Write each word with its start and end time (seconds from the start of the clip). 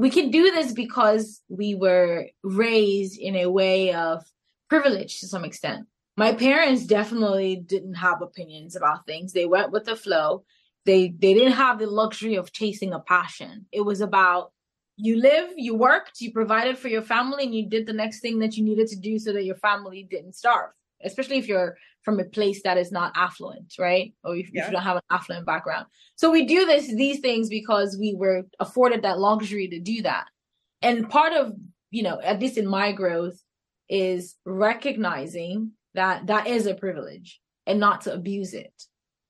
we 0.00 0.08
can 0.08 0.30
do 0.30 0.50
this 0.50 0.72
because 0.72 1.42
we 1.50 1.74
were 1.74 2.26
raised 2.42 3.18
in 3.18 3.36
a 3.36 3.50
way 3.50 3.92
of 3.92 4.24
privilege 4.70 5.20
to 5.20 5.28
some 5.28 5.44
extent. 5.44 5.86
My 6.16 6.32
parents 6.32 6.86
definitely 6.86 7.56
didn't 7.56 7.96
have 7.96 8.22
opinions 8.22 8.76
about 8.76 9.04
things. 9.04 9.34
They 9.34 9.44
went 9.44 9.72
with 9.72 9.84
the 9.84 9.96
flow. 9.96 10.44
They 10.86 11.08
they 11.08 11.34
didn't 11.34 11.52
have 11.64 11.78
the 11.78 11.86
luxury 11.86 12.36
of 12.36 12.50
chasing 12.50 12.94
a 12.94 13.00
passion. 13.00 13.66
It 13.72 13.82
was 13.82 14.00
about 14.00 14.52
you 14.96 15.20
live, 15.20 15.50
you 15.56 15.74
worked, 15.74 16.22
you 16.22 16.32
provided 16.32 16.78
for 16.78 16.88
your 16.88 17.02
family, 17.02 17.44
and 17.44 17.54
you 17.54 17.68
did 17.68 17.86
the 17.86 17.92
next 17.92 18.20
thing 18.20 18.38
that 18.38 18.56
you 18.56 18.64
needed 18.64 18.88
to 18.88 18.96
do 18.96 19.18
so 19.18 19.34
that 19.34 19.44
your 19.44 19.56
family 19.56 20.02
didn't 20.02 20.34
starve. 20.34 20.72
Especially 21.04 21.38
if 21.38 21.48
you're 21.48 21.76
from 22.02 22.18
a 22.18 22.24
place 22.24 22.62
that 22.62 22.78
is 22.78 22.90
not 22.90 23.12
affluent, 23.14 23.74
right? 23.78 24.14
Or 24.24 24.36
if, 24.36 24.50
yeah. 24.52 24.62
if 24.62 24.68
you 24.68 24.72
don't 24.72 24.82
have 24.82 24.96
an 24.96 25.02
affluent 25.10 25.46
background. 25.46 25.86
So 26.16 26.30
we 26.30 26.44
do 26.46 26.66
this 26.66 26.88
these 26.88 27.20
things 27.20 27.48
because 27.48 27.96
we 27.98 28.14
were 28.14 28.44
afforded 28.58 29.02
that 29.02 29.18
luxury 29.18 29.68
to 29.68 29.78
do 29.80 30.02
that. 30.02 30.26
And 30.82 31.08
part 31.08 31.32
of, 31.34 31.52
you 31.90 32.02
know, 32.02 32.20
at 32.22 32.40
least 32.40 32.56
in 32.56 32.66
my 32.66 32.92
growth, 32.92 33.38
is 33.90 34.36
recognizing 34.46 35.72
that 35.94 36.28
that 36.28 36.46
is 36.46 36.66
a 36.66 36.74
privilege 36.74 37.40
and 37.66 37.80
not 37.80 38.02
to 38.02 38.14
abuse 38.14 38.54
it 38.54 38.72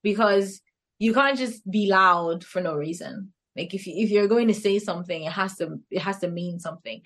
because 0.02 0.60
you 0.98 1.14
can't 1.14 1.38
just 1.38 1.68
be 1.68 1.88
loud 1.88 2.44
for 2.44 2.60
no 2.60 2.74
reason 2.74 3.32
like 3.56 3.74
if 3.74 3.86
you, 3.86 3.94
if 3.96 4.10
you're 4.10 4.28
going 4.28 4.48
to 4.48 4.54
say 4.54 4.78
something 4.78 5.24
it 5.24 5.32
has 5.32 5.56
to 5.56 5.80
it 5.90 6.00
has 6.00 6.18
to 6.18 6.28
mean 6.28 6.60
something 6.60 7.00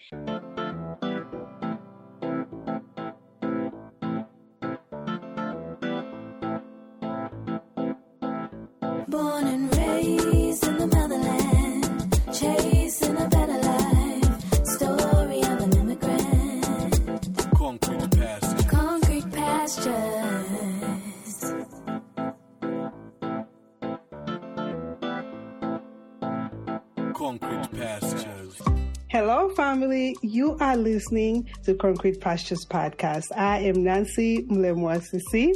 family. 29.94 30.16
You 30.22 30.56
are 30.60 30.76
listening 30.76 31.48
to 31.64 31.74
Concrete 31.74 32.20
Pastures 32.20 32.66
Podcast. 32.66 33.26
I 33.36 33.58
am 33.60 33.84
Nancy 33.84 34.42
Mlemwasisi. 34.44 35.54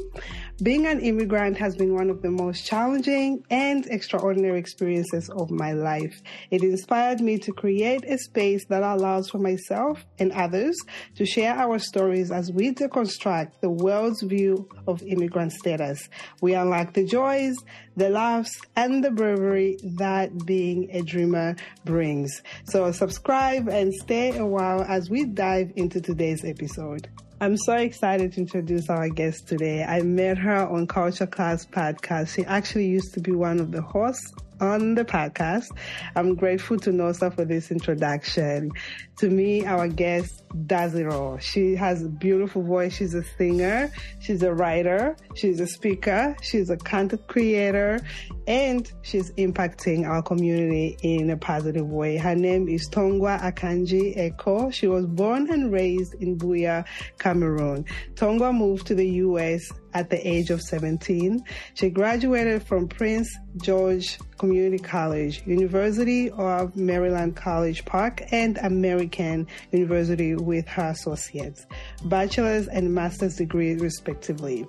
Being 0.60 0.86
an 0.88 0.98
immigrant 0.98 1.56
has 1.58 1.76
been 1.76 1.94
one 1.94 2.10
of 2.10 2.20
the 2.20 2.32
most 2.32 2.66
challenging 2.66 3.44
and 3.48 3.86
extraordinary 3.86 4.58
experiences 4.58 5.30
of 5.30 5.52
my 5.52 5.72
life. 5.72 6.20
It 6.50 6.64
inspired 6.64 7.20
me 7.20 7.38
to 7.38 7.52
create 7.52 8.04
a 8.04 8.18
space 8.18 8.66
that 8.66 8.82
allows 8.82 9.30
for 9.30 9.38
myself 9.38 10.04
and 10.18 10.32
others 10.32 10.76
to 11.14 11.24
share 11.24 11.54
our 11.54 11.78
stories 11.78 12.32
as 12.32 12.50
we 12.50 12.72
deconstruct 12.72 13.52
the 13.60 13.70
world's 13.70 14.22
view 14.22 14.68
of 14.88 15.00
immigrant 15.04 15.52
status. 15.52 16.08
We 16.42 16.54
unlock 16.54 16.92
the 16.92 17.06
joys, 17.06 17.54
the 17.96 18.10
laughs, 18.10 18.60
and 18.74 19.04
the 19.04 19.12
bravery 19.12 19.78
that 19.98 20.44
being 20.44 20.90
a 20.90 21.02
dreamer 21.02 21.54
brings. 21.84 22.42
So 22.64 22.90
subscribe 22.90 23.68
and 23.68 23.94
stay 23.94 24.36
a 24.36 24.44
while 24.44 24.82
as 24.82 25.08
we 25.08 25.24
dive 25.24 25.72
into 25.76 26.00
today's 26.00 26.44
episode. 26.44 27.08
I'm 27.40 27.56
so 27.56 27.74
excited 27.74 28.32
to 28.32 28.40
introduce 28.40 28.90
our 28.90 29.08
guest 29.08 29.46
today. 29.46 29.84
I 29.84 30.02
met 30.02 30.38
her 30.38 30.66
on 30.66 30.88
Culture 30.88 31.26
Class 31.26 31.64
podcast. 31.64 32.34
She 32.34 32.44
actually 32.44 32.88
used 32.88 33.14
to 33.14 33.20
be 33.20 33.30
one 33.30 33.60
of 33.60 33.70
the 33.70 33.80
hosts 33.80 34.32
on 34.60 34.94
the 34.94 35.04
podcast. 35.04 35.70
I'm 36.16 36.34
grateful 36.34 36.78
to 36.80 36.90
Nosa 36.90 37.34
for 37.34 37.44
this 37.44 37.70
introduction. 37.70 38.70
To 39.18 39.28
me, 39.28 39.64
our 39.64 39.88
guest 39.88 40.42
does 40.66 40.94
it 40.94 41.06
all. 41.06 41.38
She 41.38 41.74
has 41.74 42.04
a 42.04 42.08
beautiful 42.08 42.62
voice. 42.62 42.94
She's 42.94 43.14
a 43.14 43.24
singer. 43.36 43.90
She's 44.20 44.42
a 44.42 44.52
writer. 44.52 45.16
She's 45.34 45.60
a 45.60 45.66
speaker. 45.66 46.36
She's 46.42 46.70
a 46.70 46.76
content 46.76 47.26
creator 47.26 48.00
and 48.46 48.90
she's 49.02 49.30
impacting 49.32 50.06
our 50.06 50.22
community 50.22 50.96
in 51.02 51.30
a 51.30 51.36
positive 51.36 51.88
way. 51.88 52.16
Her 52.16 52.34
name 52.34 52.68
is 52.68 52.88
Tongwa 52.88 53.40
Akanji 53.40 54.16
Eko. 54.16 54.72
She 54.72 54.86
was 54.86 55.06
born 55.06 55.50
and 55.50 55.72
raised 55.72 56.14
in 56.14 56.38
Buea, 56.38 56.84
Cameroon. 57.18 57.84
Tongwa 58.14 58.56
moved 58.56 58.86
to 58.86 58.94
the 58.94 59.08
U.S 59.08 59.70
at 59.98 60.10
the 60.10 60.28
age 60.28 60.50
of 60.50 60.62
17. 60.62 61.42
She 61.74 61.90
graduated 61.90 62.62
from 62.62 62.86
Prince 62.86 63.36
George 63.56 64.16
Community 64.38 64.80
College, 64.80 65.42
University 65.44 66.30
of 66.30 66.76
Maryland 66.76 67.34
College 67.34 67.84
Park, 67.84 68.22
and 68.30 68.58
American 68.58 69.48
University 69.72 70.36
with 70.36 70.68
her 70.68 70.90
associates, 70.90 71.66
bachelor's 72.04 72.68
and 72.68 72.94
master's 72.94 73.34
degree 73.34 73.74
respectively. 73.74 74.66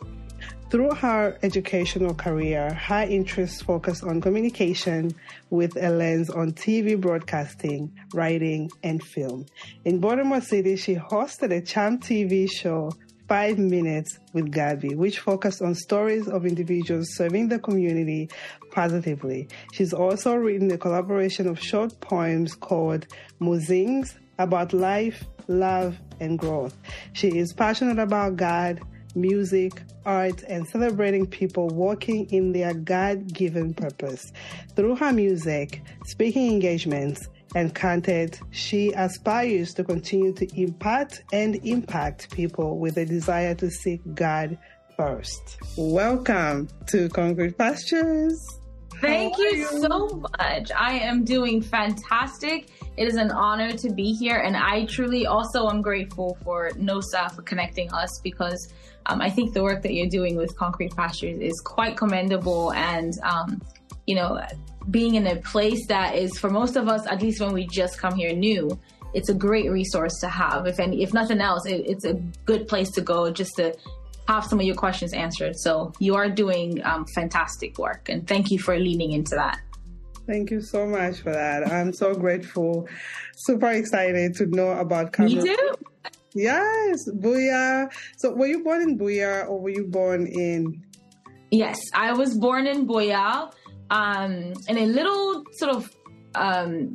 Through 0.72 0.94
her 0.96 1.38
educational 1.44 2.14
career, 2.16 2.74
her 2.74 3.04
interests 3.04 3.62
focus 3.62 4.04
on 4.04 4.22
communication 4.22 5.12
with 5.50 5.76
a 5.76 5.90
lens 5.90 6.30
on 6.30 6.54
TV 6.54 7.00
broadcasting, 7.00 7.92
writing, 8.14 8.70
and 8.84 9.04
film. 9.04 9.46
In 9.86 10.00
Baltimore 10.00 10.42
City, 10.42 10.76
she 10.76 10.96
hosted 10.96 11.52
a 11.56 11.62
Charm 11.62 12.00
TV 12.00 12.50
show 12.52 12.92
Five 13.30 13.60
Minutes 13.60 14.18
with 14.34 14.52
Gabbie, 14.52 14.96
which 14.96 15.20
focused 15.20 15.62
on 15.62 15.76
stories 15.76 16.28
of 16.28 16.48
individuals 16.48 17.14
serving 17.14 17.50
the 17.50 17.60
community 17.60 18.28
positively. 18.72 19.48
She's 19.72 19.94
also 19.94 20.34
written 20.34 20.72
a 20.72 20.80
collaboration 20.80 21.48
of 21.48 21.60
short 21.60 22.02
poems 22.02 22.56
called 22.56 23.06
Musings 23.40 24.18
about 24.40 24.74
life, 24.74 25.26
love, 25.48 26.00
and 26.20 26.40
growth. 26.40 26.76
She 27.14 27.38
is 27.38 27.54
passionate 27.54 28.00
about 28.00 28.36
God, 28.36 28.82
music, 29.14 29.84
art, 30.08 30.42
and 30.48 30.68
celebrating 30.68 31.28
people 31.28 31.68
walking 31.68 32.28
in 32.32 32.52
their 32.52 32.74
God 32.74 33.32
given 33.32 33.76
purpose. 33.76 34.34
Through 34.76 34.96
her 34.96 35.14
music, 35.14 35.84
speaking 36.08 36.52
engagements, 36.52 37.30
and 37.56 37.74
content, 37.74 38.42
she 38.52 38.92
aspires 38.94 39.74
to 39.76 39.84
continue 39.84 40.34
to 40.34 40.48
impart 40.60 41.22
and 41.34 41.56
impact 41.66 42.34
people 42.34 42.80
with 42.80 42.98
a 42.98 43.06
desire 43.06 43.56
to 43.56 43.70
seek 43.70 44.02
God 44.14 44.58
first. 44.96 45.58
Welcome 45.78 46.68
to 46.88 47.10
Concrete 47.10 47.58
Pastures. 47.58 48.46
Thank 49.02 49.38
you, 49.38 49.46
you 49.56 49.82
so 49.82 50.26
much. 50.40 50.72
I 50.76 51.00
am 51.00 51.24
doing 51.24 51.62
fantastic. 51.62 52.70
It 52.98 53.08
is 53.08 53.16
an 53.16 53.32
honor 53.32 53.72
to 53.72 53.90
be 53.90 54.14
here, 54.14 54.40
and 54.40 54.58
I 54.58 54.86
truly 54.86 55.26
also 55.26 55.70
am 55.70 55.82
grateful 55.82 56.38
for 56.44 56.72
Nosa 56.72 57.34
for 57.34 57.42
connecting 57.44 57.92
us 57.94 58.20
because 58.22 58.74
um, 59.06 59.22
I 59.22 59.30
think 59.30 59.54
the 59.54 59.64
work 59.64 59.82
that 59.84 59.94
you're 59.94 60.10
doing 60.10 60.36
with 60.36 60.56
Concrete 60.58 60.96
Pastures 60.96 61.40
is 61.40 61.62
quite 61.62 61.96
commendable 61.96 62.74
and 62.74 63.14
um, 63.24 63.62
you 64.06 64.16
know, 64.16 64.42
being 64.92 65.16
in 65.16 65.28
a 65.28 65.36
place 65.38 65.86
that 65.88 66.16
is 66.16 66.38
for 66.38 66.50
most 66.50 66.76
of 66.76 66.88
us, 66.88 67.06
at 67.08 67.22
least 67.22 67.42
when 67.42 67.54
we 67.54 67.68
just 67.68 68.00
come 68.00 68.16
here 68.16 68.34
new, 68.34 68.80
it's 69.14 69.30
a 69.30 69.34
great 69.34 69.70
resource 69.72 70.20
to 70.22 70.30
have. 70.30 70.68
If 70.68 70.80
any, 70.80 71.04
if 71.04 71.14
nothing 71.14 71.42
else, 71.42 71.66
it, 71.66 71.84
it's 71.86 72.06
a 72.06 72.14
good 72.46 72.68
place 72.68 72.92
to 72.92 73.02
go 73.02 73.32
just 73.32 73.56
to 73.58 73.76
have 74.28 74.46
some 74.46 74.60
of 74.60 74.66
your 74.66 74.76
questions 74.76 75.14
answered. 75.14 75.58
So 75.58 75.92
you 76.00 76.16
are 76.16 76.30
doing 76.30 76.84
um, 76.86 77.06
fantastic 77.16 77.78
work, 77.78 78.10
and 78.10 78.28
thank 78.28 78.52
you 78.52 78.60
for 78.60 78.78
leaning 78.78 79.12
into 79.12 79.36
that. 79.36 79.60
Thank 80.28 80.52
you 80.52 80.62
so 80.62 80.86
much 80.86 81.22
for 81.22 81.32
that. 81.32 81.68
I'm 81.72 81.92
so 81.92 82.14
grateful, 82.14 82.88
super 83.36 83.72
excited 83.72 84.36
to 84.36 84.46
know 84.46 84.70
about 84.72 85.12
Cameroon. 85.12 85.44
Me 85.44 85.56
too. 85.56 85.74
Yes, 86.36 87.10
Buea. 87.10 87.92
So, 88.18 88.34
were 88.34 88.46
you 88.46 88.64
born 88.64 88.84
in 88.84 89.00
Buea 89.00 89.50
or 89.50 89.60
were 89.60 89.72
you 89.72 89.88
born 89.88 90.28
in? 90.28 90.84
Yes, 91.50 91.80
I 91.96 92.14
was 92.14 92.38
born 92.38 92.68
in 92.68 92.86
Buea 92.86 93.52
um, 93.90 94.54
in 94.68 94.78
a 94.78 94.86
little 94.86 95.44
sort 95.54 95.76
of 95.76 95.96
um, 96.36 96.94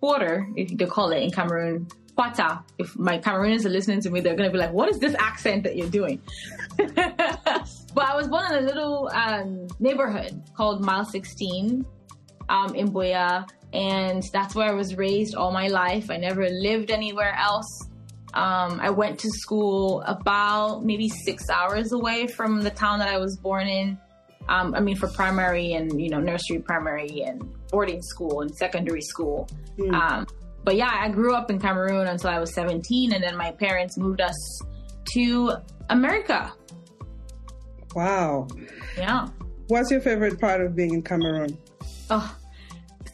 quarter, 0.00 0.46
if 0.56 0.76
they 0.76 0.86
call 0.86 1.10
it 1.12 1.22
in 1.22 1.30
Cameroon, 1.30 1.88
Kwata. 2.16 2.62
If 2.78 2.96
my 2.96 3.18
Cameroonians 3.18 3.64
are 3.64 3.70
listening 3.70 4.00
to 4.02 4.10
me, 4.10 4.20
they're 4.20 4.36
going 4.36 4.48
to 4.48 4.52
be 4.52 4.58
like, 4.58 4.72
what 4.72 4.88
is 4.88 4.98
this 4.98 5.14
accent 5.18 5.64
that 5.64 5.76
you're 5.76 5.88
doing? 5.88 6.20
but 6.76 8.04
I 8.04 8.14
was 8.14 8.28
born 8.28 8.52
in 8.52 8.64
a 8.64 8.66
little 8.66 9.10
um, 9.12 9.66
neighborhood 9.80 10.42
called 10.56 10.84
Mile 10.84 11.04
16 11.04 11.84
um, 12.48 12.74
in 12.74 12.92
Buea. 12.92 13.48
And 13.72 14.22
that's 14.32 14.54
where 14.54 14.68
I 14.68 14.74
was 14.74 14.96
raised 14.96 15.34
all 15.34 15.50
my 15.50 15.66
life. 15.68 16.10
I 16.10 16.16
never 16.16 16.48
lived 16.48 16.90
anywhere 16.90 17.34
else. 17.34 17.88
Um, 18.34 18.80
I 18.80 18.90
went 18.90 19.18
to 19.20 19.30
school 19.30 20.02
about 20.02 20.84
maybe 20.84 21.08
six 21.08 21.48
hours 21.48 21.92
away 21.92 22.26
from 22.26 22.62
the 22.62 22.70
town 22.70 22.98
that 23.00 23.08
I 23.08 23.18
was 23.18 23.36
born 23.36 23.66
in. 23.66 23.98
Um, 24.48 24.74
I 24.74 24.80
mean, 24.80 24.96
for 24.96 25.08
primary 25.08 25.72
and 25.72 26.00
you 26.00 26.10
know 26.10 26.20
nursery, 26.20 26.58
primary, 26.58 27.22
and 27.22 27.42
boarding 27.70 28.02
school 28.02 28.42
and 28.42 28.54
secondary 28.54 29.00
school. 29.00 29.48
Mm. 29.78 29.94
Um, 29.94 30.26
but 30.64 30.76
yeah, 30.76 30.90
I 30.92 31.08
grew 31.08 31.34
up 31.34 31.50
in 31.50 31.58
Cameroon 31.58 32.06
until 32.06 32.30
I 32.30 32.38
was 32.38 32.54
17, 32.54 33.12
and 33.12 33.22
then 33.22 33.36
my 33.36 33.50
parents 33.52 33.98
moved 33.98 34.20
us 34.20 34.60
to 35.12 35.52
America. 35.90 36.52
Wow. 37.94 38.48
Yeah. 38.96 39.28
What's 39.68 39.90
your 39.90 40.00
favorite 40.00 40.40
part 40.40 40.60
of 40.60 40.74
being 40.74 40.94
in 40.94 41.02
Cameroon? 41.02 41.56
Oh, 42.10 42.36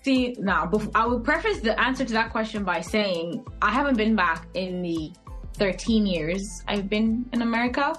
See, 0.03 0.35
now 0.39 0.71
I 0.95 1.07
will 1.07 1.21
preface 1.21 1.61
the 1.61 1.79
answer 1.79 2.05
to 2.05 2.13
that 2.15 2.31
question 2.31 2.65
by 2.65 2.81
saying 2.81 3.45
I 3.61 3.71
haven't 3.71 3.97
been 3.97 4.17
back 4.17 4.47
in 4.55 4.81
the 4.81 5.13
13 5.55 6.07
years 6.07 6.43
I've 6.67 6.89
been 6.89 7.27
in 7.35 7.43
America. 7.43 7.95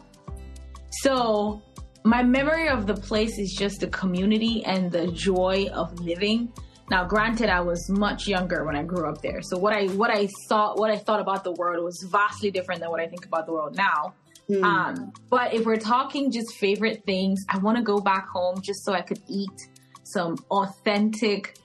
So 1.04 1.62
my 2.04 2.24
memory 2.24 2.68
of 2.68 2.88
the 2.88 2.96
place 2.96 3.38
is 3.38 3.56
just 3.58 3.80
the 3.80 3.88
community 3.88 4.64
and 4.66 4.92
the 4.92 5.08
joy 5.08 5.68
of 5.74 6.00
living. 6.00 6.52
Now, 6.90 7.06
granted, 7.06 7.50
I 7.50 7.62
was 7.62 7.90
much 7.90 8.28
younger 8.28 8.66
when 8.66 8.76
I 8.76 8.84
grew 8.84 9.10
up 9.10 9.22
there, 9.22 9.42
so 9.42 9.58
what 9.58 9.74
I 9.74 9.88
what 9.88 10.12
I 10.12 10.28
thought 10.50 10.78
what 10.78 10.92
I 10.92 10.98
thought 10.98 11.22
about 11.22 11.44
the 11.44 11.54
world 11.54 11.84
was 11.84 12.06
vastly 12.12 12.52
different 12.52 12.82
than 12.82 12.90
what 12.90 13.00
I 13.00 13.08
think 13.08 13.26
about 13.26 13.46
the 13.46 13.54
world 13.54 13.78
now. 13.78 14.14
Mm. 14.50 14.64
Um, 14.64 15.14
but 15.30 15.54
if 15.54 15.66
we're 15.66 15.78
talking 15.78 16.32
just 16.32 16.56
favorite 16.56 17.04
things, 17.06 17.46
I 17.48 17.60
want 17.60 17.78
to 17.78 17.84
go 17.84 18.02
back 18.02 18.28
home 18.28 18.62
just 18.62 18.84
so 18.84 18.94
I 18.94 19.02
could 19.02 19.22
eat 19.30 19.70
some 20.04 20.36
authentic 20.50 21.58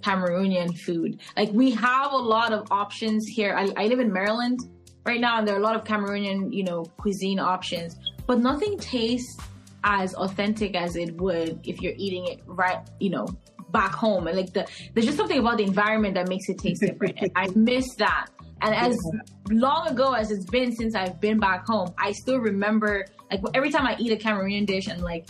Cameroonian 0.00 0.76
food. 0.76 1.20
Like 1.36 1.52
we 1.52 1.70
have 1.72 2.12
a 2.12 2.16
lot 2.16 2.52
of 2.52 2.66
options 2.72 3.26
here. 3.28 3.54
I, 3.54 3.68
I 3.76 3.86
live 3.86 4.00
in 4.00 4.12
Maryland 4.12 4.58
right 5.06 5.20
now, 5.20 5.38
and 5.38 5.46
there 5.46 5.54
are 5.54 5.60
a 5.60 5.62
lot 5.62 5.76
of 5.76 5.84
Cameroonian, 5.84 6.52
you 6.52 6.64
know, 6.64 6.84
cuisine 6.96 7.38
options, 7.38 7.96
but 8.26 8.40
nothing 8.40 8.78
tastes 8.78 9.38
as 9.84 10.14
authentic 10.14 10.76
as 10.76 10.96
it 10.96 11.16
would 11.20 11.60
if 11.64 11.80
you're 11.80 11.94
eating 11.96 12.26
it 12.26 12.40
right, 12.46 12.78
you 13.00 13.10
know, 13.10 13.26
back 13.70 13.92
home. 13.92 14.26
And 14.26 14.36
like 14.36 14.52
the 14.52 14.68
there's 14.94 15.06
just 15.06 15.18
something 15.18 15.38
about 15.38 15.58
the 15.58 15.64
environment 15.64 16.14
that 16.14 16.28
makes 16.28 16.48
it 16.48 16.58
taste 16.58 16.82
different. 16.82 17.16
and 17.20 17.30
I 17.34 17.48
miss 17.54 17.94
that. 17.96 18.26
And 18.60 18.74
as 18.76 18.96
long 19.50 19.88
ago 19.88 20.12
as 20.12 20.30
it's 20.30 20.44
been 20.44 20.74
since 20.74 20.94
I've 20.94 21.20
been 21.20 21.40
back 21.40 21.66
home, 21.66 21.92
I 21.98 22.12
still 22.12 22.38
remember 22.38 23.06
like 23.30 23.40
every 23.54 23.70
time 23.70 23.86
I 23.86 23.96
eat 23.98 24.12
a 24.12 24.16
Cameroonian 24.16 24.66
dish, 24.66 24.88
I'm 24.88 25.00
like, 25.00 25.26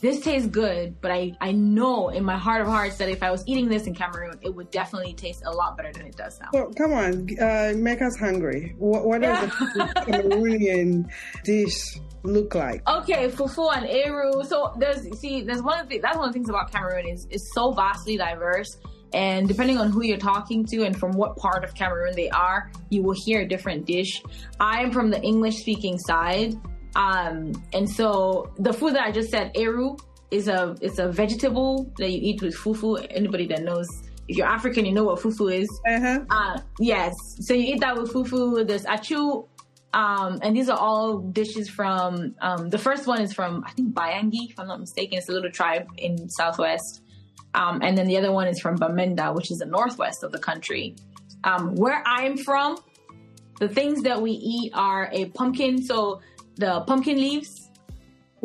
this 0.00 0.20
tastes 0.20 0.48
good, 0.48 1.00
but 1.00 1.10
I, 1.10 1.32
I 1.40 1.52
know 1.52 2.08
in 2.08 2.24
my 2.24 2.36
heart 2.36 2.62
of 2.62 2.68
hearts 2.68 2.96
that 2.98 3.08
if 3.08 3.22
I 3.22 3.30
was 3.30 3.44
eating 3.46 3.68
this 3.68 3.86
in 3.86 3.94
Cameroon, 3.94 4.38
it 4.42 4.54
would 4.54 4.70
definitely 4.70 5.12
taste 5.14 5.42
a 5.46 5.50
lot 5.50 5.76
better 5.76 5.92
than 5.92 6.06
it 6.06 6.16
does 6.16 6.38
now. 6.40 6.48
Well, 6.52 6.72
come 6.74 6.92
on, 6.92 7.28
uh, 7.40 7.74
make 7.76 8.02
us 8.02 8.16
hungry. 8.16 8.74
What, 8.78 9.04
what 9.04 9.22
yeah. 9.22 9.40
does 9.40 9.50
a 9.76 9.94
Cameroonian 9.94 11.10
dish 11.44 11.98
look 12.22 12.54
like? 12.54 12.88
Okay, 12.88 13.28
fufu 13.28 13.76
and 13.76 13.86
eru. 13.86 14.44
So 14.44 14.74
there's 14.78 15.18
see, 15.20 15.42
there's 15.42 15.62
one 15.62 15.80
of 15.80 15.88
the 15.88 15.98
that's 15.98 16.16
one 16.16 16.28
of 16.28 16.32
the 16.32 16.38
things 16.38 16.48
about 16.48 16.70
Cameroon 16.70 17.08
is 17.08 17.26
is 17.30 17.50
so 17.54 17.72
vastly 17.72 18.16
diverse. 18.16 18.76
And 19.12 19.48
depending 19.48 19.78
on 19.78 19.90
who 19.90 20.04
you're 20.04 20.18
talking 20.18 20.66
to 20.66 20.84
and 20.84 20.94
from 20.94 21.12
what 21.12 21.36
part 21.36 21.64
of 21.64 21.74
Cameroon 21.74 22.14
they 22.14 22.28
are, 22.28 22.70
you 22.90 23.02
will 23.02 23.16
hear 23.24 23.40
a 23.40 23.48
different 23.48 23.86
dish. 23.86 24.22
I 24.60 24.82
am 24.82 24.92
from 24.92 25.10
the 25.10 25.20
English 25.22 25.56
speaking 25.56 25.98
side. 25.98 26.54
Um, 26.98 27.52
and 27.72 27.88
so 27.88 28.52
the 28.58 28.72
food 28.72 28.94
that 28.96 29.04
I 29.04 29.12
just 29.12 29.30
said, 29.30 29.52
eru, 29.54 29.96
is 30.30 30.48
a 30.48 30.76
it's 30.82 30.98
a 30.98 31.08
vegetable 31.08 31.90
that 31.98 32.10
you 32.10 32.18
eat 32.20 32.42
with 32.42 32.54
fufu. 32.54 33.06
Anybody 33.10 33.46
that 33.46 33.62
knows 33.62 33.88
if 34.26 34.36
you're 34.36 34.46
African, 34.46 34.84
you 34.84 34.92
know 34.92 35.04
what 35.04 35.20
fufu 35.20 35.44
is. 35.62 35.70
Uh-huh. 35.88 36.20
Uh, 36.28 36.60
yes. 36.80 37.14
So 37.40 37.54
you 37.54 37.74
eat 37.74 37.80
that 37.80 37.96
with 37.96 38.12
fufu. 38.12 38.66
There's 38.66 38.84
achu, 38.84 39.48
um, 39.94 40.38
and 40.42 40.54
these 40.54 40.68
are 40.68 40.78
all 40.78 41.18
dishes 41.18 41.70
from, 41.70 42.34
um, 42.42 42.68
the 42.68 42.76
first 42.76 43.06
one 43.06 43.22
is 43.22 43.32
from, 43.32 43.64
I 43.66 43.70
think, 43.70 43.94
Bayangi, 43.94 44.50
if 44.50 44.60
I'm 44.60 44.68
not 44.68 44.80
mistaken. 44.80 45.18
It's 45.18 45.30
a 45.30 45.32
little 45.32 45.50
tribe 45.50 45.86
in 45.96 46.28
Southwest. 46.28 47.02
Um, 47.54 47.80
and 47.82 47.96
then 47.96 48.06
the 48.06 48.18
other 48.18 48.30
one 48.30 48.48
is 48.48 48.60
from 48.60 48.76
Bamenda, 48.76 49.34
which 49.34 49.50
is 49.50 49.58
the 49.58 49.66
Northwest 49.66 50.22
of 50.22 50.32
the 50.32 50.38
country. 50.38 50.94
Um, 51.44 51.74
where 51.74 52.02
I'm 52.06 52.36
from, 52.36 52.76
the 53.60 53.68
things 53.68 54.02
that 54.02 54.20
we 54.20 54.32
eat 54.32 54.72
are 54.74 55.08
a 55.10 55.26
pumpkin. 55.30 55.82
So 55.82 56.20
the 56.58 56.80
pumpkin 56.86 57.16
leaves. 57.16 57.70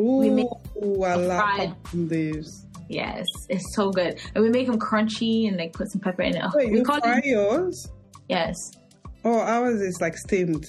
Ooh, 0.00 0.18
we 0.18 0.30
make 0.30 0.46
I 0.82 1.14
love 1.14 1.56
pumpkin 1.56 2.08
leaves. 2.08 2.66
Yes, 2.88 3.26
it's 3.48 3.74
so 3.74 3.90
good. 3.90 4.18
And 4.34 4.44
we 4.44 4.50
make 4.50 4.66
them 4.66 4.78
crunchy 4.78 5.48
and 5.48 5.56
like 5.56 5.72
put 5.72 5.90
some 5.90 6.00
pepper 6.00 6.22
in 6.22 6.36
it. 6.36 6.44
Wait, 6.54 6.70
we 6.70 6.78
you 6.78 6.84
fry 6.84 7.18
it, 7.18 7.24
yours? 7.24 7.88
Yes. 8.28 8.56
Oh, 9.24 9.38
ours 9.40 9.80
is 9.80 10.00
like 10.00 10.16
steamed. 10.16 10.66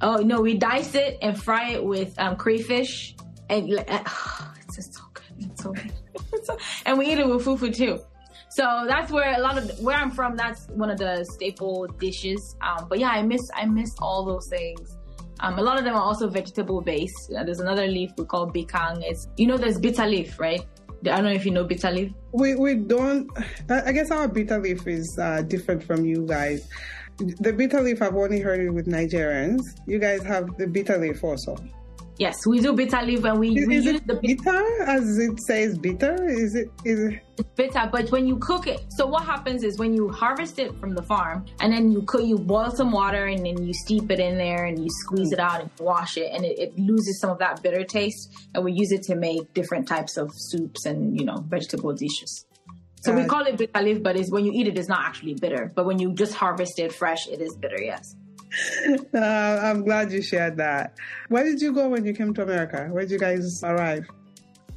Oh 0.00 0.16
no, 0.16 0.40
we 0.40 0.56
dice 0.56 0.94
it 0.94 1.18
and 1.22 1.40
fry 1.40 1.72
it 1.72 1.84
with 1.84 2.18
um, 2.18 2.36
crayfish, 2.36 3.14
and 3.50 3.72
oh, 3.88 4.54
it's 4.62 4.76
just 4.76 4.94
so 4.94 5.02
good. 5.12 5.24
It's 5.38 5.62
so 5.62 5.72
good. 5.72 5.92
and 6.86 6.98
we 6.98 7.12
eat 7.12 7.18
it 7.18 7.28
with 7.28 7.44
fufu 7.44 7.74
too. 7.74 8.00
So 8.50 8.86
that's 8.88 9.12
where 9.12 9.36
a 9.36 9.40
lot 9.40 9.58
of 9.58 9.78
where 9.80 9.96
I'm 9.96 10.10
from. 10.10 10.36
That's 10.36 10.66
one 10.68 10.90
of 10.90 10.98
the 10.98 11.24
staple 11.24 11.86
dishes. 11.98 12.56
Um, 12.62 12.86
but 12.88 12.98
yeah, 12.98 13.10
I 13.10 13.22
miss 13.22 13.42
I 13.54 13.66
miss 13.66 13.94
all 14.00 14.24
those 14.24 14.48
things. 14.48 14.96
Um, 15.40 15.58
a 15.58 15.62
lot 15.62 15.78
of 15.78 15.84
them 15.84 15.94
are 15.94 16.02
also 16.02 16.28
vegetable 16.28 16.80
based. 16.80 17.32
Uh, 17.36 17.44
there's 17.44 17.60
another 17.60 17.86
leaf 17.86 18.10
we 18.18 18.24
call 18.24 18.50
bikang. 18.50 19.02
It's 19.02 19.28
you 19.36 19.46
know 19.46 19.56
there's 19.56 19.78
bitter 19.78 20.06
leaf, 20.06 20.38
right? 20.40 20.62
I 21.02 21.16
don't 21.16 21.24
know 21.24 21.30
if 21.30 21.44
you 21.46 21.52
know 21.52 21.64
bitter 21.64 21.90
leaf. 21.90 22.12
We 22.32 22.54
we 22.56 22.74
don't. 22.74 23.30
I 23.70 23.92
guess 23.92 24.10
our 24.10 24.26
bitter 24.26 24.58
leaf 24.58 24.86
is 24.86 25.16
uh, 25.20 25.42
different 25.42 25.82
from 25.82 26.04
you 26.04 26.26
guys. 26.26 26.68
The 27.18 27.52
bitter 27.52 27.80
leaf, 27.82 28.00
I've 28.00 28.14
only 28.14 28.40
heard 28.40 28.60
it 28.60 28.70
with 28.70 28.86
Nigerians. 28.86 29.60
You 29.86 29.98
guys 29.98 30.22
have 30.24 30.56
the 30.56 30.66
bitter 30.66 30.98
leaf 30.98 31.22
also. 31.22 31.56
Yes, 32.18 32.44
we 32.46 32.58
do 32.58 32.72
bitter 32.72 33.00
leaf 33.02 33.24
and 33.24 33.38
we, 33.38 33.56
is, 33.56 33.66
we 33.68 33.76
is 33.76 33.84
use 33.84 34.00
the 34.04 34.14
bitter 34.14 34.82
as 34.82 35.18
it 35.18 35.38
says 35.40 35.78
bitter. 35.78 36.16
Is 36.26 36.56
it 36.56 36.68
is 36.84 36.98
it? 36.98 37.20
It's 37.38 37.48
bitter, 37.54 37.88
but 37.92 38.10
when 38.10 38.26
you 38.26 38.38
cook 38.38 38.66
it, 38.66 38.80
so 38.88 39.06
what 39.06 39.24
happens 39.24 39.62
is 39.62 39.78
when 39.78 39.94
you 39.94 40.08
harvest 40.08 40.58
it 40.58 40.76
from 40.80 40.96
the 40.96 41.02
farm 41.02 41.46
and 41.60 41.72
then 41.72 41.92
you 41.92 42.02
cook, 42.02 42.24
you 42.24 42.36
boil 42.36 42.72
some 42.72 42.90
water 42.90 43.26
and 43.26 43.46
then 43.46 43.64
you 43.64 43.72
steep 43.72 44.10
it 44.10 44.18
in 44.18 44.36
there 44.36 44.64
and 44.64 44.80
you 44.80 44.88
squeeze 44.90 45.30
it 45.30 45.38
out 45.38 45.60
and 45.60 45.70
wash 45.78 46.16
it, 46.16 46.32
and 46.34 46.44
it, 46.44 46.58
it 46.58 46.76
loses 46.76 47.20
some 47.20 47.30
of 47.30 47.38
that 47.38 47.62
bitter 47.62 47.84
taste, 47.84 48.34
and 48.52 48.64
we 48.64 48.72
use 48.72 48.90
it 48.90 49.02
to 49.02 49.14
make 49.14 49.54
different 49.54 49.86
types 49.86 50.16
of 50.16 50.32
soups 50.34 50.86
and 50.86 51.18
you 51.18 51.24
know 51.24 51.44
vegetable 51.46 51.92
dishes. 51.92 52.46
So 53.00 53.14
we 53.14 53.26
call 53.26 53.46
it 53.46 53.56
bitter 53.56 53.80
leaf, 53.80 54.02
but 54.02 54.16
it's 54.16 54.32
when 54.32 54.44
you 54.44 54.50
eat 54.52 54.66
it, 54.66 54.76
it's 54.76 54.88
not 54.88 55.04
actually 55.04 55.34
bitter. 55.34 55.70
But 55.72 55.86
when 55.86 56.00
you 56.00 56.14
just 56.14 56.34
harvest 56.34 56.80
it 56.80 56.92
fresh, 56.92 57.28
it 57.28 57.40
is 57.40 57.54
bitter. 57.54 57.80
Yes. 57.80 58.16
Uh, 59.14 59.60
I'm 59.62 59.84
glad 59.84 60.12
you 60.12 60.22
shared 60.22 60.56
that. 60.58 60.94
Where 61.28 61.44
did 61.44 61.60
you 61.60 61.72
go 61.72 61.88
when 61.88 62.04
you 62.04 62.12
came 62.12 62.32
to 62.34 62.42
America? 62.42 62.88
Where 62.90 63.02
did 63.02 63.10
you 63.10 63.18
guys 63.18 63.62
arrive? 63.64 64.06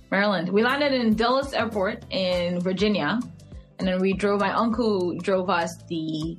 Maryland. 0.09 0.49
We 0.49 0.63
landed 0.63 0.93
in 0.93 1.15
Dulles 1.15 1.53
Airport 1.53 2.05
in 2.09 2.59
Virginia, 2.59 3.19
and 3.79 3.87
then 3.87 3.99
we 3.99 4.13
drove. 4.13 4.39
My 4.39 4.53
uncle 4.53 5.17
drove 5.19 5.49
us 5.49 5.71
the, 5.87 6.37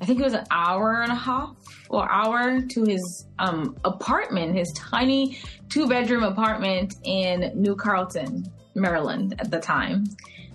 I 0.00 0.04
think 0.04 0.20
it 0.20 0.24
was 0.24 0.34
an 0.34 0.44
hour 0.50 1.02
and 1.02 1.12
a 1.12 1.16
half 1.16 1.56
or 1.88 2.10
hour 2.10 2.60
to 2.60 2.84
his 2.84 3.26
um, 3.38 3.76
apartment, 3.84 4.56
his 4.56 4.72
tiny 4.76 5.38
two 5.68 5.86
bedroom 5.86 6.24
apartment 6.24 6.94
in 7.04 7.52
New 7.54 7.76
Carrollton, 7.76 8.44
Maryland 8.74 9.36
at 9.38 9.50
the 9.50 9.60
time 9.60 10.04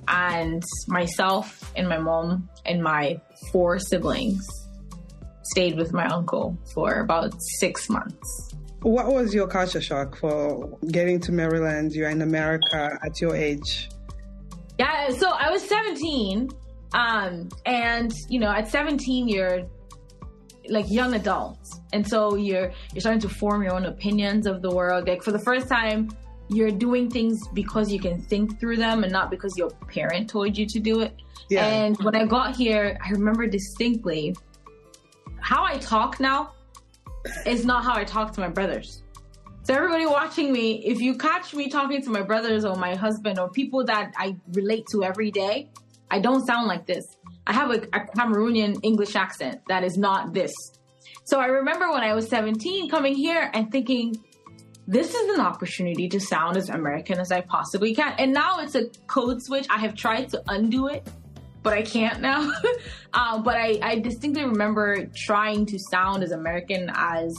and 0.08 0.64
myself 0.88 1.72
and 1.76 1.88
my 1.88 1.98
mom 1.98 2.50
and 2.66 2.84
my 2.84 3.20
four 3.52 3.80
siblings 3.80 4.61
stayed 5.44 5.78
with 5.78 5.94
my 5.94 6.06
uncle 6.08 6.58
for 6.74 7.00
about 7.00 7.34
six 7.60 7.90
months. 7.90 8.54
What 8.82 9.08
was 9.08 9.34
your 9.34 9.48
culture 9.48 9.82
shock 9.82 10.18
for 10.18 10.80
getting 10.88 11.20
to 11.22 11.32
Maryland? 11.32 11.94
You're 11.94 12.10
in 12.10 12.22
America 12.22 12.98
at 13.04 13.22
your 13.22 13.36
age. 13.36 13.90
Yeah, 14.80 15.10
so 15.12 15.30
I 15.30 15.52
was 15.52 15.62
17. 15.68 16.50
Um, 16.94 17.50
and 17.66 18.12
you 18.30 18.40
know, 18.40 18.50
at 18.50 18.68
17, 18.68 19.28
you're 19.28 19.70
like 20.68 20.90
young 20.90 21.14
adults. 21.14 21.80
And 21.94 22.08
so 22.08 22.36
you're, 22.36 22.72
you're 22.94 23.02
starting 23.02 23.22
to 23.22 23.30
form 23.30 23.64
your 23.64 23.74
own 23.74 23.86
opinions 23.86 24.48
of 24.48 24.62
the 24.62 24.72
world. 24.72 25.08
Like 25.08 25.22
for 25.22 25.32
the 25.32 25.40
first 25.40 25.68
time, 25.68 26.10
you're 26.50 26.72
doing 26.72 27.10
things 27.10 27.48
because 27.50 27.92
you 27.92 28.00
can 28.00 28.22
think 28.22 28.60
through 28.60 28.78
them 28.78 29.04
and 29.04 29.12
not 29.12 29.30
because 29.30 29.56
your 29.58 29.70
parent 29.88 30.30
told 30.30 30.58
you 30.58 30.66
to 30.66 30.80
do 30.80 31.02
it. 31.02 31.16
Yeah. 31.50 31.66
And 31.66 31.98
when 31.98 32.16
I 32.16 32.26
got 32.26 32.56
here, 32.56 32.98
I 33.04 33.10
remember 33.12 33.48
distinctly 33.48 34.36
how 35.42 35.64
I 35.64 35.78
talk 35.78 36.20
now 36.20 36.54
is 37.46 37.66
not 37.66 37.84
how 37.84 37.96
I 37.96 38.04
talk 38.04 38.32
to 38.34 38.42
my 38.42 38.50
brothers. 38.50 39.04
So 39.64 39.76
everybody 39.76 40.06
watching 40.06 40.52
me, 40.52 40.84
if 40.86 41.02
you 41.02 41.16
catch 41.16 41.54
me 41.54 41.70
talking 41.70 42.02
to 42.04 42.10
my 42.10 42.22
brothers 42.22 42.66
or 42.66 42.76
my 42.76 42.96
husband 42.96 43.38
or 43.38 43.50
people 43.50 43.84
that 43.86 44.12
I 44.18 44.36
relate 44.54 44.86
to 44.92 45.04
every 45.04 45.30
day, 45.30 45.70
I 46.10 46.20
don't 46.20 46.46
sound 46.46 46.68
like 46.68 46.86
this. 46.88 47.06
I 47.46 47.54
have 47.54 47.70
a, 47.70 47.82
a 47.94 48.00
Cameroonian 48.18 48.80
English 48.84 49.16
accent 49.16 49.62
that 49.68 49.84
is 49.84 49.98
not 49.98 50.34
this. 50.34 50.54
So 51.26 51.40
I 51.40 51.46
remember 51.46 51.92
when 51.92 52.04
I 52.04 52.14
was 52.14 52.28
17 52.28 52.90
coming 52.90 53.16
here 53.16 53.52
and 53.54 53.72
thinking, 53.72 54.22
this 54.88 55.14
is 55.14 55.30
an 55.36 55.40
opportunity 55.40 56.10
to 56.10 56.20
sound 56.20 56.58
as 56.58 56.70
American 56.70 57.20
as 57.20 57.32
I 57.32 57.42
possibly 57.42 57.94
can. 57.94 58.14
And 58.18 58.34
now 58.34 58.60
it's 58.60 58.76
a 58.76 58.90
code 59.08 59.42
switch. 59.42 59.68
I 59.70 59.78
have 59.78 59.96
tried 59.96 60.30
to 60.30 60.42
undo 60.48 60.88
it, 60.88 61.08
but 61.64 61.74
I 61.74 61.82
can't 61.82 62.22
now. 62.22 62.52
um, 63.14 63.44
but 63.44 63.56
I, 63.56 63.80
I 63.82 64.00
distinctly 64.00 64.44
remember 64.44 65.06
trying 65.16 65.66
to 65.68 65.80
sound 65.80 66.24
as 66.24 66.32
American 66.32 66.92
as 66.94 67.36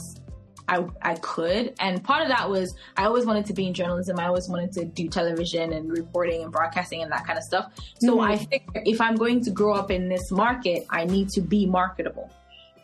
I, 0.67 0.85
I 1.01 1.15
could. 1.15 1.73
And 1.79 2.03
part 2.03 2.23
of 2.23 2.29
that 2.29 2.49
was 2.49 2.73
I 2.95 3.05
always 3.05 3.25
wanted 3.25 3.45
to 3.47 3.53
be 3.53 3.67
in 3.67 3.73
journalism. 3.73 4.19
I 4.19 4.27
always 4.27 4.47
wanted 4.47 4.71
to 4.73 4.85
do 4.85 5.07
television 5.09 5.73
and 5.73 5.91
reporting 5.91 6.43
and 6.43 6.51
broadcasting 6.51 7.01
and 7.01 7.11
that 7.11 7.25
kind 7.25 7.37
of 7.37 7.43
stuff. 7.43 7.73
So 7.99 8.17
mm-hmm. 8.17 8.31
I 8.31 8.37
think 8.37 8.63
if 8.85 9.01
I'm 9.01 9.15
going 9.15 9.43
to 9.43 9.51
grow 9.51 9.73
up 9.73 9.91
in 9.91 10.07
this 10.07 10.31
market, 10.31 10.85
I 10.89 11.05
need 11.05 11.29
to 11.29 11.41
be 11.41 11.65
marketable. 11.65 12.31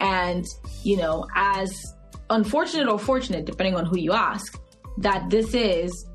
And, 0.02 0.46
you 0.84 0.98
know, 0.98 1.28
as 1.36 1.96
unfortunate 2.30 2.88
or 2.88 3.00
fortunate, 3.00 3.46
depending 3.46 3.76
on 3.76 3.86
who 3.86 3.98
you 3.98 4.14
ask, 4.14 4.60
that 4.98 5.30
this 5.30 5.54
is, 5.54 6.08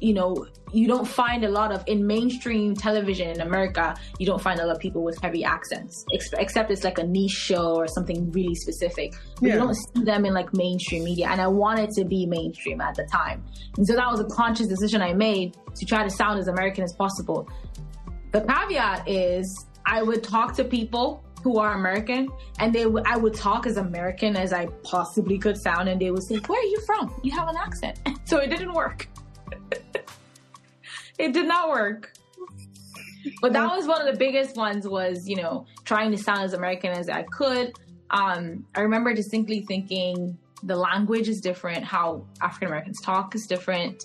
you 0.00 0.14
know, 0.14 0.46
you 0.72 0.86
don't 0.88 1.06
find 1.06 1.44
a 1.44 1.48
lot 1.48 1.70
of 1.72 1.82
in 1.86 2.06
mainstream 2.06 2.74
television 2.74 3.28
in 3.28 3.40
America. 3.40 3.94
You 4.18 4.26
don't 4.26 4.40
find 4.40 4.58
a 4.60 4.66
lot 4.66 4.74
of 4.76 4.80
people 4.80 5.02
with 5.04 5.18
heavy 5.20 5.44
accents, 5.44 6.04
ex- 6.14 6.32
except 6.38 6.70
it's 6.70 6.84
like 6.84 6.98
a 6.98 7.04
niche 7.06 7.30
show 7.30 7.74
or 7.76 7.86
something 7.86 8.30
really 8.32 8.54
specific. 8.54 9.12
But 9.40 9.48
Yeah. 9.48 9.54
you 9.54 9.60
don't 9.60 9.74
see 9.74 10.02
them 10.04 10.24
in 10.24 10.32
like 10.34 10.52
mainstream 10.54 11.04
media. 11.04 11.28
And 11.28 11.40
I 11.40 11.46
wanted 11.48 11.90
to 11.98 12.04
be 12.04 12.26
mainstream 12.26 12.80
at 12.80 12.94
the 12.94 13.04
time, 13.12 13.44
and 13.76 13.86
so 13.86 13.94
that 13.94 14.10
was 14.10 14.20
a 14.20 14.24
conscious 14.26 14.66
decision 14.66 15.02
I 15.02 15.12
made 15.12 15.56
to 15.76 15.84
try 15.86 16.02
to 16.04 16.10
sound 16.10 16.38
as 16.38 16.48
American 16.48 16.84
as 16.84 16.92
possible. 16.94 17.48
The 18.32 18.40
caveat 18.42 19.08
is 19.08 19.66
I 19.86 20.02
would 20.02 20.22
talk 20.22 20.54
to 20.56 20.64
people 20.64 21.22
who 21.42 21.58
are 21.58 21.74
American, 21.74 22.28
and 22.60 22.72
they 22.72 22.84
w- 22.84 23.04
I 23.06 23.16
would 23.16 23.34
talk 23.34 23.66
as 23.66 23.76
American 23.76 24.36
as 24.36 24.52
I 24.52 24.66
possibly 24.84 25.38
could 25.38 25.56
sound, 25.60 25.88
and 25.88 26.00
they 26.00 26.10
would 26.12 26.22
say, 26.22 26.36
"Where 26.46 26.60
are 26.60 26.64
you 26.64 26.80
from? 26.86 27.12
You 27.22 27.32
have 27.32 27.48
an 27.48 27.56
accent." 27.56 27.98
so 28.24 28.38
it 28.38 28.48
didn't 28.48 28.72
work. 28.72 29.08
it 31.22 31.32
did 31.32 31.46
not 31.46 31.68
work. 31.70 32.12
But 33.40 33.52
that 33.52 33.66
was 33.76 33.86
one 33.86 34.00
of 34.06 34.12
the 34.12 34.18
biggest 34.18 34.56
ones. 34.56 34.86
Was 34.86 35.28
you 35.28 35.36
know 35.36 35.66
trying 35.84 36.10
to 36.10 36.18
sound 36.18 36.42
as 36.42 36.52
American 36.54 36.90
as 36.90 37.08
I 37.08 37.22
could. 37.22 37.72
Um, 38.10 38.66
I 38.74 38.80
remember 38.80 39.14
distinctly 39.14 39.64
thinking 39.66 40.36
the 40.62 40.76
language 40.76 41.28
is 41.28 41.40
different, 41.40 41.84
how 41.84 42.24
African 42.40 42.68
Americans 42.68 43.00
talk 43.02 43.34
is 43.34 43.46
different. 43.46 44.04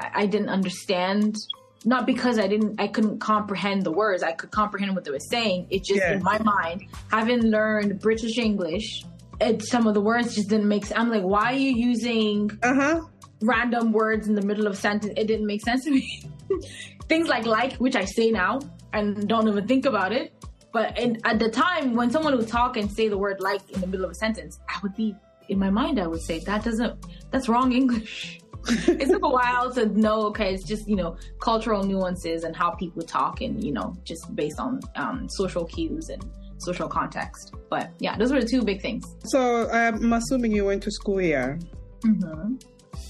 I, 0.00 0.22
I 0.22 0.26
didn't 0.26 0.48
understand 0.48 1.36
not 1.84 2.06
because 2.06 2.38
I 2.38 2.48
didn't 2.48 2.80
I 2.80 2.88
couldn't 2.88 3.20
comprehend 3.20 3.84
the 3.84 3.92
words. 3.92 4.22
I 4.22 4.32
could 4.32 4.50
comprehend 4.50 4.94
what 4.94 5.04
they 5.04 5.10
were 5.12 5.20
saying. 5.20 5.66
It 5.70 5.84
just 5.84 6.00
Yeah. 6.00 6.14
in 6.14 6.22
my 6.22 6.38
mind, 6.38 6.84
having 7.10 7.40
learned 7.42 8.00
British 8.00 8.38
English, 8.38 9.04
it, 9.40 9.62
some 9.64 9.86
of 9.86 9.94
the 9.94 10.00
words 10.00 10.34
just 10.34 10.48
didn't 10.48 10.68
make 10.68 10.86
sense. 10.86 10.98
I'm 10.98 11.10
like, 11.10 11.22
why 11.22 11.52
are 11.52 11.56
you 11.66 11.72
using 11.76 12.50
Uh 12.62 12.74
huh. 12.74 13.00
random 13.42 13.92
words 13.92 14.26
in 14.26 14.34
the 14.34 14.42
middle 14.42 14.66
of 14.66 14.76
sentence? 14.76 15.12
It 15.16 15.26
didn't 15.28 15.46
make 15.46 15.62
sense 15.62 15.84
to 15.84 15.90
me. 15.90 16.22
Things 17.08 17.28
like 17.28 17.46
like, 17.46 17.74
which 17.74 17.96
I 17.96 18.04
say 18.04 18.30
now 18.30 18.60
and 18.92 19.28
don't 19.28 19.48
even 19.48 19.66
think 19.66 19.86
about 19.86 20.12
it. 20.12 20.32
But 20.72 20.98
in, 20.98 21.18
at 21.24 21.38
the 21.38 21.50
time, 21.50 21.94
when 21.94 22.10
someone 22.10 22.36
would 22.36 22.48
talk 22.48 22.76
and 22.76 22.90
say 22.90 23.08
the 23.08 23.18
word 23.18 23.40
like 23.40 23.68
in 23.70 23.80
the 23.80 23.86
middle 23.86 24.04
of 24.04 24.10
a 24.10 24.14
sentence, 24.14 24.58
I 24.68 24.78
would 24.82 24.94
be 24.94 25.14
in 25.48 25.58
my 25.58 25.70
mind. 25.70 25.98
I 25.98 26.06
would 26.06 26.20
say 26.20 26.40
that 26.40 26.64
doesn't. 26.64 26.94
That's 27.30 27.48
wrong 27.48 27.72
English. 27.72 28.40
it 28.86 29.08
took 29.08 29.24
a 29.24 29.28
while 29.28 29.72
to 29.72 29.86
know. 29.86 30.26
Okay, 30.26 30.52
it's 30.52 30.64
just 30.64 30.86
you 30.86 30.96
know 30.96 31.16
cultural 31.40 31.82
nuances 31.84 32.44
and 32.44 32.54
how 32.54 32.70
people 32.70 33.02
talk, 33.02 33.40
and 33.40 33.64
you 33.64 33.72
know 33.72 33.96
just 34.04 34.34
based 34.36 34.60
on 34.60 34.80
um, 34.96 35.26
social 35.28 35.64
cues 35.64 36.10
and 36.10 36.22
social 36.58 36.88
context. 36.88 37.54
But 37.70 37.90
yeah, 37.98 38.18
those 38.18 38.30
were 38.30 38.40
the 38.40 38.48
two 38.48 38.62
big 38.62 38.82
things. 38.82 39.04
So 39.24 39.70
I'm 39.70 40.12
assuming 40.12 40.52
you 40.52 40.66
went 40.66 40.82
to 40.82 40.90
school 40.90 41.18
here. 41.18 41.58
Mm-hmm. 42.00 42.56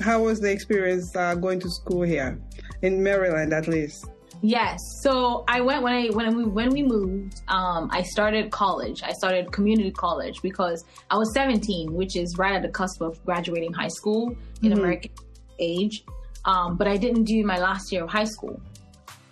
How 0.01 0.23
was 0.23 0.39
the 0.39 0.51
experience 0.51 1.15
uh, 1.17 1.35
going 1.35 1.59
to 1.61 1.69
school 1.71 2.03
here 2.03 2.41
in 2.83 3.03
Maryland, 3.03 3.53
at 3.53 3.69
least? 3.69 4.07
Yes. 4.41 4.79
So 5.03 5.45
I 5.49 5.61
went 5.61 5.83
when 5.83 5.93
I 5.93 6.07
when 6.11 6.37
we 6.37 6.45
when 6.45 6.71
we 6.71 6.83
moved. 6.83 7.41
Um, 7.49 7.89
I 7.93 8.03
started 8.03 8.53
college. 8.53 9.03
I 9.03 9.13
started 9.13 9.51
community 9.53 9.91
college 9.91 10.41
because 10.43 10.85
I 11.11 11.17
was 11.17 11.33
17, 11.35 11.93
which 11.93 12.17
is 12.17 12.37
right 12.39 12.55
at 12.55 12.63
the 12.63 12.69
cusp 12.69 13.01
of 13.03 13.23
graduating 13.25 13.73
high 13.73 13.89
school 13.89 14.37
in 14.63 14.73
Mhm. 14.73 14.79
American 14.79 15.11
age. 15.59 16.05
Um, 16.45 16.77
but 16.77 16.87
I 16.87 16.97
didn't 16.97 17.25
do 17.25 17.45
my 17.45 17.59
last 17.59 17.91
year 17.93 18.05
of 18.05 18.11
high 18.11 18.25
school. 18.25 18.61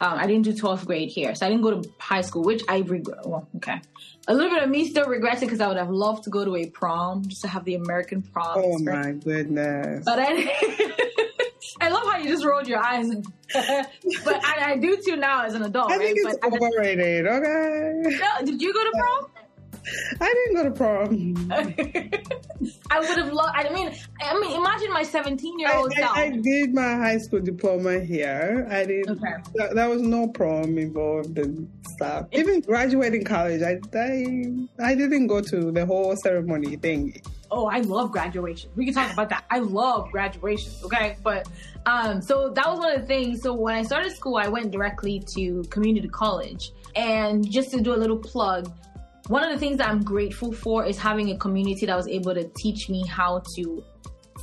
Um, 0.00 0.18
I 0.18 0.26
didn't 0.26 0.42
do 0.42 0.52
12th 0.52 0.84
grade 0.84 1.08
here, 1.08 1.34
so 1.34 1.46
I 1.46 1.48
didn't 1.48 1.62
go 1.62 1.80
to 1.80 1.90
high 1.98 2.20
school, 2.20 2.42
which 2.42 2.62
I 2.68 2.78
regret. 2.80 3.26
Well, 3.26 3.48
okay, 3.56 3.80
a 4.28 4.34
little 4.34 4.50
bit 4.50 4.62
of 4.62 4.68
me 4.68 4.88
still 4.88 5.06
regrets 5.06 5.42
it 5.42 5.46
because 5.46 5.60
I 5.60 5.68
would 5.68 5.78
have 5.78 5.90
loved 5.90 6.24
to 6.24 6.30
go 6.30 6.44
to 6.44 6.56
a 6.56 6.66
prom 6.66 7.26
just 7.26 7.42
to 7.42 7.48
have 7.48 7.64
the 7.64 7.76
American 7.76 8.22
prom. 8.22 8.58
Oh 8.58 8.72
experience. 8.74 9.24
my 9.24 9.32
goodness. 9.32 10.04
But 10.04 10.18
I, 10.20 10.26
I 11.80 11.88
love 11.88 12.02
how 12.04 12.18
you 12.18 12.28
just 12.28 12.44
rolled 12.44 12.68
your 12.68 12.78
eyes. 12.84 13.08
but 13.54 14.44
I, 14.44 14.72
I 14.72 14.76
do 14.76 14.98
too 15.04 15.16
now 15.16 15.44
as 15.44 15.54
an 15.54 15.62
adult, 15.62 15.90
I 15.90 15.96
right? 15.96 16.14
think 16.14 16.18
it's 16.22 16.38
but 16.42 16.52
overrated. 16.52 17.26
Okay. 17.26 18.18
no, 18.18 18.44
did 18.46 18.60
you 18.60 18.74
go 18.74 18.84
to 18.84 18.92
prom? 18.98 19.30
I 20.20 20.34
didn't 20.34 20.56
go 20.56 20.62
to 20.64 20.70
prom. 20.70 21.48
I 22.90 22.98
would 22.98 23.18
have 23.18 23.32
loved. 23.32 23.52
I 23.54 23.72
mean, 23.72 23.94
I 24.20 24.38
mean, 24.40 24.56
imagine 24.56 24.92
my 24.92 25.02
seventeen-year-old 25.02 25.92
I, 25.96 26.00
self. 26.00 26.16
I, 26.16 26.24
I 26.24 26.30
did 26.30 26.74
my 26.74 26.94
high 26.94 27.18
school 27.18 27.40
diploma 27.40 28.00
here. 28.00 28.66
I 28.70 28.84
did. 28.84 29.08
Okay. 29.08 29.34
There, 29.54 29.74
there 29.74 29.88
was 29.88 30.02
no 30.02 30.28
prom 30.28 30.78
involved 30.78 31.38
and 31.38 31.70
stuff. 31.94 32.26
Even 32.32 32.60
graduating 32.60 33.24
college, 33.24 33.62
I, 33.62 33.80
I 33.94 34.52
I 34.80 34.94
didn't 34.94 35.28
go 35.28 35.40
to 35.40 35.70
the 35.70 35.86
whole 35.86 36.16
ceremony 36.16 36.76
thing. 36.76 37.20
oh, 37.50 37.66
I 37.66 37.80
love 37.80 38.10
graduation. 38.10 38.70
We 38.74 38.86
can 38.86 38.94
talk 38.94 39.12
about 39.12 39.28
that. 39.28 39.44
I 39.50 39.60
love 39.60 40.10
graduation. 40.10 40.72
Okay, 40.84 41.16
but 41.22 41.46
um, 41.86 42.20
so 42.20 42.50
that 42.50 42.68
was 42.68 42.78
one 42.78 42.92
of 42.92 43.00
the 43.02 43.06
things. 43.06 43.42
So 43.42 43.54
when 43.54 43.74
I 43.76 43.82
started 43.82 44.12
school, 44.12 44.36
I 44.36 44.48
went 44.48 44.72
directly 44.72 45.22
to 45.34 45.62
community 45.70 46.08
college, 46.08 46.72
and 46.96 47.48
just 47.48 47.70
to 47.70 47.80
do 47.80 47.94
a 47.94 47.96
little 47.96 48.18
plug. 48.18 48.72
One 49.28 49.42
of 49.42 49.52
the 49.52 49.58
things 49.58 49.78
that 49.78 49.88
I'm 49.88 50.02
grateful 50.02 50.52
for 50.52 50.84
is 50.84 50.98
having 50.98 51.30
a 51.30 51.36
community 51.36 51.84
that 51.86 51.96
was 51.96 52.06
able 52.06 52.32
to 52.34 52.48
teach 52.56 52.88
me 52.88 53.04
how 53.08 53.42
to 53.56 53.84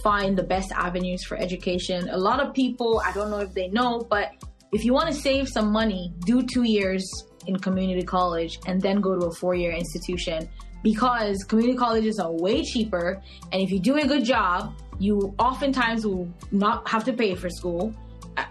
find 0.04 0.38
the 0.38 0.44
best 0.44 0.74
avenues 0.74 1.24
for 1.24 1.38
education. 1.38 2.10
A 2.10 2.18
lot 2.18 2.46
of 2.46 2.54
people, 2.54 3.02
I 3.06 3.14
don't 3.14 3.30
know 3.30 3.40
if 3.40 3.54
they 3.54 3.70
know, 3.70 4.06
but 4.10 4.32
if 4.74 4.84
you 4.84 4.94
want 4.94 5.08
to 5.08 5.14
save 5.14 5.48
some 5.48 5.72
money, 5.72 6.14
do 6.26 6.44
two 6.44 6.64
years 6.64 7.10
in 7.48 7.58
community 7.58 8.04
college 8.04 8.60
and 8.68 8.82
then 8.82 9.00
go 9.00 9.18
to 9.18 9.28
a 9.28 9.32
four 9.32 9.56
year 9.56 9.72
institution 9.72 10.50
because 10.84 11.44
community 11.46 11.78
colleges 11.78 12.20
are 12.20 12.32
way 12.32 12.62
cheaper. 12.62 13.22
And 13.54 13.62
if 13.62 13.72
you 13.72 13.80
do 13.80 13.96
a 13.98 14.06
good 14.06 14.26
job, 14.26 14.78
you 15.00 15.34
oftentimes 15.40 16.06
will 16.06 16.28
not 16.52 16.88
have 16.90 17.06
to 17.06 17.14
pay 17.14 17.36
for 17.36 17.50
school. 17.50 17.94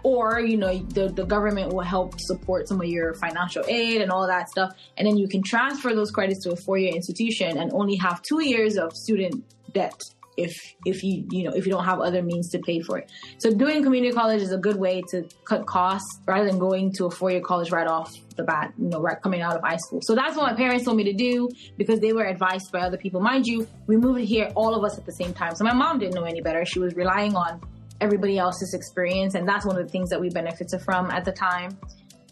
Or, 0.03 0.39
you 0.39 0.57
know, 0.57 0.77
the, 0.77 1.09
the 1.09 1.25
government 1.25 1.73
will 1.73 1.81
help 1.81 2.19
support 2.19 2.67
some 2.67 2.81
of 2.81 2.87
your 2.87 3.13
financial 3.15 3.63
aid 3.67 4.01
and 4.01 4.11
all 4.11 4.27
that 4.27 4.49
stuff. 4.49 4.75
And 4.97 5.07
then 5.07 5.17
you 5.17 5.27
can 5.27 5.43
transfer 5.43 5.93
those 5.93 6.11
credits 6.11 6.43
to 6.43 6.51
a 6.51 6.55
four 6.55 6.77
year 6.77 6.93
institution 6.93 7.57
and 7.57 7.71
only 7.73 7.95
have 7.97 8.21
two 8.21 8.43
years 8.43 8.77
of 8.77 8.93
student 8.93 9.43
debt 9.73 9.99
if 10.37 10.73
if 10.85 11.03
you 11.03 11.25
you 11.29 11.43
know 11.43 11.51
if 11.51 11.65
you 11.65 11.71
don't 11.71 11.83
have 11.83 11.99
other 11.99 12.21
means 12.21 12.49
to 12.49 12.59
pay 12.59 12.79
for 12.81 12.97
it. 12.97 13.11
So 13.37 13.53
doing 13.53 13.83
community 13.83 14.13
college 14.13 14.41
is 14.41 14.51
a 14.51 14.57
good 14.57 14.77
way 14.77 15.03
to 15.09 15.27
cut 15.45 15.65
costs 15.65 16.19
rather 16.25 16.45
than 16.45 16.59
going 16.59 16.91
to 16.93 17.05
a 17.05 17.11
four 17.11 17.31
year 17.31 17.41
college 17.41 17.71
right 17.71 17.87
off 17.87 18.15
the 18.35 18.43
bat, 18.43 18.73
you 18.77 18.89
know, 18.89 18.99
right 18.99 19.21
coming 19.21 19.41
out 19.41 19.55
of 19.55 19.61
high 19.61 19.77
school. 19.77 20.01
So 20.01 20.15
that's 20.15 20.35
what 20.35 20.51
my 20.51 20.55
parents 20.55 20.85
told 20.85 20.97
me 20.97 21.03
to 21.03 21.13
do 21.13 21.49
because 21.77 21.99
they 21.99 22.13
were 22.13 22.25
advised 22.25 22.71
by 22.71 22.79
other 22.79 22.97
people. 22.97 23.21
Mind 23.21 23.45
you, 23.45 23.67
we 23.87 23.95
moved 23.95 24.21
here 24.21 24.51
all 24.55 24.73
of 24.73 24.83
us 24.83 24.97
at 24.97 25.05
the 25.05 25.11
same 25.11 25.33
time. 25.33 25.55
So 25.55 25.63
my 25.63 25.73
mom 25.73 25.99
didn't 25.99 26.15
know 26.15 26.23
any 26.23 26.41
better. 26.41 26.65
She 26.65 26.79
was 26.79 26.95
relying 26.95 27.35
on 27.35 27.61
everybody 28.03 28.37
else's 28.37 28.73
experience 28.73 29.33
and 29.35 29.47
that's 29.47 29.65
one 29.65 29.77
of 29.77 29.85
the 29.85 29.91
things 29.91 30.09
that 30.09 30.19
we 30.19 30.29
benefited 30.29 30.81
from 30.81 31.09
at 31.09 31.23
the 31.23 31.31
time. 31.31 31.77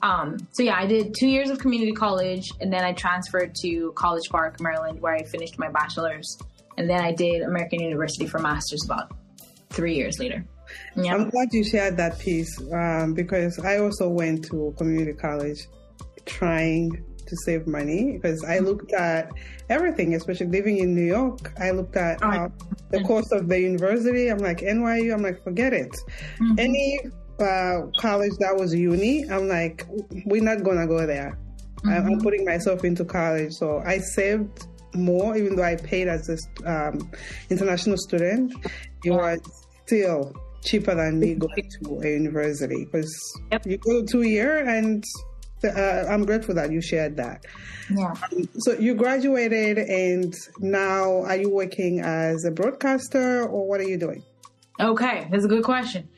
Um, 0.04 0.38
so 0.51 0.63
yeah, 0.63 0.75
I 0.75 0.86
did 0.86 1.16
two 1.18 1.28
years 1.28 1.50
of 1.50 1.60
community 1.60 1.94
college 1.94 2.50
and 2.60 2.72
then 2.74 2.84
I 2.84 2.94
transferred 2.94 3.56
to 3.62 3.94
College 3.96 4.30
Park, 4.30 4.60
Maryland, 4.60 5.00
where 5.00 5.13
I 5.13 5.24
finished 5.24 5.58
my 5.58 5.70
bachelor's. 5.70 6.38
And 6.78 6.90
then 6.90 7.01
I 7.01 7.12
did 7.12 7.44
American 7.44 7.82
University 7.82 8.25
for 8.28 8.40
master's 8.40 8.84
about 8.86 9.12
three 9.70 9.96
years 9.96 10.20
later. 10.20 10.44
Yeah. 10.96 11.13
I'm 11.13 11.30
glad 11.30 11.50
you 11.51 11.63
shared 11.63 11.98
that 11.98 12.20
piece 12.20 12.51
um, 12.74 13.13
because 13.13 13.60
I 13.60 13.78
also 13.78 14.10
went 14.10 14.46
to 14.46 14.74
community 14.78 15.13
college 15.13 15.68
trying 16.25 17.04
to 17.32 17.36
save 17.46 17.66
money 17.68 18.02
because 18.14 18.40
I 18.46 18.60
looked 18.60 18.92
at 18.94 19.32
everything, 19.70 20.14
especially 20.16 20.48
living 20.58 20.78
in 20.78 20.94
New 20.94 21.08
York. 21.18 21.52
I 21.60 21.72
looked 21.72 21.96
at 21.96 22.22
uh, 22.22 22.50
the 22.92 23.02
cost 23.04 23.32
of 23.32 23.48
the 23.50 23.60
university. 23.60 24.28
I'm 24.32 24.38
like, 24.50 24.60
NYU, 24.60 25.14
I'm 25.16 25.24
like, 25.24 25.44
forget 25.44 25.74
it. 25.74 25.94
Mhm. 26.40 26.60
Any 26.68 27.00
uh, 27.40 27.88
college 27.98 28.34
that 28.44 28.56
was 28.56 28.70
uni, 28.76 29.28
I'm 29.34 29.48
like, 29.48 29.88
we're 30.26 30.44
not 30.52 30.64
going 30.64 30.78
to 30.78 30.88
go 30.88 31.08
there. 31.08 31.38
I- 31.86 31.98
I'm 31.98 32.20
putting 32.20 32.46
myself 32.46 32.84
into 32.84 33.04
college. 33.04 33.54
So 33.54 33.82
I 33.94 33.98
saved 33.98 34.68
more, 34.94 35.36
even 35.38 35.56
though 35.56 35.64
I 35.74 35.76
paid 35.78 36.08
as 36.08 36.30
an 36.30 36.38
um, 36.74 37.10
international 37.50 37.98
student. 37.98 38.54
It 39.06 39.12
was 39.12 39.40
still 39.86 40.34
cheaper 40.64 40.94
than 40.94 41.20
me 41.20 41.34
going 41.34 41.68
to 41.82 42.02
a 42.04 42.08
university 42.22 42.86
because 42.86 43.12
Yep. 43.52 43.66
you 43.66 43.78
go 43.78 44.04
two 44.06 44.22
year 44.22 44.54
and 44.78 45.04
uh, 45.63 46.06
I'm 46.10 46.25
grateful 46.25 46.56
that 46.56 46.72
you 46.72 46.82
shared 46.82 47.18
that. 47.18 47.46
Yeah. 47.89 48.13
So 48.60 48.74
you 48.74 48.96
graduated 48.96 49.77
and 49.77 50.34
now 50.60 51.24
are 51.24 51.38
you 51.38 51.50
working 51.50 52.00
as 52.00 52.46
a 52.46 52.51
broadcaster 52.51 53.44
or 53.44 53.68
what 53.68 53.80
are 53.80 53.88
you 53.88 53.98
doing? 53.98 54.24
Okay, 54.80 55.27
that's 55.30 55.46
a 55.46 55.48
good 55.48 55.63
question. 55.63 56.10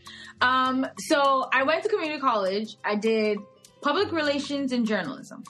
Um, 0.42 0.86
so 0.98 1.48
I 1.52 1.64
went 1.64 1.84
to 1.84 1.90
community 1.90 2.20
college. 2.20 2.78
I 2.84 2.96
did 2.96 3.38
public 3.82 4.12
relations 4.12 4.72
and 4.72 4.86
journalism. 4.86 5.44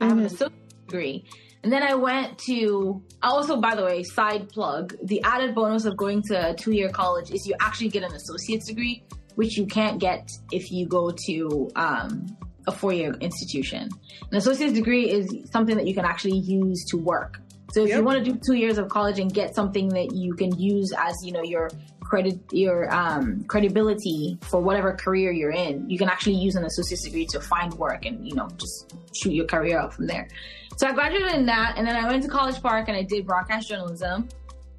I 0.00 0.06
have 0.06 0.18
an 0.18 0.26
associate 0.26 0.86
degree. 0.86 1.24
And 1.62 1.72
then 1.72 1.82
I 1.82 1.94
went 1.94 2.38
to, 2.46 3.02
also, 3.22 3.60
by 3.60 3.74
the 3.74 3.84
way, 3.84 4.02
side 4.04 4.48
plug, 4.48 4.94
the 5.02 5.20
added 5.24 5.54
bonus 5.54 5.86
of 5.86 5.96
going 5.96 6.22
to 6.28 6.50
a 6.50 6.54
two 6.54 6.72
year 6.72 6.88
college 6.88 7.30
is 7.30 7.46
you 7.46 7.54
actually 7.60 7.88
get 7.88 8.04
an 8.04 8.12
associate's 8.12 8.66
degree, 8.66 9.02
which 9.34 9.56
you 9.56 9.66
can't 9.66 9.98
get 9.98 10.30
if 10.52 10.70
you 10.70 10.86
go 10.86 11.12
to 11.26 11.70
um, 11.74 12.36
a 12.68 12.72
four 12.72 12.92
year 12.92 13.14
institution. 13.20 13.88
An 14.30 14.36
associate's 14.36 14.74
degree 14.74 15.10
is 15.10 15.26
something 15.50 15.76
that 15.76 15.86
you 15.86 15.94
can 15.94 16.04
actually 16.04 16.38
use 16.38 16.84
to 16.90 16.98
work. 16.98 17.40
So 17.72 17.82
if 17.82 17.88
yep. 17.88 17.98
you 17.98 18.04
want 18.04 18.24
to 18.24 18.32
do 18.32 18.38
two 18.46 18.54
years 18.54 18.78
of 18.78 18.88
college 18.88 19.18
and 19.18 19.32
get 19.32 19.54
something 19.54 19.88
that 19.90 20.14
you 20.14 20.34
can 20.34 20.58
use 20.58 20.92
as, 20.96 21.14
you 21.22 21.32
know, 21.32 21.42
your 21.42 21.70
credit, 22.00 22.38
your 22.50 22.92
um, 22.94 23.44
credibility 23.44 24.38
for 24.42 24.60
whatever 24.60 24.94
career 24.94 25.32
you're 25.32 25.50
in, 25.50 25.88
you 25.88 25.98
can 25.98 26.08
actually 26.08 26.36
use 26.36 26.54
an 26.54 26.64
associate's 26.64 27.04
degree 27.04 27.26
to 27.26 27.40
find 27.40 27.74
work 27.74 28.06
and, 28.06 28.26
you 28.26 28.34
know, 28.34 28.48
just 28.56 28.94
shoot 29.14 29.32
your 29.32 29.46
career 29.46 29.78
out 29.78 29.92
from 29.92 30.06
there. 30.06 30.28
So 30.76 30.86
I 30.86 30.92
graduated 30.92 31.34
in 31.34 31.46
that, 31.46 31.74
and 31.76 31.86
then 31.86 31.96
I 31.96 32.08
went 32.08 32.22
to 32.22 32.28
College 32.28 32.62
Park 32.62 32.88
and 32.88 32.96
I 32.96 33.02
did 33.02 33.26
broadcast 33.26 33.68
journalism. 33.68 34.28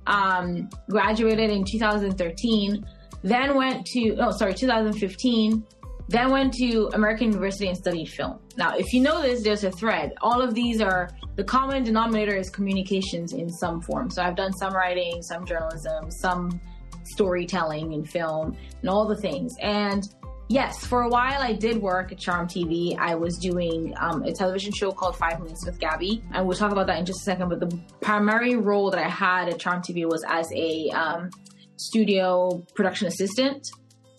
Um, 0.07 0.69
graduated 0.89 1.51
in 1.51 1.63
2013, 1.63 2.85
then 3.21 3.55
went 3.55 3.85
to, 3.87 4.15
oh, 4.19 4.31
sorry, 4.31 4.55
2015 4.55 5.63
then 6.09 6.31
went 6.31 6.53
to 6.55 6.89
American 6.93 7.27
University 7.27 7.67
and 7.67 7.77
studied 7.77 8.07
film. 8.07 8.39
Now, 8.57 8.75
if 8.75 8.93
you 8.93 8.99
know 8.99 9.21
this, 9.21 9.43
there's 9.43 9.63
a 9.63 9.71
thread. 9.71 10.13
All 10.21 10.41
of 10.41 10.55
these 10.55 10.81
are 10.81 11.11
the 11.35 11.43
common 11.43 11.83
denominator 11.83 12.35
is 12.35 12.49
communications 12.49 13.33
in 13.33 13.47
some 13.47 13.79
form. 13.79 14.09
So 14.09 14.23
I've 14.23 14.35
done 14.35 14.51
some 14.53 14.73
writing, 14.73 15.21
some 15.21 15.45
journalism, 15.45 16.09
some 16.09 16.59
storytelling 17.03 17.93
in 17.93 18.03
film, 18.03 18.57
and 18.81 18.89
all 18.89 19.07
the 19.07 19.15
things. 19.15 19.55
And 19.61 20.03
yes, 20.47 20.83
for 20.83 21.03
a 21.03 21.09
while 21.09 21.43
I 21.43 21.53
did 21.53 21.79
work 21.79 22.11
at 22.11 22.17
Charm 22.17 22.47
TV. 22.47 22.97
I 22.97 23.13
was 23.13 23.37
doing 23.37 23.93
um, 23.99 24.23
a 24.23 24.33
television 24.33 24.73
show 24.73 24.91
called 24.91 25.15
Five 25.15 25.39
Minutes 25.39 25.63
with 25.63 25.79
Gabbie, 25.79 26.23
and 26.33 26.47
we'll 26.47 26.57
talk 26.57 26.71
about 26.71 26.87
that 26.87 26.97
in 26.97 27.05
just 27.05 27.21
a 27.21 27.23
second. 27.23 27.49
But 27.49 27.59
the 27.59 27.79
primary 28.01 28.55
role 28.55 28.89
that 28.89 28.99
I 28.99 29.07
had 29.07 29.47
at 29.47 29.59
Charm 29.59 29.83
TV 29.83 30.09
was 30.09 30.25
as 30.27 30.51
a 30.53 30.89
um, 30.89 31.29
studio 31.77 32.65
production 32.73 33.05
assistant. 33.05 33.69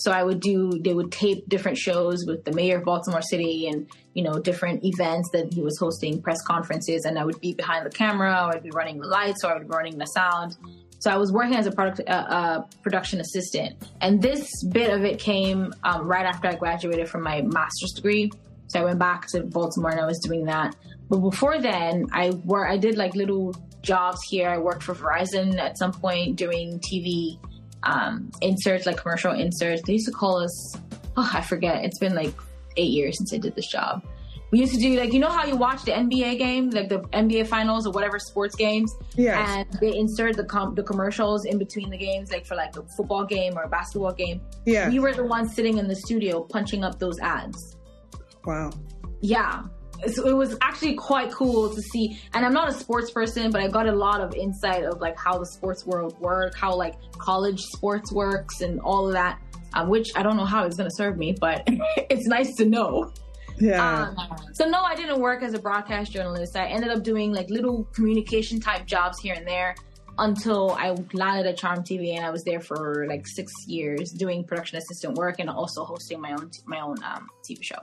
So 0.00 0.12
I 0.12 0.23
would 0.23 0.40
do, 0.40 0.71
they 0.80 0.95
would 0.95 1.12
tape 1.12 1.47
different 1.47 1.76
shows 1.76 2.25
with 2.26 2.47
the 2.47 2.52
mayor 2.52 2.78
of 2.78 2.85
Baltimore 2.85 3.21
City 3.21 3.69
and, 3.69 3.87
you 4.14 4.23
know, 4.23 4.38
different 4.38 4.83
events 4.83 5.28
that 5.35 5.52
he 5.52 5.61
was 5.61 5.78
hosting, 5.78 6.23
press 6.23 6.40
conferences, 6.40 7.04
and 7.04 7.19
I 7.19 7.25
would 7.26 7.38
be 7.38 7.52
behind 7.52 7.85
the 7.85 7.90
camera, 7.90 8.47
or 8.47 8.57
I'd 8.57 8.62
be 8.62 8.71
running 8.71 8.99
the 8.99 9.07
lights, 9.07 9.45
or 9.45 9.50
I 9.50 9.59
would 9.59 9.69
be 9.69 9.76
running 9.76 9.99
the 9.99 10.07
sound. 10.07 10.57
So 11.00 11.11
I 11.11 11.19
was 11.19 11.33
working 11.33 11.54
as 11.54 11.66
a 11.66 11.71
product, 11.71 12.00
uh, 12.09 12.12
uh, 12.12 12.62
production 12.83 13.21
assistant. 13.21 13.76
And 14.00 14.23
this 14.23 14.49
bit 14.64 14.90
of 14.90 15.04
it 15.04 15.19
came 15.19 15.75
um, 15.85 16.07
right 16.07 16.25
after 16.25 16.49
I 16.49 16.54
graduated 16.54 17.07
from 17.07 17.23
my 17.23 17.42
master's 17.42 17.92
degree. 17.92 18.30
So 18.69 18.80
I 18.80 18.85
went 18.85 18.99
back 18.99 19.26
to 19.28 19.42
Baltimore 19.42 19.90
and 19.90 20.00
I 20.00 20.07
was 20.07 20.19
doing 20.21 20.47
that. 20.47 20.76
But 21.11 21.19
before 21.19 21.61
then, 21.61 22.07
I 22.12 22.30
were 22.45 22.66
I 22.66 22.78
did 22.78 22.97
like 22.97 23.14
little 23.14 23.54
jobs 23.83 24.21
here. 24.28 24.49
I 24.49 24.59
worked 24.59 24.83
for 24.83 24.95
Verizon 24.95 25.59
at 25.59 25.76
some 25.76 25.92
point 25.92 26.37
doing 26.37 26.78
TV 26.80 27.38
um, 27.83 28.31
inserts, 28.41 28.87
like 28.87 28.97
commercial 28.97 29.33
inserts. 29.33 29.83
They 29.83 29.95
used 29.95 30.07
to 30.07 30.13
call 30.13 30.39
us, 30.39 30.77
oh, 31.17 31.31
I 31.33 31.41
forget. 31.41 31.85
It's 31.85 31.99
been 31.99 32.15
like 32.15 32.35
eight 32.77 32.91
years 32.91 33.19
since 33.19 33.33
I 33.33 33.39
did 33.39 33.55
this 33.55 33.67
job. 33.67 34.05
We 34.51 34.59
used 34.59 34.75
to 34.75 34.81
do 34.81 34.99
like 34.99 35.13
you 35.13 35.21
know 35.21 35.29
how 35.29 35.45
you 35.47 35.57
watch 35.57 35.85
the 35.85 35.93
NBA 35.93 36.39
game, 36.39 36.71
like 36.71 36.89
the 36.89 37.01
NBA 37.01 37.47
finals 37.47 37.87
or 37.87 37.93
whatever 37.93 38.19
sports 38.19 38.57
games, 38.57 38.93
yes. 39.15 39.49
and 39.49 39.81
they 39.81 39.97
insert 39.97 40.37
the 40.37 40.45
com- 40.45 40.75
the 40.75 40.83
commercials 40.83 41.45
in 41.45 41.57
between 41.57 41.89
the 41.89 41.97
games, 41.97 42.33
like 42.33 42.45
for 42.45 42.57
like 42.57 42.77
a 42.77 42.83
football 42.97 43.25
game 43.25 43.57
or 43.57 43.63
a 43.63 43.69
basketball 43.69 44.13
game. 44.13 44.41
Yeah, 44.67 44.89
we 44.89 44.99
were 44.99 45.15
the 45.15 45.25
ones 45.25 45.55
sitting 45.55 45.79
in 45.79 45.87
the 45.87 45.95
studio 45.95 46.43
punching 46.43 46.83
up 46.83 46.99
those 46.99 47.21
ads. 47.21 47.77
Wow. 48.45 48.73
Yeah, 49.21 49.63
it 50.02 50.37
was 50.37 50.57
actually 50.61 50.95
quite 50.95 51.30
cool 51.30 51.75
to 51.75 51.80
see 51.80 52.19
and 52.35 52.45
i'm 52.45 52.52
not 52.52 52.69
a 52.69 52.73
sports 52.73 53.11
person 53.11 53.50
but 53.50 53.61
i 53.61 53.69
got 53.69 53.87
a 53.87 53.92
lot 53.92 54.21
of 54.21 54.35
insight 54.35 54.85
of 54.85 55.00
like 55.00 55.19
how 55.19 55.38
the 55.38 55.47
sports 55.47 55.87
world 55.87 56.19
work 56.21 56.54
how 56.57 56.75
like 56.75 56.95
college 57.19 57.61
sports 57.61 58.12
works 58.12 58.61
and 58.61 58.80
all 58.80 59.07
of 59.07 59.12
that 59.12 59.40
um, 59.75 59.88
which 59.88 60.09
i 60.16 60.23
don't 60.23 60.37
know 60.37 60.45
how 60.45 60.64
it's 60.64 60.76
going 60.76 60.88
to 60.88 60.95
serve 60.95 61.16
me 61.16 61.35
but 61.40 61.62
it's 62.11 62.26
nice 62.26 62.54
to 62.57 62.64
know. 62.64 63.12
Yeah. 63.59 64.14
Um, 64.16 64.16
so 64.54 64.64
no 64.64 64.80
i 64.80 64.95
didn't 64.95 65.21
work 65.21 65.42
as 65.42 65.52
a 65.52 65.59
broadcast 65.59 66.12
journalist. 66.12 66.57
I 66.57 66.66
ended 66.66 66.90
up 66.90 67.02
doing 67.02 67.33
like 67.33 67.50
little 67.50 67.85
communication 67.92 68.59
type 68.59 68.87
jobs 68.87 69.21
here 69.21 69.35
and 69.35 69.47
there 69.47 69.75
until 70.21 70.73
I 70.73 70.95
landed 71.12 71.47
at 71.47 71.57
Charm 71.57 71.83
TV, 71.83 72.14
and 72.16 72.25
I 72.25 72.30
was 72.30 72.45
there 72.45 72.61
for 72.61 73.07
like 73.09 73.26
six 73.26 73.52
years 73.66 74.12
doing 74.12 74.45
production 74.45 74.78
assistant 74.78 75.14
work 75.16 75.37
and 75.38 75.49
also 75.49 75.85
hosting 75.85 76.21
my 76.21 76.33
own 76.33 76.50
my 76.66 76.80
own 76.80 77.02
um, 77.02 77.28
TV 77.49 77.62
show. 77.62 77.78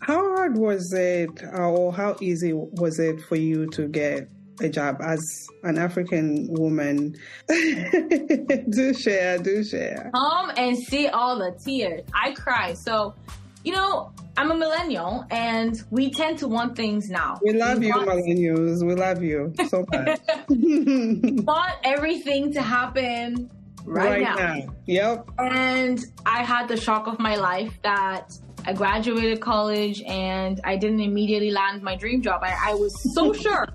How 0.00 0.34
hard 0.34 0.56
was 0.56 0.92
it, 0.92 1.42
uh, 1.44 1.70
or 1.70 1.92
how 1.92 2.16
easy 2.20 2.52
was 2.54 2.98
it 2.98 3.20
for 3.20 3.36
you 3.36 3.66
to 3.70 3.86
get 3.86 4.28
a 4.60 4.68
job 4.68 5.00
as 5.02 5.46
an 5.62 5.78
African 5.78 6.46
woman? 6.50 7.16
do 7.48 8.94
share, 8.94 9.38
do 9.38 9.62
share. 9.62 10.10
Come 10.14 10.52
and 10.56 10.78
see 10.78 11.08
all 11.08 11.38
the 11.38 11.52
tears. 11.62 12.02
I 12.14 12.32
cry. 12.32 12.72
So, 12.74 13.14
you 13.62 13.74
know, 13.74 14.12
I'm 14.38 14.50
a 14.50 14.54
millennial 14.54 15.26
and 15.30 15.82
we 15.90 16.10
tend 16.10 16.38
to 16.38 16.48
want 16.48 16.76
things 16.76 17.10
now. 17.10 17.38
We 17.42 17.52
love 17.52 17.78
we 17.78 17.88
you, 17.88 17.92
want, 17.94 18.08
millennials. 18.08 18.86
We 18.86 18.94
love 18.94 19.22
you 19.22 19.52
so 19.68 19.84
much. 19.92 20.18
want 20.48 21.74
everything 21.84 22.54
to 22.54 22.62
happen 22.62 23.50
right, 23.84 24.10
right 24.10 24.22
now. 24.22 24.34
now. 24.36 24.74
Yep. 24.86 25.30
And 25.38 26.04
I 26.24 26.42
had 26.42 26.68
the 26.68 26.76
shock 26.78 27.06
of 27.06 27.18
my 27.18 27.36
life 27.36 27.78
that 27.82 28.32
I 28.66 28.72
graduated 28.72 29.40
college 29.40 30.02
and 30.02 30.60
I 30.64 30.76
didn't 30.76 31.00
immediately 31.00 31.50
land 31.50 31.82
my 31.82 31.96
dream 31.96 32.22
job. 32.22 32.42
I, 32.42 32.70
I 32.70 32.74
was 32.74 32.94
so 33.14 33.32
sure 33.44 33.66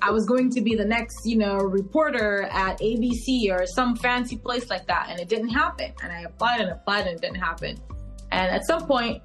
I 0.00 0.10
was 0.10 0.26
going 0.26 0.50
to 0.50 0.60
be 0.60 0.74
the 0.74 0.84
next, 0.84 1.16
you 1.24 1.38
know, 1.38 1.56
reporter 1.56 2.44
at 2.50 2.80
ABC 2.80 3.50
or 3.50 3.66
some 3.66 3.96
fancy 3.96 4.36
place 4.36 4.68
like 4.70 4.86
that. 4.86 5.06
And 5.08 5.20
it 5.20 5.28
didn't 5.28 5.50
happen. 5.50 5.92
And 6.02 6.12
I 6.12 6.22
applied 6.22 6.60
and 6.60 6.70
applied 6.70 7.06
and 7.06 7.16
it 7.16 7.20
didn't 7.20 7.40
happen. 7.40 7.78
And 8.30 8.50
at 8.50 8.66
some 8.66 8.86
point, 8.86 9.22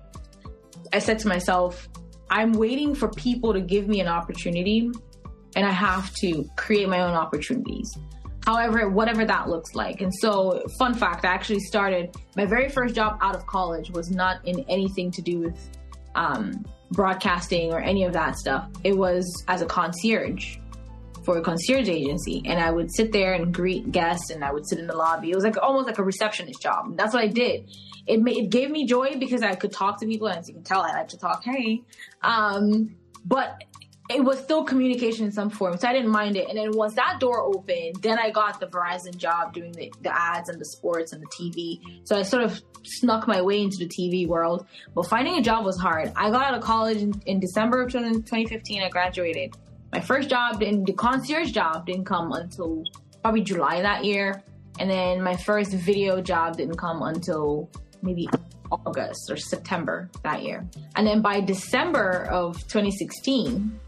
I 0.93 0.99
said 0.99 1.19
to 1.19 1.27
myself, 1.27 1.89
I'm 2.30 2.53
waiting 2.53 2.93
for 2.93 3.10
people 3.10 3.53
to 3.53 3.62
give 3.62 3.88
me 3.88 4.01
an 4.01 4.08
opportunity 4.08 4.91
and 5.56 5.65
I 5.65 5.71
have 5.71 6.13
to 6.15 6.45
create 6.58 6.88
my 6.88 7.01
own 7.01 7.13
opportunities 7.13 7.91
however, 8.47 8.89
whatever 8.89 9.25
that 9.25 9.49
looks 9.49 9.75
like. 9.75 9.99
And 9.99 10.13
so, 10.21 10.63
fun 10.79 10.93
fact, 10.93 11.25
I 11.25 11.27
actually 11.27 11.60
started 11.60 12.15
my 12.38 12.45
very 12.45 12.69
first 12.69 12.95
job 12.95 13.17
out 13.21 13.36
of 13.36 13.45
college 13.45 13.89
was 13.89 14.10
not 14.10 14.38
in 14.47 14.63
anything 14.69 15.12
to 15.12 15.21
do 15.21 15.39
with 15.39 15.69
um, 16.15 16.65
broadcasting 16.91 17.73
or 17.73 17.81
any 17.81 18.05
of 18.05 18.13
that 18.13 18.38
stuff. 18.38 18.69
It 18.86 18.97
was 18.97 19.25
as 19.49 19.62
a 19.62 19.65
concierge 19.65 20.60
for 21.25 21.38
a 21.38 21.41
concierge 21.41 21.89
agency, 21.89 22.41
and 22.45 22.57
I 22.57 22.71
would 22.71 22.89
sit 22.89 23.12
there 23.12 23.33
and 23.33 23.53
greet 23.53 23.91
guests, 23.91 24.29
and 24.29 24.45
I 24.45 24.53
would 24.53 24.65
sit 24.65 24.79
in 24.79 24.88
the 24.88 24.95
lobby. 24.95 25.31
It 25.31 25.36
was 25.36 25.43
like 25.43 25.57
almost 25.62 25.86
like 25.86 25.97
a 25.97 26.03
receptionist 26.03 26.62
job. 26.62 26.95
That's 26.95 27.13
what 27.13 27.25
I 27.25 27.27
did. 27.27 27.69
It 28.07 28.21
made, 28.21 28.38
it 28.38 28.49
gave 28.49 28.71
me 28.71 28.86
joy 28.86 29.17
because 29.19 29.43
I 29.43 29.55
could 29.55 29.73
talk 29.73 29.99
to 29.99 30.05
people, 30.05 30.27
and 30.27 30.39
as 30.39 30.47
you 30.47 30.53
can 30.53 30.63
tell, 30.63 30.83
I 30.83 30.93
like 30.93 31.10
to 31.10 31.17
talk. 31.17 31.43
Hey, 31.43 31.81
um, 32.21 32.95
but 33.25 33.62
it 34.10 34.24
was 34.24 34.39
still 34.39 34.63
communication 34.63 35.26
in 35.26 35.32
some 35.32 35.50
form, 35.50 35.78
so 35.78 35.88
I 35.88 35.93
didn't 35.93 36.12
mind 36.12 36.38
it. 36.38 36.48
And 36.48 36.58
then 36.58 36.72
once 36.72 36.93
that 36.96 37.20
door 37.20 37.41
opened, 37.41 38.02
then 38.02 38.17
I 38.17 38.30
got 38.30 38.60
the 38.60 38.67
Verizon 38.67 39.17
job 39.17 39.54
doing 39.54 39.74
the, 39.74 39.91
the 40.02 40.15
ads 40.15 40.50
and 40.50 40.60
the 40.60 40.65
sports 40.65 41.12
and 41.12 41.22
the 41.22 41.28
TV. 41.28 41.82
So 42.06 42.17
I 42.17 42.22
sort 42.22 42.43
of 42.43 42.62
snuck 42.84 43.28
my 43.28 43.41
way 43.41 43.62
into 43.62 43.78
the 43.78 43.88
TV 43.88 44.26
world. 44.26 44.65
But 44.96 45.08
finding 45.08 45.38
a 45.38 45.41
job 45.41 45.65
was 45.65 45.78
hard. 45.78 46.13
I 46.15 46.30
got 46.30 46.46
out 46.46 46.54
of 46.54 46.62
college 46.63 46.98
in, 46.98 47.22
in 47.26 47.39
December 47.39 47.82
of 47.82 47.91
2015. 47.91 48.82
I 48.82 48.89
graduated. 48.89 49.56
My 49.91 50.00
first 50.00 50.30
job, 50.30 50.60
the 50.60 50.93
concierge 50.98 51.52
job, 51.52 51.86
didn't 51.86 52.06
come 52.06 52.32
until 52.32 52.84
probably 53.22 53.41
July 53.41 53.82
that 53.82 54.06
year. 54.06 54.41
And 54.80 54.89
then 54.89 55.22
my 55.22 55.36
first 55.36 55.72
video 55.74 56.22
job 56.22 56.58
didn't 56.58 56.78
come 56.78 57.02
until 57.02 57.70
maybe 58.02 58.30
August 58.72 59.30
or 59.30 59.38
September 59.38 60.10
that 60.24 60.43
year. 60.43 60.65
And 60.96 61.06
then 61.08 61.22
by 61.22 61.41
December 61.41 62.28
of 62.30 62.56
2016, 62.67 63.80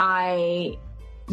I 0.00 0.78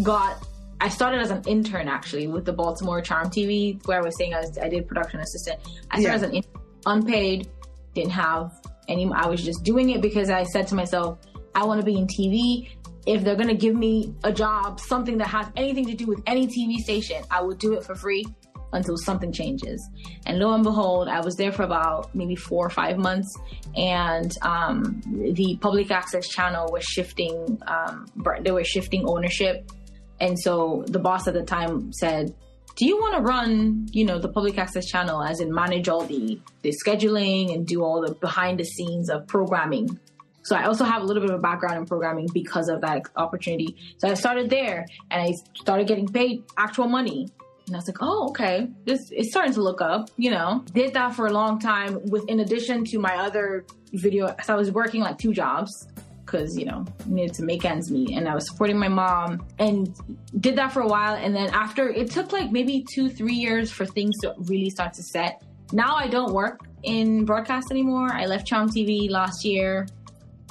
got 0.03 0.45
I 0.79 0.89
started 0.89 1.21
as 1.21 1.31
an 1.31 1.41
intern 1.47 1.87
actually 1.87 2.27
with 2.27 2.45
the 2.45 2.53
Baltimore 2.53 3.01
Charm 3.01 3.29
TV, 3.29 3.83
where 3.87 3.97
I 3.97 4.01
was 4.01 4.15
saying 4.15 4.35
I, 4.35 4.41
was, 4.41 4.57
I 4.59 4.69
did 4.69 4.87
production 4.87 5.19
assistant. 5.19 5.59
I 5.89 5.99
started 5.99 6.03
yeah. 6.03 6.13
as 6.13 6.21
an 6.21 6.35
intern, 6.35 6.61
unpaid, 6.85 7.49
didn't 7.95 8.11
have 8.11 8.51
any. 8.87 9.11
I 9.11 9.25
was 9.25 9.43
just 9.43 9.63
doing 9.63 9.89
it 9.89 10.01
because 10.01 10.29
I 10.29 10.43
said 10.43 10.67
to 10.67 10.75
myself, 10.75 11.17
I 11.55 11.63
want 11.63 11.79
to 11.79 11.85
be 11.85 11.97
in 11.97 12.05
TV. 12.05 12.69
If 13.07 13.23
they're 13.23 13.37
gonna 13.37 13.55
give 13.55 13.75
me 13.75 14.13
a 14.23 14.33
job, 14.33 14.79
something 14.81 15.17
that 15.17 15.29
has 15.29 15.47
anything 15.55 15.85
to 15.87 15.95
do 15.95 16.05
with 16.05 16.21
any 16.27 16.45
TV 16.45 16.77
station, 16.77 17.23
I 17.31 17.41
will 17.41 17.55
do 17.55 17.73
it 17.73 17.83
for 17.83 17.95
free 17.95 18.25
until 18.73 18.97
something 18.97 19.31
changes. 19.31 19.87
And 20.25 20.39
lo 20.39 20.53
and 20.53 20.63
behold, 20.63 21.07
I 21.07 21.21
was 21.21 21.35
there 21.35 21.51
for 21.51 21.63
about 21.63 22.13
maybe 22.13 22.35
four 22.35 22.65
or 22.65 22.69
five 22.69 22.97
months, 22.97 23.35
and 23.75 24.31
um, 24.41 25.01
the 25.05 25.57
public 25.61 25.91
access 25.91 26.27
channel 26.27 26.69
was 26.71 26.83
shifting. 26.83 27.59
Um, 27.67 28.07
they 28.41 28.51
were 28.51 28.63
shifting 28.63 29.07
ownership, 29.07 29.71
and 30.19 30.37
so 30.39 30.83
the 30.87 30.99
boss 30.99 31.27
at 31.27 31.33
the 31.33 31.43
time 31.43 31.93
said, 31.93 32.33
"Do 32.75 32.85
you 32.85 32.97
want 32.97 33.15
to 33.15 33.21
run, 33.21 33.87
you 33.91 34.05
know, 34.05 34.19
the 34.19 34.29
public 34.29 34.57
access 34.57 34.85
channel, 34.85 35.23
as 35.23 35.39
in 35.39 35.53
manage 35.53 35.87
all 35.87 36.01
the 36.01 36.39
the 36.61 36.73
scheduling 36.85 37.53
and 37.53 37.65
do 37.65 37.83
all 37.83 38.01
the 38.01 38.13
behind 38.15 38.59
the 38.59 38.65
scenes 38.65 39.09
of 39.09 39.27
programming?" 39.27 39.99
So 40.43 40.55
I 40.55 40.63
also 40.63 40.85
have 40.85 41.01
a 41.01 41.05
little 41.05 41.21
bit 41.21 41.29
of 41.29 41.39
a 41.39 41.41
background 41.41 41.77
in 41.77 41.85
programming 41.85 42.29
because 42.33 42.69
of 42.69 42.79
that 42.79 43.01
opportunity. 43.17 43.75
So 43.97 44.07
I 44.07 44.13
started 44.13 44.49
there 44.49 44.85
and 45.11 45.21
I 45.21 45.33
started 45.55 45.87
getting 45.87 46.07
paid 46.07 46.41
actual 46.55 46.87
money 46.87 47.27
and 47.67 47.75
I 47.75 47.79
was 47.79 47.87
like, 47.87 47.97
oh, 48.01 48.29
okay. 48.29 48.69
This 48.85 49.11
is 49.11 49.29
starting 49.29 49.53
to 49.53 49.61
look 49.61 49.81
up, 49.81 50.09
you 50.17 50.31
know. 50.31 50.63
Did 50.73 50.93
that 50.93 51.13
for 51.15 51.27
a 51.27 51.31
long 51.31 51.59
time 51.59 51.99
with 52.05 52.27
in 52.29 52.39
addition 52.39 52.85
to 52.85 52.99
my 52.99 53.15
other 53.17 53.65
video. 53.93 54.33
So 54.43 54.53
I 54.53 54.57
was 54.57 54.71
working 54.71 55.01
like 55.01 55.17
two 55.17 55.33
jobs. 55.33 55.87
because 56.27 56.57
you 56.57 56.65
know 56.65 56.85
needed 57.05 57.33
to 57.33 57.43
make 57.43 57.63
ends 57.63 57.89
meet 57.89 58.09
and 58.11 58.27
i 58.27 58.35
was 58.35 58.45
supporting 58.49 58.77
my 58.77 58.89
mom 58.89 59.41
and 59.59 59.95
did 60.41 60.55
that 60.57 60.73
for 60.73 60.81
a 60.81 60.87
while 60.87 61.15
and 61.15 61.33
then 61.33 61.49
after 61.53 61.87
it 61.87 62.11
took 62.11 62.33
like 62.33 62.51
maybe 62.51 62.85
two 62.93 63.09
three 63.09 63.33
years 63.33 63.71
for 63.71 63.85
things 63.85 64.13
to 64.21 64.33
really 64.39 64.69
start 64.69 64.91
to 64.93 65.01
set 65.01 65.41
now 65.71 65.95
i 65.95 66.05
don't 66.05 66.33
work 66.33 66.59
in 66.83 67.23
broadcast 67.23 67.71
anymore 67.71 68.09
i 68.11 68.25
left 68.25 68.45
charm 68.45 68.67
tv 68.69 69.09
last 69.09 69.45
year 69.45 69.87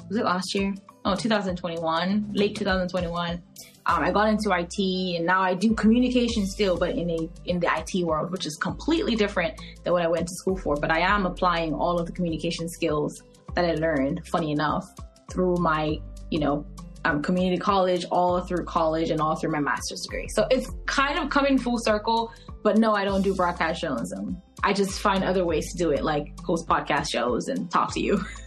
was 0.09 0.17
it 0.17 0.25
last 0.25 0.55
year 0.55 0.75
oh 1.05 1.15
2021 1.15 2.31
late 2.33 2.57
2021 2.57 3.43
um, 3.87 4.03
I 4.03 4.11
got 4.11 4.29
into 4.29 4.51
IT 4.51 5.16
and 5.16 5.25
now 5.25 5.40
I 5.40 5.55
do 5.55 5.72
communication 5.75 6.44
still, 6.44 6.77
but 6.77 6.90
in 6.90 7.09
a 7.09 7.29
in 7.44 7.61
the 7.61 7.68
IT 7.72 8.05
world, 8.05 8.33
which 8.33 8.44
is 8.44 8.57
completely 8.57 9.14
different 9.14 9.61
than 9.85 9.92
what 9.92 10.03
I 10.03 10.09
went 10.09 10.27
to 10.27 10.35
school 10.35 10.57
for. 10.57 10.77
But 10.77 10.90
I 10.90 11.01
am 11.01 11.25
applying 11.25 11.72
all 11.72 11.99
of 11.99 12.07
the 12.07 12.12
communication 12.12 12.68
skills 12.68 13.22
that 13.55 13.64
I 13.64 13.75
learned, 13.75 14.27
funny 14.27 14.51
enough, 14.51 14.85
through 15.31 15.57
my, 15.57 15.99
you 16.31 16.40
know, 16.40 16.66
um, 17.05 17.22
community 17.22 17.59
college, 17.59 18.05
all 18.11 18.40
through 18.40 18.64
college, 18.64 19.11
and 19.11 19.20
all 19.20 19.37
through 19.37 19.53
my 19.53 19.61
master's 19.61 20.01
degree. 20.01 20.27
So 20.29 20.49
it's 20.51 20.68
kind 20.87 21.18
of 21.20 21.31
coming 21.31 21.57
full 21.57 21.79
circle. 21.79 22.33
But 22.64 22.79
no, 22.79 22.92
I 22.92 23.05
don't 23.05 23.22
do 23.22 23.35
broadcast 23.35 23.81
journalism. 23.81 24.42
I 24.64 24.72
just 24.72 24.99
find 24.99 25.22
other 25.22 25.44
ways 25.44 25.70
to 25.70 25.79
do 25.79 25.90
it, 25.90 26.03
like 26.03 26.35
host 26.44 26.66
podcast 26.66 27.11
shows 27.12 27.46
and 27.46 27.70
talk 27.70 27.94
to 27.94 28.01
you. 28.01 28.25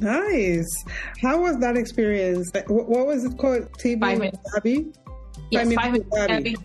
Nice. 0.00 0.84
How 1.20 1.40
was 1.40 1.58
that 1.58 1.76
experience? 1.76 2.50
What 2.66 3.06
was 3.06 3.24
it 3.24 3.38
called? 3.38 3.72
TV 3.78 4.00
five 4.00 4.18
minutes. 4.18 4.38
Gabbie? 4.54 4.94
Yes, 5.50 5.72
five, 5.72 5.76
five 5.76 5.92
minutes. 5.92 6.08
Gabbie. 6.10 6.56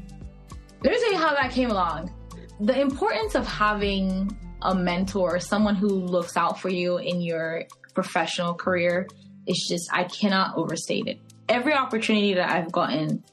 Let 0.83 0.93
me 0.93 0.99
tell 0.99 1.11
you 1.11 1.17
how 1.17 1.33
that 1.33 1.51
came 1.51 1.71
along. 1.71 2.13
The 2.61 2.79
importance 2.79 3.35
of 3.35 3.47
having 3.47 4.37
a 4.61 4.75
mentor, 4.75 5.39
someone 5.39 5.75
who 5.75 5.87
looks 5.87 6.35
out 6.35 6.59
for 6.59 6.69
you 6.69 6.97
in 6.97 7.21
your 7.21 7.65
professional 7.93 8.53
career, 8.53 9.07
is 9.47 9.65
just, 9.69 9.89
I 9.93 10.03
cannot 10.03 10.57
overstate 10.57 11.07
it. 11.07 11.19
Every 11.47 11.73
opportunity 11.73 12.33
that 12.35 12.49
I've 12.51 12.71
gotten, 12.71 13.23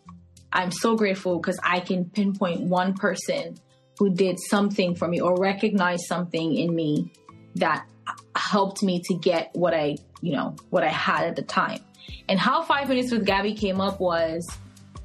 I'm 0.53 0.71
so 0.71 0.97
grateful 0.97 1.39
because 1.39 1.59
I 1.63 1.81
can 1.81 2.05
pinpoint 2.07 2.63
one 2.63 2.95
person 2.95 3.57
who 3.99 4.15
did 4.15 4.39
something 4.39 4.95
for 4.95 5.09
me 5.09 5.21
or 5.21 5.37
recognized 5.37 6.05
something 6.07 6.55
in 6.55 6.75
me 6.75 7.13
that 7.57 7.87
helped 8.35 8.83
me 8.83 9.01
to 9.07 9.15
get 9.15 9.51
what 9.55 9.75
I, 9.75 9.97
you 10.21 10.33
know, 10.33 10.57
what 10.71 10.83
I 10.83 10.89
had 10.89 11.27
at 11.27 11.37
the 11.37 11.43
time. 11.43 11.81
And 12.29 12.39
how 12.39 12.63
five 12.63 12.89
minutes 12.89 13.11
with 13.13 13.27
Gabbie 13.27 13.57
came 13.57 13.81
up 13.81 14.01
was 14.01 14.47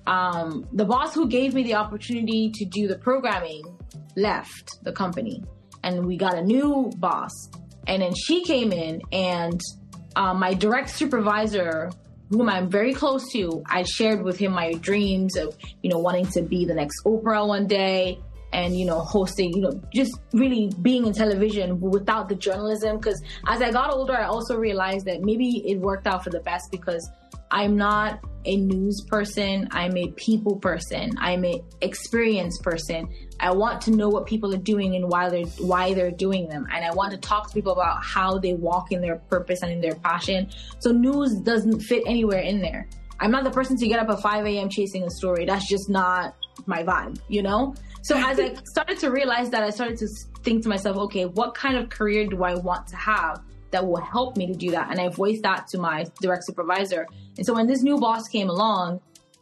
um, 0.08 0.68
the 0.74 0.86
boss 0.86 1.14
who 1.14 1.28
gave 1.28 1.54
me 1.54 1.64
the 1.64 1.76
opportunity 1.76 2.52
to 2.52 2.66
do 2.66 2.88
the 2.88 2.98
programming 2.98 3.64
left 4.16 4.84
the 4.84 4.92
company, 4.92 5.44
and 5.84 6.06
we 6.06 6.18
got 6.18 6.36
a 6.36 6.42
new 6.42 6.92
boss. 6.98 7.32
And 7.88 8.02
then 8.02 8.14
she 8.14 8.44
came 8.44 8.72
in, 8.72 9.02
and 9.12 9.62
um, 10.16 10.40
my 10.40 10.54
direct 10.54 10.90
supervisor, 10.90 11.92
whom 12.30 12.50
I'm 12.50 12.70
very 12.70 12.94
close 12.94 13.32
to, 13.34 13.64
I 13.66 13.84
shared 13.84 14.24
with 14.24 14.38
him 14.38 14.54
my 14.54 14.74
dreams 14.74 15.36
of, 15.36 15.56
you 15.82 15.90
know, 15.90 16.00
wanting 16.00 16.28
to 16.28 16.42
be 16.42 16.66
the 16.66 16.74
next 16.74 17.04
Oprah 17.06 17.48
one 17.48 17.68
day, 17.68 18.20
and 18.54 18.78
you 18.78 18.86
know 18.86 19.00
hosting 19.00 19.54
you 19.54 19.62
know 19.62 19.82
just 19.94 20.20
really 20.34 20.72
being 20.82 21.06
in 21.06 21.14
television 21.14 21.80
without 21.80 22.30
the 22.30 22.36
journalism. 22.36 22.98
Because 22.98 23.22
as 23.48 23.62
i 23.62 23.72
got 23.72 23.94
older 23.94 24.16
i 24.18 24.26
also 24.26 24.58
realized 24.58 25.06
that 25.06 25.22
maybe 25.22 25.64
it 25.70 25.80
worked 25.80 26.08
out 26.08 26.24
for 26.24 26.30
the 26.30 26.42
best 26.42 26.72
because 26.72 27.10
i'm 27.52 27.76
not 27.76 28.20
a 28.46 28.58
news 28.58 29.02
person. 29.08 29.68
I'm 29.72 29.96
a 29.98 30.08
people 30.12 30.56
person. 30.58 31.12
I'm 31.18 31.44
an 31.44 31.62
experience 31.82 32.58
person. 32.60 33.10
I 33.40 33.52
want 33.52 33.82
to 33.82 33.92
know 33.92 34.10
what 34.10 34.26
people 34.26 34.54
are 34.54 34.60
doing 34.60 34.96
and 34.96 35.10
why 35.10 35.30
they're 35.30 35.46
why 35.60 35.94
they're 35.94 36.12
doing 36.12 36.48
them. 36.48 36.68
And 36.72 36.86
i 36.86 36.92
want 36.92 37.12
to 37.12 37.18
talk 37.18 37.50
to 37.50 37.54
people 37.54 37.74
about 37.74 38.04
how 38.04 38.38
they 38.38 38.54
walk 38.54 38.92
in 38.92 39.02
their 39.02 39.18
purpose 39.18 39.62
and 39.62 39.72
in 39.72 39.82
their 39.82 39.96
passion. 39.96 40.50
So 40.80 40.92
news 40.92 41.34
doesn't 41.36 41.82
fit 41.82 42.04
anywhere 42.06 42.40
in 42.40 42.62
there. 42.62 42.88
I'm 43.20 43.32
not 43.32 43.44
the 43.44 43.52
person 43.52 43.78
to 43.78 43.88
get 43.88 44.00
up 44.00 44.10
at 44.10 44.22
5 44.22 44.46
a.m 44.46 44.70
chasing 44.70 45.04
a 45.04 45.12
story. 45.12 45.46
That's 45.46 45.68
just 45.68 45.90
not 45.90 46.36
my 46.66 46.84
vibe 46.84 47.20
you 47.28 47.42
know 47.42 47.74
so 48.02 48.18
as 48.18 48.40
I 48.40 48.56
started 48.64 49.00
to 49.00 49.12
realize 49.12 49.50
that, 49.52 49.64
I 49.64 49.70
started 49.70 49.98
to 50.00 50.08
think 50.44 50.64
to 50.64 50.70
myself, 50.70 50.98
okay, 50.98 51.26
what 51.26 51.54
kind 51.54 51.78
of 51.78 51.90
career 51.90 52.26
do 52.26 52.44
I 52.44 52.56
want 52.56 52.88
to 52.88 52.96
have 52.96 53.42
that 53.72 53.86
will 53.86 54.02
help 54.02 54.38
me 54.38 54.48
to 54.48 54.54
do 54.54 54.72
that? 54.72 54.90
And 54.90 55.00
I 55.00 55.10
voiced 55.10 55.44
that 55.44 55.68
to 55.70 55.78
my 55.78 56.06
direct 56.20 56.46
supervisor. 56.46 57.08
And 57.38 57.46
so 57.46 57.54
when 57.54 57.68
this 57.68 57.84
new 57.84 58.00
boss 58.00 58.28
came 58.28 58.50
along, 58.50 59.02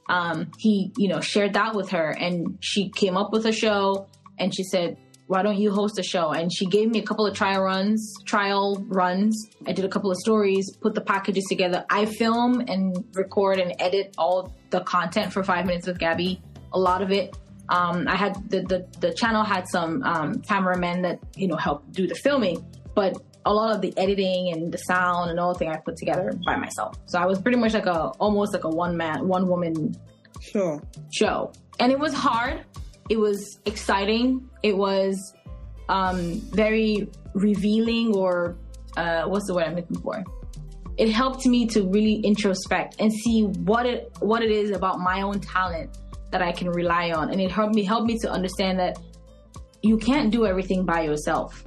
um, 0.10 0.52
he, 0.58 0.91
you 0.98 1.08
know, 1.08 1.22
shared 1.22 1.54
that 1.54 1.76
with 1.76 1.89
her 1.89 2.10
and 2.12 2.58
she 2.60 2.89
came 2.89 3.15
up 3.15 3.32
with 3.32 3.45
a 3.45 3.52
show 3.52 4.08
and 4.38 4.54
she 4.54 4.63
said, 4.63 4.98
why 5.28 5.43
don't 5.43 5.60
you 5.60 5.72
host 5.72 6.00
a 6.00 6.04
show? 6.04 6.32
And 6.32 6.52
she 6.52 6.65
gave 6.65 6.89
me 6.89 6.98
a 6.98 7.04
couple 7.04 7.28
of 7.28 7.36
trial 7.36 7.62
runs, 7.62 8.15
trial 8.26 8.84
runs. 8.88 9.48
I 9.67 9.74
did 9.74 9.86
a 9.86 9.88
couple 9.88 10.10
of 10.10 10.17
stories, 10.17 10.76
put 10.82 10.95
the 10.95 11.02
packages 11.02 11.45
together. 11.48 11.86
I 11.88 12.06
film 12.06 12.62
and 12.62 13.06
record 13.13 13.60
and 13.60 13.76
edit 13.80 14.15
all 14.17 14.52
the 14.72 14.82
content 14.82 15.32
for 15.32 15.43
five 15.43 15.67
minutes 15.67 15.86
with 15.86 16.00
Gabbie. 16.00 16.41
A 16.74 16.80
lot 16.80 17.04
of 17.04 17.12
it 17.12 17.38
um, 17.69 18.08
I 18.08 18.15
had 18.15 18.49
the, 18.49 18.62
the, 18.62 18.88
the 18.99 19.13
channel 19.13 19.43
had 19.43 19.67
some 19.69 20.03
um, 20.03 20.41
cameramen 20.41 21.03
that 21.03 21.19
you 21.36 21.47
know 21.47 21.55
helped 21.55 21.91
do 21.91 22.08
the 22.08 22.15
filming, 22.15 22.65
but 22.95 23.21
a 23.45 23.53
lot 23.53 23.75
of 23.75 23.82
the 23.82 23.97
editing 23.97 24.51
and 24.51 24.71
the 24.71 24.77
sound 24.77 25.29
and 25.29 25.39
all 25.39 25.53
the 25.53 25.60
thing 25.60 25.69
I 25.69 25.77
put 25.77 25.95
together 25.95 26.34
by 26.45 26.55
myself. 26.55 26.95
So 27.05 27.19
I 27.19 27.25
was 27.25 27.39
pretty 27.39 27.58
much 27.58 27.73
like 27.73 27.86
a 27.86 28.08
almost 28.19 28.53
like 28.53 28.63
a 28.63 28.69
one 28.69 28.97
man, 28.97 29.27
one 29.27 29.47
woman 29.47 29.95
sure. 30.41 30.82
show, 31.13 31.53
and 31.79 31.91
it 31.91 31.99
was 31.99 32.13
hard. 32.13 32.65
It 33.10 33.17
was 33.17 33.60
exciting. 33.65 34.49
It 34.63 34.75
was 34.75 35.34
um, 35.89 36.41
very 36.51 37.10
revealing, 37.34 38.15
or 38.15 38.58
uh, 38.97 39.23
what's 39.23 39.47
the 39.47 39.53
word 39.53 39.65
I'm 39.65 39.75
looking 39.75 39.99
for? 39.99 40.23
It 40.97 41.10
helped 41.10 41.45
me 41.45 41.65
to 41.67 41.84
really 41.88 42.15
introspect 42.15 42.95
and 42.99 43.13
see 43.13 43.43
what 43.43 43.86
it 43.86 44.12
what 44.19 44.41
it 44.41 44.51
is 44.51 44.71
about 44.71 44.99
my 44.99 45.21
own 45.21 45.39
talent 45.39 45.97
that 46.32 46.42
I 46.42 46.52
can 46.52 46.70
rely 46.70 47.12
on. 47.12 47.32
And 47.32 47.42
it 47.42 47.52
helped 47.52 47.76
me 47.76 47.84
help 47.84 48.06
me 48.06 48.18
to 48.20 48.32
understand 48.32 48.80
that 48.80 49.00
you 49.82 49.98
can't 49.98 50.32
do 50.32 50.46
everything 50.46 50.86
by 50.86 51.02
yourself. 51.02 51.63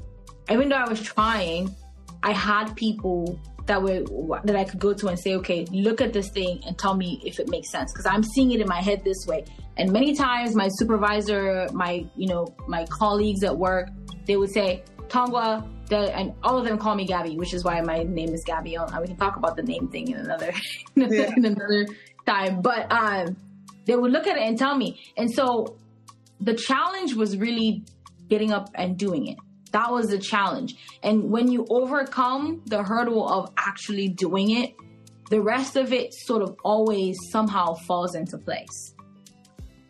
Even 0.51 0.68
though 0.68 0.77
I 0.77 0.88
was 0.88 1.01
trying, 1.01 1.75
I 2.22 2.33
had 2.33 2.75
people 2.77 3.40
that 3.66 3.81
were 3.81 4.40
that 4.44 4.57
I 4.57 4.64
could 4.64 4.81
go 4.81 4.92
to 4.92 5.09
and 5.09 5.18
say, 5.18 5.37
okay, 5.37 5.64
look 5.70 6.01
at 6.01 6.12
this 6.12 6.31
thing 6.31 6.61
and 6.66 6.77
tell 6.79 6.94
me 6.94 7.22
if 7.25 7.38
it 7.38 7.48
makes 7.48 7.70
sense 7.70 7.92
because 7.92 8.07
I'm 8.07 8.22
seeing 8.22 8.53
it 8.53 8.61
in 8.61 8.68
my 8.68 8.81
head 8.81 9.05
this 9.05 9.27
way. 9.27 9.44
And 9.77 9.92
many 9.92 10.14
times, 10.14 10.55
my 10.55 10.68
supervisor, 10.68 11.68
my 11.72 12.05
you 12.16 12.27
know 12.27 12.55
my 12.66 12.87
colleagues 12.87 13.44
at 13.44 13.57
work, 13.57 13.88
they 14.27 14.37
would 14.37 14.51
say, 14.51 14.83
Tongwa, 15.09 15.66
and 15.90 16.35
all 16.42 16.59
of 16.59 16.64
them 16.64 16.79
call 16.79 16.94
me 16.94 17.07
Gabbie, 17.07 17.37
which 17.37 17.55
is 17.55 17.64
why 17.64 17.81
my 17.81 18.03
name 18.03 18.31
is 18.31 18.44
Gabbie. 18.44 18.77
And 18.77 19.01
we 19.01 19.07
can 19.07 19.16
talk 19.16 19.37
about 19.37 19.57
the 19.57 19.62
name 19.62 19.88
thing 19.88 20.09
in 20.09 20.16
another 20.16 20.53
yeah. 20.94 21.31
in 21.37 21.44
another 21.44 21.87
time. 22.27 22.62
But 22.62 22.90
um, 22.90 23.37
they 23.84 23.96
would 23.96 24.12
look 24.12 24.26
at 24.26 24.36
it 24.36 24.42
and 24.42 24.58
tell 24.58 24.76
me. 24.76 25.00
And 25.16 25.30
so 25.32 25.78
the 26.40 26.54
challenge 26.54 27.14
was 27.14 27.36
really 27.36 27.84
getting 28.28 28.52
up 28.52 28.70
and 28.74 28.96
doing 28.96 29.26
it. 29.26 29.38
That 29.72 29.90
was 29.90 30.08
the 30.08 30.18
challenge. 30.18 30.74
And 31.02 31.30
when 31.30 31.50
you 31.50 31.66
overcome 31.70 32.62
the 32.66 32.82
hurdle 32.82 33.28
of 33.28 33.50
actually 33.56 34.08
doing 34.08 34.50
it, 34.50 34.74
the 35.30 35.40
rest 35.40 35.76
of 35.76 35.92
it 35.92 36.12
sort 36.12 36.42
of 36.42 36.56
always 36.62 37.16
somehow 37.30 37.74
falls 37.74 38.14
into 38.14 38.36
place. 38.36 38.94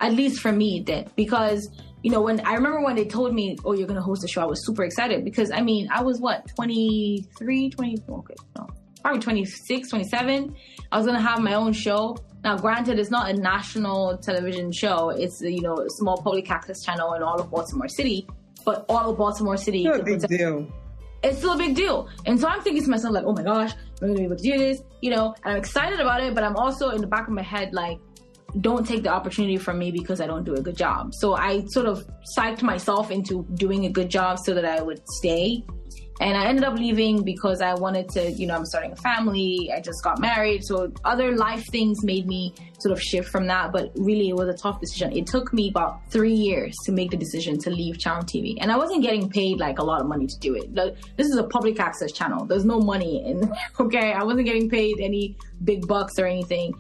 At 0.01 0.13
least 0.15 0.41
for 0.41 0.53
me, 0.53 0.79
it 0.79 0.85
did. 0.85 1.11
Because, 1.17 1.69
you 2.03 2.11
know, 2.11 2.21
when 2.21 2.41
I 2.41 2.55
remember 2.55 2.81
when 2.81 2.95
they 2.95 3.07
told 3.07 3.35
me, 3.35 3.57
oh, 3.65 3.73
you're 3.73 3.89
going 3.89 3.99
to 3.99 4.05
host 4.05 4.25
a 4.25 4.29
show, 4.29 4.43
I 4.43 4.47
was 4.47 4.65
super 4.65 4.85
excited 4.85 5.25
because, 5.25 5.51
I 5.51 5.61
mean, 5.63 5.89
I 5.91 6.03
was 6.03 6.21
what, 6.21 6.47
23, 6.57 7.71
24, 7.71 8.19
okay, 8.19 8.35
no, 8.57 8.69
probably 9.03 9.21
26, 9.21 9.91
27. 9.91 10.57
I 10.91 10.97
was 10.97 11.07
going 11.07 11.17
to 11.17 11.23
have 11.23 11.41
my 11.41 11.55
own 11.55 11.73
show. 11.73 12.17
Now, 12.45 12.57
granted, 12.57 12.99
it's 12.99 13.11
not 13.11 13.31
a 13.31 13.35
national 13.35 14.19
television 14.19 14.73
show. 14.73 15.11
It's 15.11 15.41
you 15.41 15.63
know 15.63 15.79
a 15.79 15.91
small 15.91 16.21
public 16.21 16.51
access 16.51 16.83
channel 16.83 17.15
in 17.15 17.23
all 17.23 17.41
of 17.41 17.51
Baltimore 17.51 17.89
City, 17.89 18.27
but 18.65 18.85
all 18.89 19.11
of 19.11 19.19
Baltimore 19.19 19.57
City. 19.57 19.87
It's 19.87 20.25
a 20.25 20.29
big 20.29 20.39
deal. 20.39 20.67
It's 21.23 21.39
still 21.39 21.53
a 21.53 21.59
big 21.59 21.77
deal, 21.77 22.09
and 22.27 22.41
so 22.41 22.49
I'm 22.49 22.63
thinking 22.63 22.83
to 22.83 22.91
myself 22.91 23.15
like, 23.15 23.25
oh 23.25 23.33
my 23.33 23.45
gosh, 23.45 23.73
I'm 24.01 24.09
gonna 24.09 24.19
be 24.19 24.25
able 24.25 24.37
to 24.37 24.43
do 24.43 24.59
this, 24.59 24.83
you 25.01 25.11
know. 25.11 25.37
And 25.45 25.53
I'm 25.53 25.57
excited 25.57 26.01
about 26.01 26.21
it, 26.21 26.35
but 26.35 26.43
I'm 26.43 26.57
also 26.57 26.91
in 26.91 27.01
the 27.01 27.07
back 27.07 27.29
of 27.29 27.33
my 27.33 27.43
head 27.43 27.73
like, 27.73 28.01
don't 28.61 28.85
take 28.85 29.05
the 29.05 29.11
opportunity 29.11 29.57
from 29.57 29.79
me 29.79 29.93
because 29.93 30.21
I 30.21 30.27
don't 30.27 30.43
do 30.43 30.55
a 30.55 30.61
good 30.61 30.77
job. 30.77 31.15
So 31.15 31.35
I 31.35 31.65
sort 31.69 31.87
of 31.87 32.05
psyched 32.37 32.63
myself 32.63 33.13
into 33.13 33.47
doing 33.55 33.87
a 33.87 33.89
good 33.89 34.09
job 34.09 34.41
so 34.41 34.53
that 34.53 34.65
I 34.65 34.83
would 34.83 35.01
stay 35.09 35.65
and 36.21 36.37
I 36.37 36.47
ended 36.47 36.65
up 36.65 36.75
leaving 36.75 37.23
because 37.23 37.61
I 37.61 37.75
wanted 37.75 38.09
to, 38.11 38.31
you 38.31 38.47
know, 38.47 38.55
I'm 38.55 38.67
starting 38.67 38.93
a 38.93 38.97
family. 38.97 39.73
I 39.75 39.81
just 39.81 40.05
got 40.05 40.21
married. 40.21 40.65
So 40.65 40.93
other 41.05 41.35
life 41.37 41.67
things 41.67 42.05
made 42.05 42.27
me 42.27 42.55
sort 42.79 42.93
of 42.93 43.03
shift 43.03 43.29
from 43.29 43.47
that. 43.47 43.73
But 43.73 43.93
really, 43.97 44.29
it 44.29 44.37
was 44.37 44.49
a 44.49 44.57
tough 44.57 44.81
decision. 44.81 45.13
It 45.17 45.27
took 45.27 45.53
me 45.53 45.71
about 45.71 46.01
three 46.11 46.35
years 46.35 46.77
to 46.85 46.93
make 46.93 47.11
the 47.11 47.17
decision 47.17 47.59
to 47.61 47.71
leave 47.71 47.99
Charm 47.99 48.25
TV. 48.25 48.57
And 48.61 48.71
I 48.71 48.77
wasn't 48.77 49.03
getting 49.03 49.29
paid 49.31 49.59
like 49.59 49.79
a 49.79 49.85
lot 49.85 50.01
of 50.01 50.07
money 50.07 50.27
to 50.27 50.39
do 50.39 50.55
it. 50.55 50.75
This 51.17 51.29
is 51.29 51.37
a 51.37 51.45
public 51.45 51.81
access 51.81 52.13
channel. 52.13 52.45
There's 52.45 52.65
no 52.65 52.79
money 52.79 53.25
in, 53.27 53.53
okay? 53.81 54.13
I 54.13 54.23
wasn't 54.23 54.47
getting 54.47 54.69
paid 54.69 54.97
any 55.01 55.37
big 55.65 55.87
bucks 55.87 56.19
or 56.19 56.27
anything. 56.27 56.75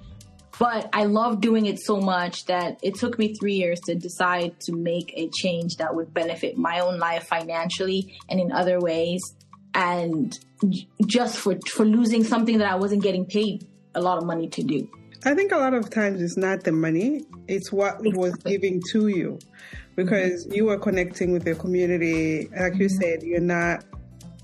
But 0.62 0.90
I 0.92 1.06
love 1.06 1.40
doing 1.40 1.66
it 1.66 1.80
so 1.80 2.00
much 2.00 2.44
that 2.44 2.78
it 2.84 2.94
took 2.94 3.18
me 3.18 3.34
three 3.34 3.54
years 3.54 3.80
to 3.86 3.96
decide 3.96 4.60
to 4.60 4.72
make 4.72 5.12
a 5.16 5.28
change 5.28 5.74
that 5.78 5.92
would 5.92 6.14
benefit 6.14 6.56
my 6.56 6.78
own 6.78 7.00
life 7.00 7.24
financially 7.24 8.16
and 8.28 8.38
in 8.38 8.52
other 8.52 8.78
ways. 8.78 9.20
and 9.74 10.38
just 11.06 11.38
for 11.38 11.56
for 11.66 11.84
losing 11.84 12.22
something 12.22 12.58
that 12.58 12.70
I 12.70 12.76
wasn't 12.76 13.02
getting 13.02 13.26
paid 13.26 13.66
a 13.96 14.00
lot 14.00 14.18
of 14.18 14.24
money 14.24 14.48
to 14.50 14.62
do. 14.62 14.88
I 15.24 15.34
think 15.34 15.50
a 15.50 15.56
lot 15.56 15.74
of 15.74 15.90
times 15.90 16.22
it's 16.22 16.36
not 16.36 16.62
the 16.62 16.70
money, 16.70 17.22
it's 17.48 17.72
what 17.72 17.96
was 18.00 18.34
giving 18.36 18.80
to 18.92 19.08
you 19.08 19.40
because 19.96 20.44
mm-hmm. 20.44 20.54
you 20.54 20.64
were 20.66 20.78
connecting 20.78 21.32
with 21.32 21.44
the 21.44 21.56
community. 21.56 22.48
Like 22.48 22.76
you 22.76 22.86
mm-hmm. 22.86 23.02
said, 23.02 23.22
you're 23.22 23.40
not 23.40 23.84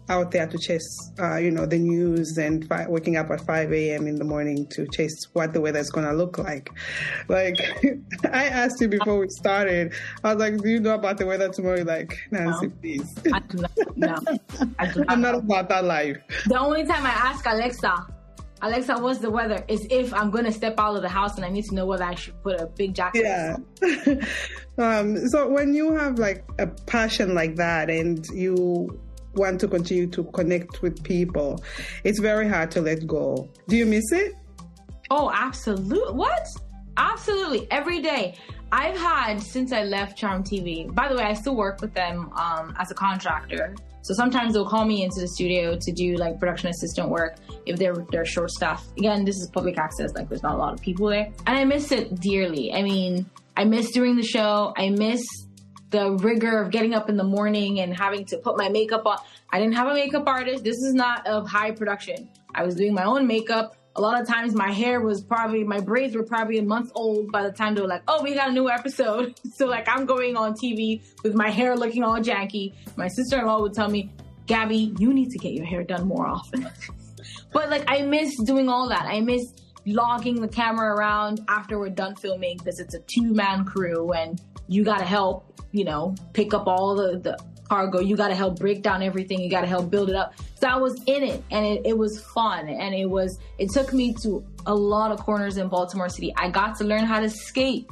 out 0.09 0.31
there 0.31 0.47
to 0.47 0.59
chase, 0.59 1.13
uh, 1.21 1.37
you 1.37 1.51
know, 1.51 1.67
the 1.67 1.79
news 1.79 2.37
and 2.39 2.67
fi- 2.67 2.87
waking 2.89 3.17
up 3.17 3.31
at 3.31 3.45
5 3.45 3.73
a.m. 3.73 4.07
in 4.07 4.17
the 4.17 4.25
morning 4.25 4.67
to 4.69 4.87
chase 4.89 5.27
what 5.33 5.53
the 5.53 5.61
weather 5.61 5.79
is 5.79 5.91
going 5.91 6.07
to 6.07 6.13
look 6.13 6.39
like. 6.39 6.71
Like, 7.29 7.57
I 8.33 8.45
asked 8.47 8.81
you 8.81 8.89
before 8.89 9.19
we 9.19 9.29
started, 9.29 9.93
I 10.25 10.35
was 10.35 10.41
like, 10.41 10.59
do 10.63 10.69
you 10.69 10.81
know 10.81 10.95
about 10.95 11.19
the 11.19 11.27
weather 11.27 11.49
tomorrow? 11.49 11.77
You're 11.77 11.85
like, 11.85 12.19
Nancy, 12.31 12.69
no. 12.69 12.73
please. 12.81 13.15
I 13.33 13.41
do 13.41 13.59
not. 13.59 13.97
No. 13.97 14.17
I 14.79 14.87
do 14.87 15.01
not. 15.05 15.11
I'm 15.11 15.21
not 15.21 15.35
about 15.37 15.69
that 15.69 15.85
life. 15.85 16.19
The 16.47 16.59
only 16.59 16.85
time 16.85 17.05
I 17.05 17.11
ask 17.11 17.45
Alexa, 17.47 18.07
Alexa, 18.61 18.99
what's 18.99 19.21
the 19.21 19.31
weather? 19.31 19.65
Is 19.69 19.87
if 19.91 20.13
I'm 20.13 20.31
gonna 20.31 20.53
step 20.53 20.75
out 20.79 20.97
of 20.97 21.03
the 21.03 21.09
house 21.09 21.37
and 21.37 21.45
I 21.45 21.49
need 21.49 21.65
to 21.67 21.75
know 21.75 21.87
whether 21.87 22.05
I 22.05 22.15
should 22.15 22.43
put 22.43 22.61
a 22.61 22.67
big 22.67 22.95
jacket. 22.95 23.23
Yeah. 23.25 23.57
um, 24.79 25.17
so 25.29 25.49
when 25.49 25.75
you 25.75 25.93
have 25.93 26.19
like 26.19 26.45
a 26.59 26.67
passion 26.67 27.35
like 27.35 27.57
that 27.57 27.89
and 27.89 28.27
you 28.29 28.99
want 29.35 29.61
to 29.61 29.69
continue 29.69 30.07
to 30.09 30.25
connect 30.25 30.83
with 30.83 31.03
people, 31.03 31.63
it's 32.05 32.21
very 32.21 32.49
hard 32.49 32.71
to 32.73 32.81
let 32.81 33.07
go. 33.07 33.49
Do 33.69 33.77
you 33.77 33.87
miss 33.87 34.11
it? 34.13 34.35
Oh, 35.11 35.31
absolutely. 35.33 36.15
What? 36.15 36.47
Absolutely. 36.97 37.71
Every 37.71 38.01
day. 38.01 38.35
I've 38.71 38.99
had 38.99 39.41
since 39.41 39.73
I 39.73 39.85
left 39.85 40.19
Charm 40.19 40.43
TV. 40.43 40.95
By 40.95 41.09
the 41.09 41.17
way, 41.17 41.23
I 41.23 41.33
still 41.33 41.57
work 41.57 41.81
with 41.81 41.95
them 41.95 42.31
um, 42.35 42.75
as 42.79 42.91
a 42.91 42.95
contractor. 42.95 43.75
So 44.03 44.15
sometimes 44.15 44.55
they'll 44.55 44.69
call 44.69 44.85
me 44.85 45.03
into 45.03 45.21
the 45.21 45.29
studio 45.29 45.77
to 45.79 45.93
do 45.93 46.17
like 46.17 46.39
production 46.39 46.69
assistant 46.69 47.09
work 47.09 47.37
if 47.67 47.79
they're 47.79 48.07
they're 48.11 48.25
short 48.25 48.51
staffed. 48.51 48.87
Again, 48.99 49.25
this 49.25 49.37
is 49.37 49.51
public 49.53 49.79
access, 49.79 50.13
like 50.15 50.29
there's 50.29 50.43
not 50.43 50.55
a 50.55 50.59
lot 50.59 50.75
of 50.75 50.81
people 50.81 51.09
there. 51.09 51.31
And 51.47 51.59
I 51.59 51.65
miss 51.65 51.93
it 51.93 52.21
dearly. 52.21 52.73
I 52.73 52.83
mean, 52.83 53.29
I 53.57 53.65
miss 53.65 53.91
doing 53.91 54.17
the 54.17 54.23
show. 54.23 54.73
I 54.77 54.91
miss 54.91 55.25
the 55.91 56.13
rigor 56.13 56.61
of 56.61 56.71
getting 56.71 56.95
up 56.95 57.09
in 57.09 57.17
the 57.17 57.25
morning 57.25 57.81
and 57.81 57.97
having 57.97 58.25
to 58.27 58.39
put 58.39 58.57
my 58.59 58.69
makeup 58.69 59.07
on. 59.07 59.19
I 59.51 59.59
didn't 59.59 59.75
have 59.75 59.89
a 59.89 59.95
makeup 59.95 60.25
artist. 60.27 60.65
This 60.65 60.77
is 60.77 60.95
not 60.95 61.27
of 61.27 61.49
high 61.49 61.71
production. 61.71 62.29
I 62.55 62.65
was 62.65 62.75
doing 62.75 62.95
my 62.95 63.05
own 63.05 63.27
makeup. 63.27 63.77
A 63.97 64.01
lot 64.01 64.21
of 64.21 64.29
times 64.29 64.55
my 64.55 64.71
hair 64.71 65.01
was 65.01 65.23
probably, 65.23 65.65
my 65.65 65.81
braids 65.81 66.15
were 66.15 66.23
probably 66.23 66.59
a 66.59 66.63
month 66.63 66.93
old 66.95 67.33
by 67.33 67.43
the 67.43 67.51
time 67.51 67.75
they 67.75 67.81
were 67.81 67.89
like, 67.89 68.03
oh, 68.07 68.23
we 68.23 68.35
got 68.35 68.51
a 68.51 68.53
new 68.53 68.69
episode. 68.69 69.35
so 69.55 69.67
like 69.67 69.89
I'm 69.89 70.05
going 70.05 70.37
on 70.37 70.53
TV 70.55 71.03
with 71.25 71.35
my 71.35 71.51
hair 71.51 71.77
looking 71.77 72.05
all 72.05 72.19
janky. 72.19 72.75
My 72.97 73.09
sister-in-law 73.09 73.61
would 73.63 73.75
tell 73.75 73.89
me, 73.89 74.13
Gabbie, 74.47 74.99
you 75.01 75.13
need 75.13 75.31
to 75.31 75.39
get 75.39 75.53
your 75.53 75.67
hair 75.67 75.83
done 75.83 76.07
more 76.07 76.27
often. 76.27 76.69
but 77.53 77.71
like 77.71 77.85
I 77.89 78.03
miss 78.03 78.37
doing 78.45 78.69
all 78.69 78.89
that. 78.89 79.07
I 79.07 79.21
miss 79.21 79.53
logging 79.87 80.41
the 80.41 80.49
camera 80.49 80.95
around 80.95 81.41
after 81.49 81.79
we're 81.79 81.89
done 81.89 82.15
filming 82.17 82.57
because 82.59 82.79
it's 82.79 82.95
a 82.95 83.01
two 83.01 83.33
man 83.33 83.65
crew 83.65 84.13
and 84.13 84.41
you 84.69 84.85
got 84.85 84.99
to 84.99 85.05
help 85.05 85.49
you 85.73 85.85
know, 85.85 86.15
pick 86.33 86.55
up 86.55 86.67
all 86.67 86.95
the, 86.95 87.19
the 87.19 87.39
cargo. 87.69 88.01
You 88.01 88.17
got 88.17 88.29
to 88.29 88.35
help 88.35 88.59
break 88.59 88.83
down 88.83 89.03
everything. 89.03 89.41
You 89.41 89.51
got 89.51 89.63
to 89.63 89.67
help 89.67 89.91
build 89.91 90.09
it 90.09 90.17
up. 90.17 90.35
So 90.61 90.67
I 90.67 90.77
was 90.77 91.01
in 91.07 91.23
it 91.23 91.43
and 91.51 91.65
it, 91.65 91.83
it 91.85 91.99
was 91.99 92.21
fun. 92.21 92.69
And 92.69 92.95
it 92.95 93.07
was, 93.07 93.39
it 93.59 93.71
took 93.71 93.93
me 93.93 94.15
to 94.23 94.45
a 94.67 94.75
lot 94.75 95.13
of 95.13 95.21
corners 95.21 95.59
in 95.59 95.69
Baltimore 95.69 96.09
City. 96.09 96.33
I 96.37 96.51
got 96.51 96.77
to 96.79 96.85
learn 96.85 97.05
how 97.05 97.21
to 97.21 97.29
skate. 97.29 97.91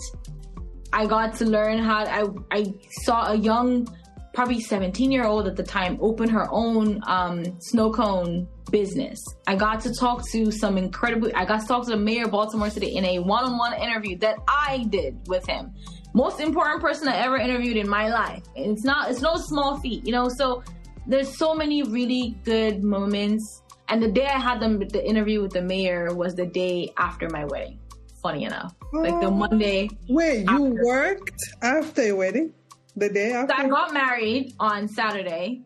I 0.92 1.06
got 1.06 1.34
to 1.36 1.44
learn 1.44 1.78
how, 1.78 2.04
I, 2.04 2.26
I 2.50 2.74
saw 3.02 3.32
a 3.32 3.34
young, 3.34 3.86
probably 4.32 4.60
17 4.60 5.12
year 5.12 5.24
old 5.24 5.46
at 5.46 5.56
the 5.56 5.62
time, 5.62 5.98
open 6.00 6.28
her 6.30 6.48
own 6.50 7.02
um, 7.06 7.60
snow 7.60 7.92
cone 7.92 8.48
business. 8.70 9.22
I 9.46 9.54
got 9.54 9.80
to 9.82 9.92
talk 9.92 10.28
to 10.30 10.50
some 10.50 10.78
incredible, 10.78 11.30
I 11.34 11.44
got 11.44 11.60
to 11.60 11.66
talk 11.66 11.84
to 11.84 11.90
the 11.90 11.96
mayor 11.96 12.24
of 12.24 12.30
Baltimore 12.30 12.70
City 12.70 12.96
in 12.96 13.04
a 13.04 13.18
one 13.18 13.44
on 13.44 13.58
one 13.58 13.74
interview 13.74 14.16
that 14.18 14.38
I 14.48 14.86
did 14.88 15.18
with 15.28 15.46
him 15.46 15.74
most 16.16 16.40
important 16.40 16.80
person 16.80 17.08
I 17.08 17.16
ever 17.16 17.36
interviewed 17.36 17.76
in 17.76 17.88
my 17.88 18.08
life. 18.08 18.42
And 18.56 18.72
it's 18.72 18.84
not, 18.84 19.10
it's 19.10 19.20
no 19.20 19.36
small 19.36 19.78
feat, 19.80 20.06
you 20.06 20.12
know? 20.12 20.30
So 20.30 20.64
there's 21.06 21.36
so 21.36 21.54
many 21.54 21.82
really 21.82 22.38
good 22.42 22.82
moments. 22.82 23.62
And 23.88 24.02
the 24.02 24.10
day 24.10 24.24
I 24.26 24.38
had 24.38 24.58
them, 24.58 24.78
the 24.78 25.06
interview 25.06 25.42
with 25.42 25.52
the 25.52 25.60
mayor 25.60 26.14
was 26.14 26.34
the 26.34 26.46
day 26.46 26.90
after 26.96 27.28
my 27.28 27.44
wedding. 27.44 27.78
Funny 28.22 28.44
enough, 28.44 28.74
like 28.92 29.20
the 29.20 29.30
Monday. 29.30 29.90
Wait, 30.08 30.48
you 30.50 30.76
worked 30.82 31.40
after 31.62 32.06
your 32.06 32.16
wedding? 32.16 32.52
The 32.96 33.10
day 33.10 33.32
after? 33.32 33.54
So 33.54 33.62
I 33.62 33.68
got 33.68 33.92
married 33.92 34.54
on 34.58 34.88
Saturday, 34.88 35.62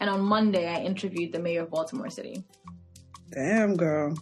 and 0.00 0.08
on 0.08 0.20
Monday 0.22 0.68
I 0.68 0.78
interviewed 0.84 1.32
the 1.32 1.40
mayor 1.40 1.64
of 1.64 1.70
Baltimore 1.70 2.08
City. 2.08 2.44
Damn, 3.32 3.76
girl. 3.76 4.16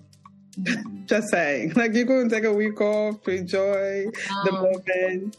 Just 1.06 1.28
saying. 1.30 1.72
Like 1.74 1.94
you 1.94 2.06
couldn't 2.06 2.30
take 2.30 2.44
a 2.44 2.52
week 2.52 2.80
off 2.80 3.22
to 3.22 3.30
enjoy 3.30 4.06
no. 4.30 4.44
the 4.44 4.52
moment. 4.52 5.36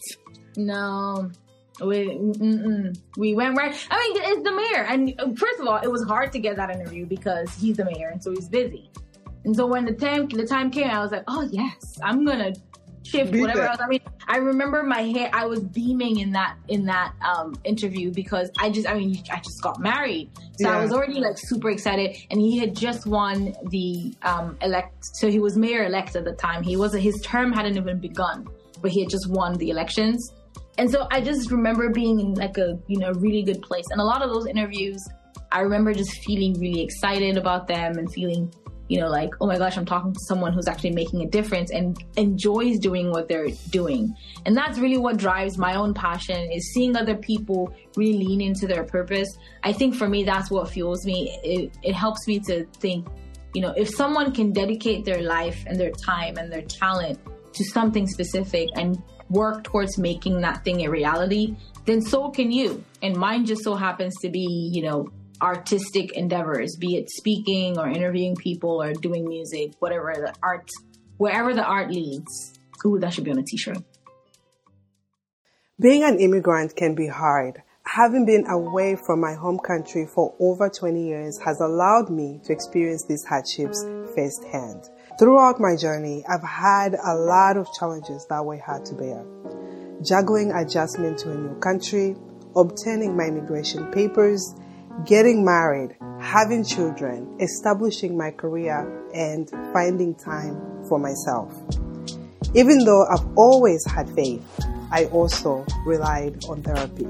No. 0.57 1.31
We 1.79 2.09
mm-mm. 2.09 2.95
we 3.17 3.33
went 3.33 3.57
right. 3.57 3.73
I 3.89 3.99
mean, 3.99 4.23
it's 4.23 4.43
the 4.43 4.51
mayor, 4.51 4.83
and 4.83 5.15
uh, 5.17 5.33
first 5.35 5.59
of 5.59 5.67
all, 5.67 5.77
it 5.77 5.89
was 5.89 6.03
hard 6.03 6.31
to 6.33 6.39
get 6.39 6.55
that 6.57 6.69
interview 6.69 7.07
because 7.07 7.51
he's 7.55 7.77
the 7.77 7.85
mayor, 7.85 8.09
and 8.09 8.21
so 8.21 8.31
he's 8.31 8.47
busy. 8.49 8.91
And 9.45 9.55
so 9.55 9.65
when 9.65 9.85
the 9.85 9.93
time 9.93 10.27
the 10.27 10.45
time 10.45 10.69
came, 10.69 10.91
I 10.91 10.99
was 10.99 11.11
like, 11.11 11.23
oh 11.27 11.47
yes, 11.51 11.97
I'm 12.03 12.23
gonna 12.23 12.53
shift 13.11 13.31
Be 13.31 13.41
whatever 13.41 13.63
else. 13.63 13.79
I 13.79 13.87
mean, 13.87 14.01
I 14.27 14.37
remember 14.37 14.83
my 14.83 15.01
hair. 15.01 15.29
I 15.33 15.45
was 15.45 15.59
beaming 15.59 16.19
in 16.19 16.31
that 16.31 16.57
in 16.67 16.85
that 16.85 17.13
um, 17.21 17.55
interview 17.63 18.11
because 18.11 18.49
I 18.59 18.69
just, 18.69 18.87
I 18.87 18.95
mean, 18.95 19.21
I 19.31 19.37
just 19.37 19.61
got 19.61 19.79
married, 19.79 20.31
so 20.59 20.69
yeah. 20.69 20.77
I 20.77 20.81
was 20.81 20.91
already 20.91 21.19
like 21.19 21.37
super 21.37 21.69
excited. 21.69 22.17
And 22.29 22.39
he 22.39 22.57
had 22.57 22.75
just 22.75 23.05
won 23.05 23.53
the 23.69 24.13
um, 24.23 24.57
elect, 24.61 25.05
so 25.15 25.29
he 25.29 25.39
was 25.39 25.57
mayor 25.57 25.85
elect 25.85 26.15
at 26.15 26.25
the 26.25 26.33
time. 26.33 26.63
He 26.63 26.77
wasn't. 26.77 27.03
His 27.03 27.19
term 27.21 27.51
hadn't 27.51 27.77
even 27.77 27.99
begun, 27.99 28.47
but 28.81 28.91
he 28.91 29.01
had 29.01 29.09
just 29.09 29.29
won 29.29 29.57
the 29.57 29.69
elections. 29.69 30.33
And 30.77 30.89
so 30.89 31.07
I 31.11 31.21
just 31.21 31.51
remember 31.51 31.89
being 31.89 32.19
in 32.19 32.33
like 32.35 32.57
a 32.57 32.79
you 32.87 32.99
know 32.99 33.11
really 33.13 33.43
good 33.43 33.61
place. 33.61 33.85
And 33.91 33.99
a 33.99 34.03
lot 34.03 34.21
of 34.21 34.31
those 34.31 34.47
interviews, 34.47 35.05
I 35.51 35.59
remember 35.61 35.93
just 35.93 36.11
feeling 36.23 36.59
really 36.59 36.81
excited 36.81 37.37
about 37.37 37.67
them 37.67 37.97
and 37.97 38.11
feeling 38.11 38.53
you 38.91 38.99
know, 38.99 39.07
like, 39.07 39.33
oh 39.39 39.47
my 39.47 39.57
gosh, 39.57 39.77
I'm 39.77 39.85
talking 39.85 40.11
to 40.11 40.19
someone 40.27 40.51
who's 40.51 40.67
actually 40.67 40.91
making 40.91 41.21
a 41.21 41.25
difference 41.25 41.71
and 41.71 41.97
enjoys 42.17 42.77
doing 42.77 43.09
what 43.09 43.29
they're 43.29 43.47
doing. 43.69 44.13
And 44.45 44.55
that's 44.55 44.79
really 44.79 44.97
what 44.97 45.15
drives 45.15 45.57
my 45.57 45.75
own 45.75 45.93
passion 45.93 46.51
is 46.51 46.73
seeing 46.73 46.97
other 46.97 47.15
people 47.15 47.73
really 47.95 48.25
lean 48.25 48.41
into 48.41 48.67
their 48.67 48.83
purpose. 48.83 49.29
I 49.63 49.71
think 49.71 49.95
for 49.95 50.09
me, 50.09 50.25
that's 50.25 50.51
what 50.51 50.69
fuels 50.69 51.05
me. 51.05 51.39
It, 51.41 51.73
it 51.83 51.93
helps 51.93 52.27
me 52.27 52.41
to 52.41 52.65
think, 52.81 53.07
you 53.53 53.61
know, 53.61 53.73
if 53.77 53.87
someone 53.95 54.33
can 54.33 54.51
dedicate 54.51 55.05
their 55.05 55.21
life 55.21 55.63
and 55.67 55.79
their 55.79 55.91
time 55.91 56.37
and 56.37 56.51
their 56.51 56.63
talent 56.63 57.17
to 57.53 57.63
something 57.63 58.05
specific 58.07 58.67
and 58.75 59.01
work 59.29 59.63
towards 59.63 59.97
making 59.97 60.41
that 60.41 60.65
thing 60.65 60.85
a 60.85 60.89
reality, 60.89 61.55
then 61.85 62.01
so 62.01 62.29
can 62.29 62.51
you. 62.51 62.83
And 63.01 63.15
mine 63.15 63.45
just 63.45 63.63
so 63.63 63.73
happens 63.73 64.13
to 64.21 64.29
be, 64.29 64.69
you 64.73 64.83
know, 64.83 65.07
artistic 65.41 66.11
endeavors, 66.13 66.75
be 66.79 66.95
it 66.95 67.09
speaking 67.09 67.77
or 67.77 67.87
interviewing 67.87 68.35
people 68.35 68.81
or 68.81 68.93
doing 68.93 69.27
music, 69.27 69.73
whatever 69.79 70.13
the 70.15 70.33
art, 70.43 70.69
wherever 71.17 71.53
the 71.53 71.63
art 71.63 71.91
leads. 71.91 72.53
Ooh, 72.85 72.99
that 72.99 73.13
should 73.13 73.23
be 73.23 73.31
on 73.31 73.39
a 73.39 73.43
t-shirt. 73.43 73.77
Being 75.79 76.03
an 76.03 76.19
immigrant 76.19 76.75
can 76.75 76.93
be 76.93 77.07
hard. 77.07 77.63
Having 77.83 78.25
been 78.25 78.45
away 78.47 78.95
from 78.95 79.19
my 79.19 79.33
home 79.33 79.59
country 79.59 80.05
for 80.05 80.35
over 80.39 80.69
20 80.69 81.03
years 81.03 81.39
has 81.43 81.59
allowed 81.59 82.09
me 82.09 82.39
to 82.45 82.53
experience 82.53 83.03
these 83.05 83.25
hardships 83.25 83.83
firsthand. 84.15 84.89
Throughout 85.19 85.59
my 85.59 85.75
journey, 85.75 86.23
I've 86.29 86.43
had 86.43 86.93
a 86.93 87.15
lot 87.15 87.57
of 87.57 87.67
challenges 87.77 88.25
that 88.29 88.45
were 88.45 88.59
hard 88.59 88.85
to 88.85 88.93
bear. 88.93 89.25
Juggling 90.03 90.51
adjustment 90.51 91.17
to 91.19 91.31
a 91.31 91.35
new 91.35 91.59
country, 91.59 92.15
obtaining 92.55 93.17
my 93.17 93.25
immigration 93.25 93.91
papers, 93.91 94.55
getting 95.05 95.43
married, 95.43 95.95
having 96.19 96.63
children, 96.63 97.37
establishing 97.39 98.17
my 98.17 98.31
career, 98.31 98.87
and 99.13 99.49
finding 99.73 100.15
time 100.15 100.55
for 100.87 100.99
myself. 100.99 101.53
Even 102.53 102.79
though 102.83 103.05
I've 103.05 103.25
always 103.37 103.85
had 103.85 104.09
faith, 104.09 104.43
I 104.91 105.05
also 105.05 105.65
relied 105.85 106.43
on 106.45 106.61
therapy, 106.61 107.07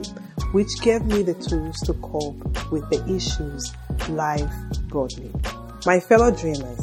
which 0.52 0.70
gave 0.82 1.04
me 1.06 1.24
the 1.24 1.34
tools 1.34 1.76
to 1.86 1.94
cope 1.96 2.72
with 2.72 2.88
the 2.90 3.04
issues 3.14 3.74
life 4.10 4.54
brought 4.88 5.18
me. 5.18 5.32
My 5.86 6.00
fellow 6.00 6.30
dreamers, 6.32 6.80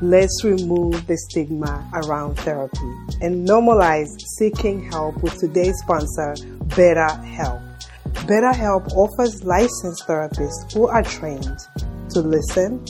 let's 0.00 0.42
remove 0.44 1.06
the 1.06 1.18
stigma 1.18 1.86
around 1.92 2.36
therapy 2.36 2.90
and 3.20 3.46
normalize 3.46 4.08
seeking 4.38 4.90
help 4.90 5.22
with 5.22 5.38
today's 5.38 5.76
sponsor, 5.78 6.34
BetterHelp. 6.68 7.69
BetterHelp 8.26 8.92
offers 8.92 9.42
licensed 9.44 10.06
therapists 10.06 10.72
who 10.72 10.86
are 10.86 11.02
trained 11.02 11.58
to 12.10 12.20
listen 12.20 12.84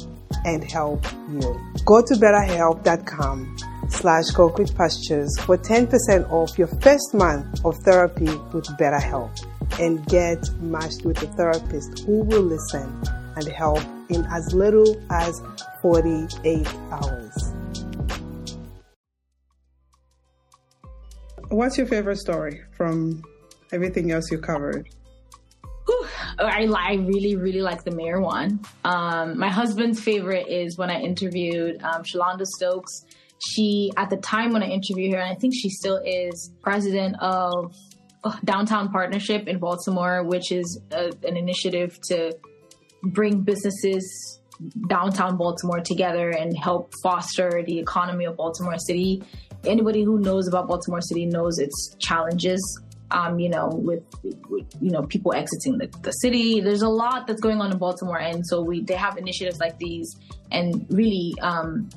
and 0.44 0.64
help 0.70 1.04
you. 1.30 1.60
Go 1.84 2.02
to 2.02 2.14
betterhelp.com 2.14 3.56
slash 3.88 4.30
concrete 4.34 4.74
pastures 4.74 5.38
for 5.40 5.56
10% 5.56 6.30
off 6.30 6.58
your 6.58 6.68
first 6.80 7.14
month 7.14 7.64
of 7.64 7.76
therapy 7.84 8.26
with 8.52 8.66
BetterHelp 8.78 9.30
and 9.78 10.04
get 10.06 10.38
matched 10.60 11.04
with 11.04 11.22
a 11.22 11.26
therapist 11.28 12.00
who 12.00 12.22
will 12.24 12.42
listen 12.42 13.02
and 13.36 13.46
help 13.48 13.80
in 14.08 14.26
as 14.30 14.52
little 14.52 15.00
as 15.10 15.40
48 15.82 16.66
hours. 16.90 17.52
What's 21.48 21.78
your 21.78 21.86
favorite 21.86 22.18
story 22.18 22.60
from 22.76 23.22
everything 23.72 24.10
else 24.12 24.30
you 24.30 24.38
covered? 24.38 24.88
I, 26.40 26.64
I 26.64 26.94
really, 26.94 27.36
really 27.36 27.62
like 27.62 27.84
the 27.84 27.90
mayor 27.90 28.20
one. 28.20 28.60
Um, 28.84 29.38
my 29.38 29.48
husband's 29.48 30.00
favorite 30.00 30.48
is 30.48 30.78
when 30.78 30.90
I 30.90 31.00
interviewed 31.00 31.82
um, 31.82 32.02
Shalonda 32.02 32.46
Stokes. 32.46 33.04
She, 33.48 33.90
at 33.96 34.10
the 34.10 34.16
time 34.18 34.52
when 34.52 34.62
I 34.62 34.68
interviewed 34.68 35.14
her, 35.14 35.20
and 35.20 35.30
I 35.30 35.34
think 35.34 35.54
she 35.54 35.70
still 35.70 36.00
is 36.04 36.50
president 36.62 37.16
of 37.20 37.74
uh, 38.24 38.36
Downtown 38.44 38.90
Partnership 38.90 39.48
in 39.48 39.58
Baltimore, 39.58 40.24
which 40.24 40.52
is 40.52 40.80
a, 40.92 41.12
an 41.26 41.36
initiative 41.36 41.98
to 42.08 42.36
bring 43.02 43.40
businesses 43.40 44.40
downtown 44.88 45.38
Baltimore 45.38 45.80
together 45.80 46.30
and 46.30 46.56
help 46.56 46.92
foster 47.02 47.62
the 47.66 47.78
economy 47.78 48.26
of 48.26 48.36
Baltimore 48.36 48.78
City. 48.78 49.22
Anybody 49.64 50.02
who 50.02 50.18
knows 50.18 50.48
about 50.48 50.68
Baltimore 50.68 51.00
City 51.00 51.24
knows 51.24 51.58
its 51.58 51.96
challenges 51.98 52.60
um, 53.10 53.38
you 53.38 53.48
know, 53.48 53.68
with, 53.72 54.02
with, 54.48 54.66
you 54.80 54.90
know 54.90 55.02
people 55.02 55.32
exiting 55.32 55.78
the, 55.78 55.88
the 56.02 56.12
city. 56.12 56.60
There's 56.60 56.82
a 56.82 56.88
lot 56.88 57.26
that's 57.26 57.40
going 57.40 57.60
on 57.60 57.72
in 57.72 57.78
Baltimore, 57.78 58.18
and 58.18 58.46
so 58.46 58.62
we 58.62 58.82
they 58.82 58.94
have 58.94 59.16
initiatives 59.16 59.58
like 59.58 59.78
these, 59.78 60.16
and 60.50 60.86
really 60.90 61.34
um, 61.42 61.88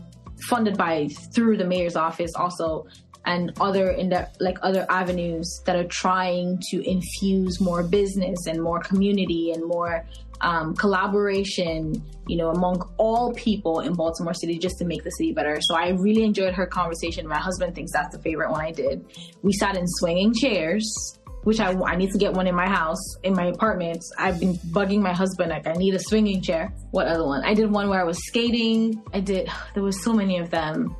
funded 0.49 0.77
by 0.77 1.07
through 1.33 1.57
the 1.57 1.65
mayor's 1.65 1.95
office 1.95 2.31
also 2.35 2.85
and 3.25 3.51
other 3.61 3.91
in 3.91 4.09
the, 4.09 4.27
like 4.39 4.57
other 4.61 4.85
avenues 4.89 5.61
that 5.65 5.75
are 5.75 5.87
trying 5.87 6.59
to 6.71 6.89
infuse 6.89 7.61
more 7.61 7.83
business 7.83 8.47
and 8.47 8.61
more 8.61 8.79
community 8.79 9.51
and 9.51 9.65
more 9.65 10.05
um, 10.43 10.75
collaboration, 10.75 12.03
you 12.27 12.37
know, 12.37 12.49
among 12.49 12.81
all 12.97 13.33
people 13.33 13.79
in 13.79 13.93
Baltimore 13.93 14.33
City 14.33 14.59
just 14.59 14.77
to 14.77 14.85
make 14.85 15.03
the 15.03 15.09
city 15.11 15.31
better. 15.31 15.57
So 15.61 15.75
I 15.75 15.89
really 15.91 16.23
enjoyed 16.23 16.53
her 16.53 16.67
conversation. 16.67 17.27
My 17.27 17.39
husband 17.39 17.73
thinks 17.73 17.93
that's 17.93 18.15
the 18.15 18.21
favorite 18.21 18.51
one 18.51 18.61
I 18.61 18.71
did. 18.71 19.05
We 19.41 19.53
sat 19.53 19.77
in 19.77 19.87
swinging 19.87 20.33
chairs, 20.33 21.17
which 21.43 21.59
I, 21.59 21.73
I 21.85 21.95
need 21.95 22.11
to 22.11 22.17
get 22.17 22.33
one 22.33 22.47
in 22.47 22.55
my 22.55 22.67
house, 22.67 23.15
in 23.23 23.33
my 23.33 23.47
apartment. 23.47 24.03
I've 24.17 24.39
been 24.39 24.55
bugging 24.71 25.01
my 25.01 25.13
husband, 25.13 25.49
like, 25.49 25.65
I 25.65 25.73
need 25.73 25.95
a 25.95 25.99
swinging 25.99 26.41
chair. 26.41 26.73
What 26.91 27.07
other 27.07 27.25
one? 27.25 27.43
I 27.45 27.53
did 27.53 27.71
one 27.71 27.89
where 27.89 28.01
I 28.01 28.03
was 28.03 28.17
skating. 28.27 29.01
I 29.13 29.21
did, 29.21 29.49
there 29.73 29.83
was 29.83 30.03
so 30.03 30.13
many 30.13 30.37
of 30.39 30.49
them. 30.49 30.95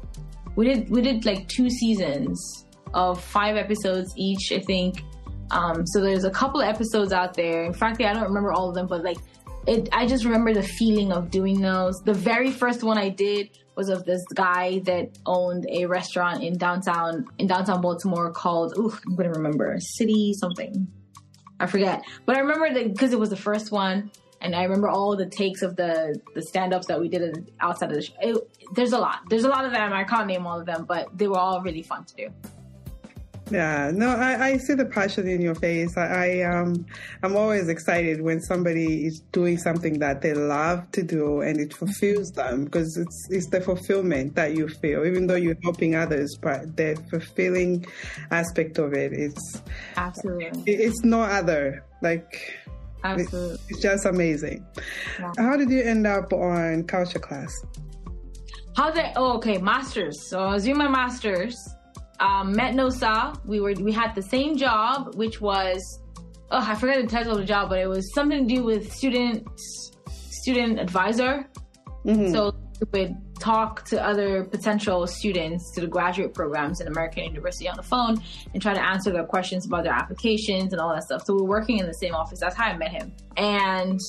We 0.56 0.66
did, 0.66 0.90
we 0.90 1.02
did 1.02 1.26
like 1.26 1.48
two 1.50 1.70
seasons 1.70 2.66
of 2.94 3.22
five 3.22 3.58
episodes 3.58 4.14
each, 4.18 4.52
I 4.54 4.60
think. 4.60 5.04
Um, 5.52 5.86
so 5.86 6.02
there's 6.02 6.24
a 6.24 6.32
couple 6.32 6.62
of 6.62 6.68
episodes 6.68 7.12
out 7.12 7.34
there. 7.34 7.66
And 7.66 7.76
frankly, 7.76 8.06
I 8.06 8.14
don't 8.14 8.24
remember 8.24 8.54
all 8.54 8.70
of 8.70 8.76
them, 8.76 8.88
but 8.88 9.04
like 9.04 9.18
it, 9.68 9.90
I 9.92 10.06
just 10.06 10.26
remember 10.26 10.54
the 10.54 10.64
feeling 10.64 11.12
of 11.12 11.32
doing 11.32 11.62
those. 11.62 12.02
The 12.02 12.14
very 12.14 12.52
first 12.52 12.84
one 12.84 12.98
I 12.98 13.10
did 13.10 13.50
was 13.76 13.90
of 13.90 14.06
this 14.06 14.24
guy 14.34 14.80
that 14.80 15.18
owned 15.26 15.66
a 15.70 15.86
restaurant 15.86 16.44
in 16.44 16.58
downtown 16.58 17.26
in 17.40 17.48
downtown 17.48 17.82
Baltimore 17.82 18.32
called 18.32 18.74
ooh, 18.78 18.96
I'm 19.08 19.16
gonna 19.16 19.32
remember 19.32 19.76
City 19.80 20.34
something. 20.34 20.88
I 21.60 21.68
forget, 21.68 22.04
but 22.26 22.36
I 22.36 22.40
remember 22.40 22.74
that 22.74 22.94
because 22.94 23.14
it 23.14 23.20
was 23.20 23.30
the 23.30 23.38
first 23.38 23.72
one, 23.72 24.12
and 24.42 24.56
I 24.56 24.64
remember 24.64 24.90
all 24.90 25.16
the 25.16 25.26
takes 25.26 25.62
of 25.62 25.76
the 25.76 26.20
the 26.36 26.42
stand 26.42 26.74
ups 26.74 26.88
that 26.88 27.00
we 27.00 27.08
did 27.08 27.52
outside 27.60 27.90
of 27.90 27.96
the 27.96 28.02
show. 28.02 28.14
It, 28.22 28.38
there's 28.74 28.92
a 28.92 28.98
lot. 28.98 29.22
There's 29.30 29.46
a 29.46 29.50
lot 29.50 29.66
of 29.66 29.72
them. 29.72 29.94
I 29.94 30.04
can't 30.04 30.28
name 30.28 30.46
all 30.46 30.60
of 30.60 30.66
them, 30.66 30.86
but 30.86 31.18
they 31.18 31.28
were 31.28 31.40
all 31.40 31.62
really 31.62 31.84
fun 31.84 32.06
to 32.06 32.16
do. 32.16 32.30
Yeah, 33.54 33.92
no, 33.94 34.10
I, 34.10 34.48
I 34.48 34.58
see 34.58 34.74
the 34.74 34.86
passion 34.86 35.28
in 35.28 35.40
your 35.40 35.54
face. 35.54 35.96
I, 35.96 36.42
I 36.42 36.42
um, 36.42 36.88
I'm 37.22 37.38
always 37.38 37.70
excited 37.70 38.20
when 38.20 38.42
somebody 38.42 39.06
is 39.06 39.22
doing 39.32 39.60
something 39.60 40.00
that 40.00 40.24
they 40.24 40.34
love 40.34 40.90
to 40.94 41.04
do 41.04 41.42
and 41.42 41.60
it 41.60 41.72
fulfills 41.72 42.32
them 42.32 42.66
because 42.66 42.98
it's 42.98 43.28
it's 43.30 43.46
the 43.50 43.62
fulfillment 43.62 44.34
that 44.34 44.56
you 44.58 44.68
feel, 44.68 45.06
even 45.06 45.28
though 45.28 45.36
you're 45.36 45.58
helping 45.62 45.94
others, 45.94 46.36
but 46.42 46.76
the 46.78 47.00
fulfilling 47.12 47.86
aspect 48.32 48.80
of 48.80 48.94
it 48.94 49.14
is 49.14 49.62
absolutely 49.98 50.64
it, 50.66 50.80
it's 50.80 51.04
no 51.04 51.22
other 51.22 51.86
like. 52.02 52.58
Absolutely. 53.04 53.60
It's 53.68 53.82
just 53.82 54.06
amazing. 54.06 54.66
Yeah. 55.20 55.34
How 55.38 55.58
did 55.58 55.70
you 55.70 55.84
end 55.84 56.08
up 56.08 56.34
on 56.34 56.86
culture 56.86 57.20
class? 57.20 57.54
How 58.76 58.90
did 58.90 59.12
oh 59.16 59.34
okay, 59.34 59.60
masters. 59.60 60.28
So 60.28 60.40
I 60.40 60.54
was 60.54 60.64
doing 60.64 60.78
my 60.78 60.88
masters 60.88 61.56
um, 62.24 62.54
met 62.54 62.74
Nosa. 62.74 63.38
We 63.46 63.60
were 63.60 63.74
we 63.74 63.92
had 63.92 64.16
the 64.16 64.22
same 64.22 64.56
job, 64.56 65.16
which 65.16 65.42
was 65.42 65.78
oh 66.52 66.66
I 66.66 66.76
forgot 66.76 67.02
the 67.02 67.08
title 67.08 67.34
of 67.34 67.40
the 67.40 67.46
job, 67.46 67.70
but 67.70 67.80
it 67.80 67.90
was 67.90 68.14
something 68.14 68.48
to 68.48 68.56
do 68.56 68.64
with 68.64 68.92
student 68.92 69.48
student 70.10 70.80
advisor. 70.80 71.50
Mm-hmm. 72.06 72.32
So 72.32 72.56
we 72.92 73.02
would 73.02 73.16
talk 73.40 73.84
to 73.86 74.02
other 74.02 74.46
potential 74.46 75.06
students 75.06 75.72
to 75.76 75.82
the 75.82 75.88
graduate 75.88 76.34
programs 76.34 76.80
in 76.80 76.88
American 76.88 77.26
University 77.26 77.68
on 77.68 77.76
the 77.76 77.84
phone 77.84 78.22
and 78.54 78.62
try 78.62 78.74
to 78.74 78.82
answer 78.82 79.12
their 79.12 79.26
questions 79.26 79.66
about 79.66 79.84
their 79.84 79.94
applications 79.94 80.72
and 80.72 80.82
all 80.82 80.94
that 80.94 81.04
stuff. 81.04 81.24
So 81.26 81.34
we 81.34 81.42
we're 81.42 81.50
working 81.50 81.80
in 81.80 81.88
the 81.88 81.94
same 81.94 82.16
office. 82.16 82.40
That's 82.40 82.56
how 82.56 82.66
I 82.66 82.78
met 82.78 82.92
him. 82.92 83.14
And 83.36 84.00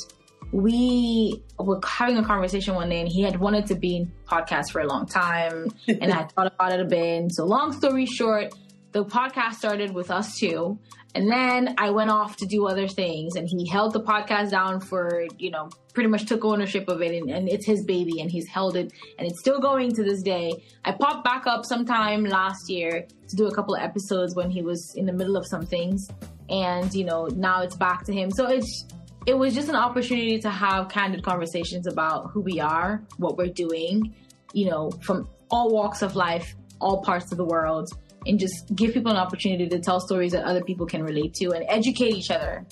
we 0.54 1.42
were 1.58 1.80
having 1.84 2.16
a 2.16 2.24
conversation 2.24 2.76
one 2.76 2.88
day 2.88 3.00
and 3.00 3.08
he 3.08 3.22
had 3.22 3.40
wanted 3.40 3.66
to 3.66 3.74
be 3.74 3.96
in 3.96 4.12
podcast 4.24 4.70
for 4.70 4.80
a 4.80 4.86
long 4.86 5.04
time 5.04 5.66
and 5.88 6.12
I 6.12 6.22
thought 6.24 6.46
about 6.46 6.72
it 6.72 6.80
a 6.80 6.84
bit. 6.84 7.32
So 7.34 7.44
long 7.44 7.72
story 7.72 8.06
short, 8.06 8.54
the 8.92 9.04
podcast 9.04 9.54
started 9.54 9.92
with 9.92 10.12
us 10.12 10.38
two. 10.38 10.78
And 11.16 11.28
then 11.28 11.74
I 11.76 11.90
went 11.90 12.10
off 12.10 12.36
to 12.36 12.46
do 12.46 12.68
other 12.68 12.86
things 12.86 13.34
and 13.34 13.48
he 13.48 13.68
held 13.68 13.94
the 13.94 14.00
podcast 14.00 14.52
down 14.52 14.80
for, 14.80 15.26
you 15.38 15.50
know, 15.50 15.70
pretty 15.92 16.08
much 16.08 16.26
took 16.26 16.44
ownership 16.44 16.88
of 16.88 17.02
it 17.02 17.12
and, 17.20 17.30
and 17.30 17.48
it's 17.48 17.66
his 17.66 17.84
baby 17.84 18.20
and 18.20 18.30
he's 18.30 18.46
held 18.46 18.76
it 18.76 18.92
and 19.18 19.26
it's 19.26 19.40
still 19.40 19.60
going 19.60 19.92
to 19.94 20.04
this 20.04 20.22
day. 20.22 20.52
I 20.84 20.92
popped 20.92 21.24
back 21.24 21.48
up 21.48 21.64
sometime 21.64 22.24
last 22.24 22.70
year 22.70 23.06
to 23.28 23.36
do 23.36 23.48
a 23.48 23.54
couple 23.54 23.74
of 23.74 23.82
episodes 23.82 24.36
when 24.36 24.50
he 24.50 24.62
was 24.62 24.92
in 24.94 25.06
the 25.06 25.12
middle 25.12 25.36
of 25.36 25.46
some 25.48 25.66
things. 25.66 26.08
And, 26.48 26.94
you 26.94 27.04
know, 27.04 27.26
now 27.26 27.62
it's 27.62 27.74
back 27.76 28.04
to 28.04 28.12
him. 28.12 28.30
So 28.30 28.46
it's, 28.48 28.86
it 29.26 29.38
was 29.38 29.54
just 29.54 29.68
an 29.68 29.76
opportunity 29.76 30.38
to 30.40 30.50
have 30.50 30.88
candid 30.88 31.22
conversations 31.22 31.86
about 31.86 32.30
who 32.30 32.40
we 32.40 32.60
are, 32.60 33.02
what 33.16 33.36
we're 33.36 33.52
doing, 33.52 34.14
you 34.52 34.68
know, 34.70 34.90
from 35.02 35.28
all 35.50 35.70
walks 35.72 36.02
of 36.02 36.16
life, 36.16 36.54
all 36.80 37.02
parts 37.02 37.32
of 37.32 37.38
the 37.38 37.44
world, 37.44 37.88
and 38.26 38.38
just 38.38 38.74
give 38.74 38.92
people 38.92 39.10
an 39.10 39.16
opportunity 39.16 39.68
to 39.68 39.78
tell 39.78 40.00
stories 40.00 40.32
that 40.32 40.44
other 40.44 40.62
people 40.62 40.86
can 40.86 41.02
relate 41.02 41.34
to 41.34 41.52
and 41.52 41.64
educate 41.68 42.14
each 42.14 42.30
other 42.30 42.66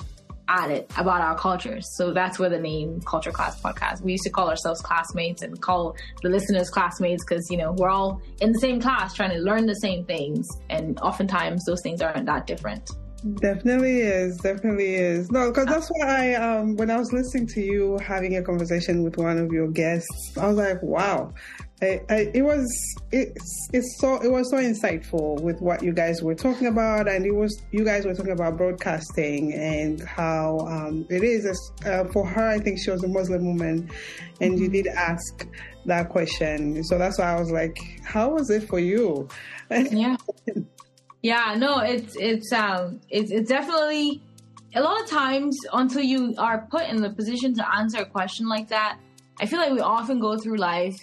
at 0.49 0.71
it 0.71 0.91
about 0.99 1.21
our 1.21 1.37
cultures. 1.37 1.87
So 1.97 2.13
that's 2.13 2.39
where 2.39 2.51
the 2.51 2.59
name 2.59 3.01
Culture 3.07 3.31
Class 3.31 3.61
Podcast. 3.61 4.03
We 4.03 4.13
used 4.13 4.25
to 4.25 4.31
call 4.31 4.51
ourselves 4.51 4.81
classmates 4.81 5.43
and 5.43 5.61
call 5.61 5.97
the 6.23 6.29
listeners 6.29 6.69
classmates 6.69 7.25
because, 7.27 7.49
you 7.51 7.57
know, 7.57 7.73
we're 7.73 7.89
all 7.89 8.21
in 8.41 8.53
the 8.53 8.59
same 8.59 8.81
class 8.81 9.15
trying 9.15 9.31
to 9.31 9.39
learn 9.39 9.67
the 9.67 9.75
same 9.77 10.05
things. 10.05 10.47
And 10.69 10.99
oftentimes 11.01 11.65
those 11.65 11.81
things 11.83 12.03
aren't 12.03 12.27
that 12.27 12.47
different. 12.47 12.91
Definitely 13.41 14.01
is. 14.01 14.37
Definitely 14.39 14.95
is. 14.95 15.31
No, 15.31 15.51
because 15.51 15.67
that's 15.67 15.89
why 15.89 16.33
I, 16.33 16.35
um, 16.35 16.77
when 16.77 16.91
I 16.91 16.97
was 16.97 17.13
listening 17.13 17.47
to 17.49 17.61
you 17.61 17.99
having 17.99 18.37
a 18.37 18.43
conversation 18.43 19.03
with 19.05 19.17
one 19.17 19.39
of 19.39 19.53
your 19.53 19.69
guests, 19.69 20.37
I 20.37 20.49
was 20.49 20.57
like, 20.57 20.83
wow. 20.83 21.33
I, 21.81 22.01
I, 22.11 22.31
it 22.33 22.43
was 22.43 22.69
it's 23.11 23.69
it's 23.73 23.99
so 23.99 24.23
it 24.23 24.31
was 24.31 24.49
so 24.51 24.59
insightful 24.59 25.41
with 25.41 25.61
what 25.61 25.83
you 25.83 25.93
guys 25.93 26.23
were 26.23 26.35
talking 26.35 26.69
about, 26.69 27.09
and 27.09 27.27
it 27.27 27.33
was 27.33 27.61
you 27.73 27.85
guys 27.85 28.05
were 28.05 28.15
talking 28.15 28.33
about 28.33 28.57
broadcasting 28.57 29.53
and 29.53 30.01
how 30.03 30.61
um, 30.61 31.05
it 31.11 31.25
is 31.25 31.45
uh, 31.85 32.05
for 32.13 32.25
her. 32.25 32.51
I 32.51 32.61
think 32.61 32.79
she 32.79 32.93
was 32.93 33.03
a 33.03 33.09
Muslim 33.09 33.45
woman, 33.47 33.91
and 34.41 34.61
you 34.61 34.69
did 34.69 34.87
ask 34.87 35.49
that 35.87 36.09
question, 36.09 36.85
so 36.85 36.99
that's 36.99 37.19
why 37.19 37.35
I 37.37 37.41
was 37.41 37.51
like, 37.51 37.77
how 38.05 38.31
was 38.31 38.51
it 38.51 38.69
for 38.69 38.79
you? 38.79 39.29
Yeah. 39.71 40.17
Yeah, 41.23 41.55
no, 41.57 41.79
it's 41.79 42.17
it's 42.17 42.53
um 42.53 43.01
it's 43.09 43.31
it's 43.31 43.49
definitely 43.49 44.21
a 44.75 44.81
lot 44.81 45.01
of 45.03 45.09
times 45.09 45.57
until 45.73 46.03
you 46.03 46.35
are 46.39 46.67
put 46.71 46.89
in 46.89 47.01
the 47.01 47.11
position 47.11 47.55
to 47.55 47.75
answer 47.77 47.99
a 47.99 48.07
question 48.07 48.49
like 48.49 48.69
that, 48.69 48.99
I 49.41 49.47
feel 49.47 49.59
like 49.59 49.73
we 49.73 49.81
often 49.81 50.19
go 50.19 50.37
through 50.37 50.57
life 50.57 50.99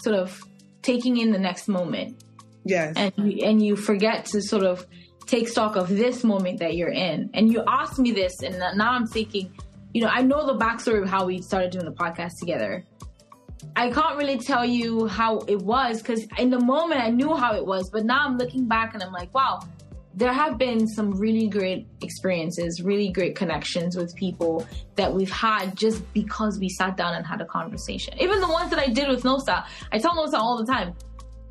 sort 0.00 0.16
of 0.16 0.40
taking 0.82 1.16
in 1.16 1.32
the 1.32 1.38
next 1.38 1.68
moment. 1.68 2.22
Yes. 2.64 2.94
And 2.96 3.12
you, 3.18 3.44
and 3.44 3.64
you 3.64 3.76
forget 3.76 4.26
to 4.26 4.40
sort 4.40 4.62
of 4.64 4.86
take 5.26 5.48
stock 5.48 5.76
of 5.76 5.88
this 5.88 6.24
moment 6.24 6.60
that 6.60 6.76
you're 6.76 6.92
in. 6.92 7.30
And 7.34 7.52
you 7.52 7.62
asked 7.66 7.98
me 7.98 8.12
this 8.12 8.42
and 8.42 8.58
now 8.76 8.92
I'm 8.92 9.06
thinking, 9.06 9.52
you 9.92 10.02
know, 10.02 10.08
I 10.08 10.22
know 10.22 10.46
the 10.46 10.56
backstory 10.56 11.02
of 11.02 11.08
how 11.08 11.26
we 11.26 11.42
started 11.42 11.70
doing 11.70 11.84
the 11.84 11.92
podcast 11.92 12.32
together. 12.38 12.84
I 13.76 13.90
can't 13.90 14.16
really 14.16 14.38
tell 14.38 14.64
you 14.64 15.08
how 15.08 15.38
it 15.48 15.60
was 15.60 16.00
because 16.00 16.26
in 16.38 16.50
the 16.50 16.60
moment 16.60 17.00
I 17.00 17.10
knew 17.10 17.34
how 17.34 17.54
it 17.56 17.66
was, 17.66 17.90
but 17.90 18.04
now 18.04 18.24
I'm 18.24 18.38
looking 18.38 18.66
back 18.66 18.94
and 18.94 19.02
I'm 19.02 19.12
like, 19.12 19.34
wow, 19.34 19.60
there 20.14 20.32
have 20.32 20.58
been 20.58 20.86
some 20.86 21.10
really 21.10 21.48
great 21.48 21.88
experiences, 22.00 22.80
really 22.82 23.10
great 23.10 23.34
connections 23.34 23.96
with 23.96 24.14
people 24.14 24.64
that 24.94 25.12
we've 25.12 25.30
had 25.30 25.76
just 25.76 26.00
because 26.12 26.60
we 26.60 26.68
sat 26.68 26.96
down 26.96 27.14
and 27.14 27.26
had 27.26 27.40
a 27.40 27.44
conversation. 27.44 28.14
Even 28.20 28.40
the 28.40 28.48
ones 28.48 28.70
that 28.70 28.78
I 28.78 28.86
did 28.86 29.08
with 29.08 29.24
Nosa, 29.24 29.66
I 29.90 29.98
tell 29.98 30.14
Nosa 30.14 30.34
all 30.34 30.56
the 30.56 30.72
time 30.72 30.94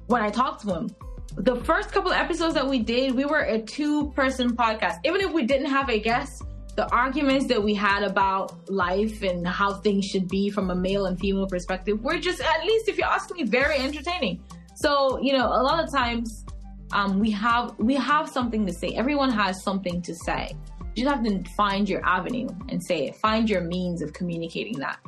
when 0.08 0.22
I 0.22 0.30
talk 0.30 0.62
to 0.62 0.74
him. 0.74 0.90
The 1.36 1.58
first 1.58 1.92
couple 1.92 2.14
episodes 2.14 2.54
that 2.54 2.66
we 2.66 2.80
did, 2.80 3.16
we 3.16 3.26
were 3.26 3.40
a 3.40 3.62
two 3.62 4.12
person 4.12 4.56
podcast. 4.56 5.00
Even 5.04 5.20
if 5.20 5.34
we 5.34 5.44
didn't 5.44 5.70
have 5.70 5.90
a 5.90 6.00
guest, 6.00 6.44
the 6.76 6.90
arguments 6.92 7.48
that 7.48 7.62
we 7.62 7.74
had 7.74 8.04
about 8.04 8.70
life 8.70 9.22
and 9.22 9.48
how 9.48 9.74
things 9.74 10.06
should 10.06 10.28
be 10.28 10.50
from 10.50 10.72
a 10.72 10.76
male 10.76 11.06
and 11.06 11.20
female 11.20 11.48
perspective 11.48 12.04
were 12.04 12.18
just, 12.18 12.42
at 12.42 12.66
least 12.66 12.90
if 12.90 12.98
you 12.98 13.04
ask 13.04 13.32
me, 13.32 13.44
very 13.44 13.78
entertaining. 13.78 14.44
So, 14.76 15.20
you 15.22 15.34
know, 15.34 15.46
a 15.46 15.62
lot 15.62 15.84
of 15.84 15.92
times 15.92 16.44
um, 16.92 17.20
we 17.20 17.32
have 17.32 17.78
we 17.80 17.96
have 17.96 18.30
something 18.30 18.66
to 18.66 18.74
say. 18.74 18.90
Everyone 18.96 19.32
has 19.32 19.64
something 19.64 20.02
to 20.02 20.16
say. 20.26 20.56
You 20.96 21.04
just 21.04 21.16
have 21.16 21.26
to 21.26 21.44
find 21.56 21.90
your 21.90 22.06
avenue 22.06 22.48
and 22.70 22.84
say 22.84 23.08
it. 23.08 23.16
Find 23.16 23.50
your 23.50 23.62
means 23.62 24.02
of 24.02 24.14
communicating 24.14 24.80
that. 24.80 25.00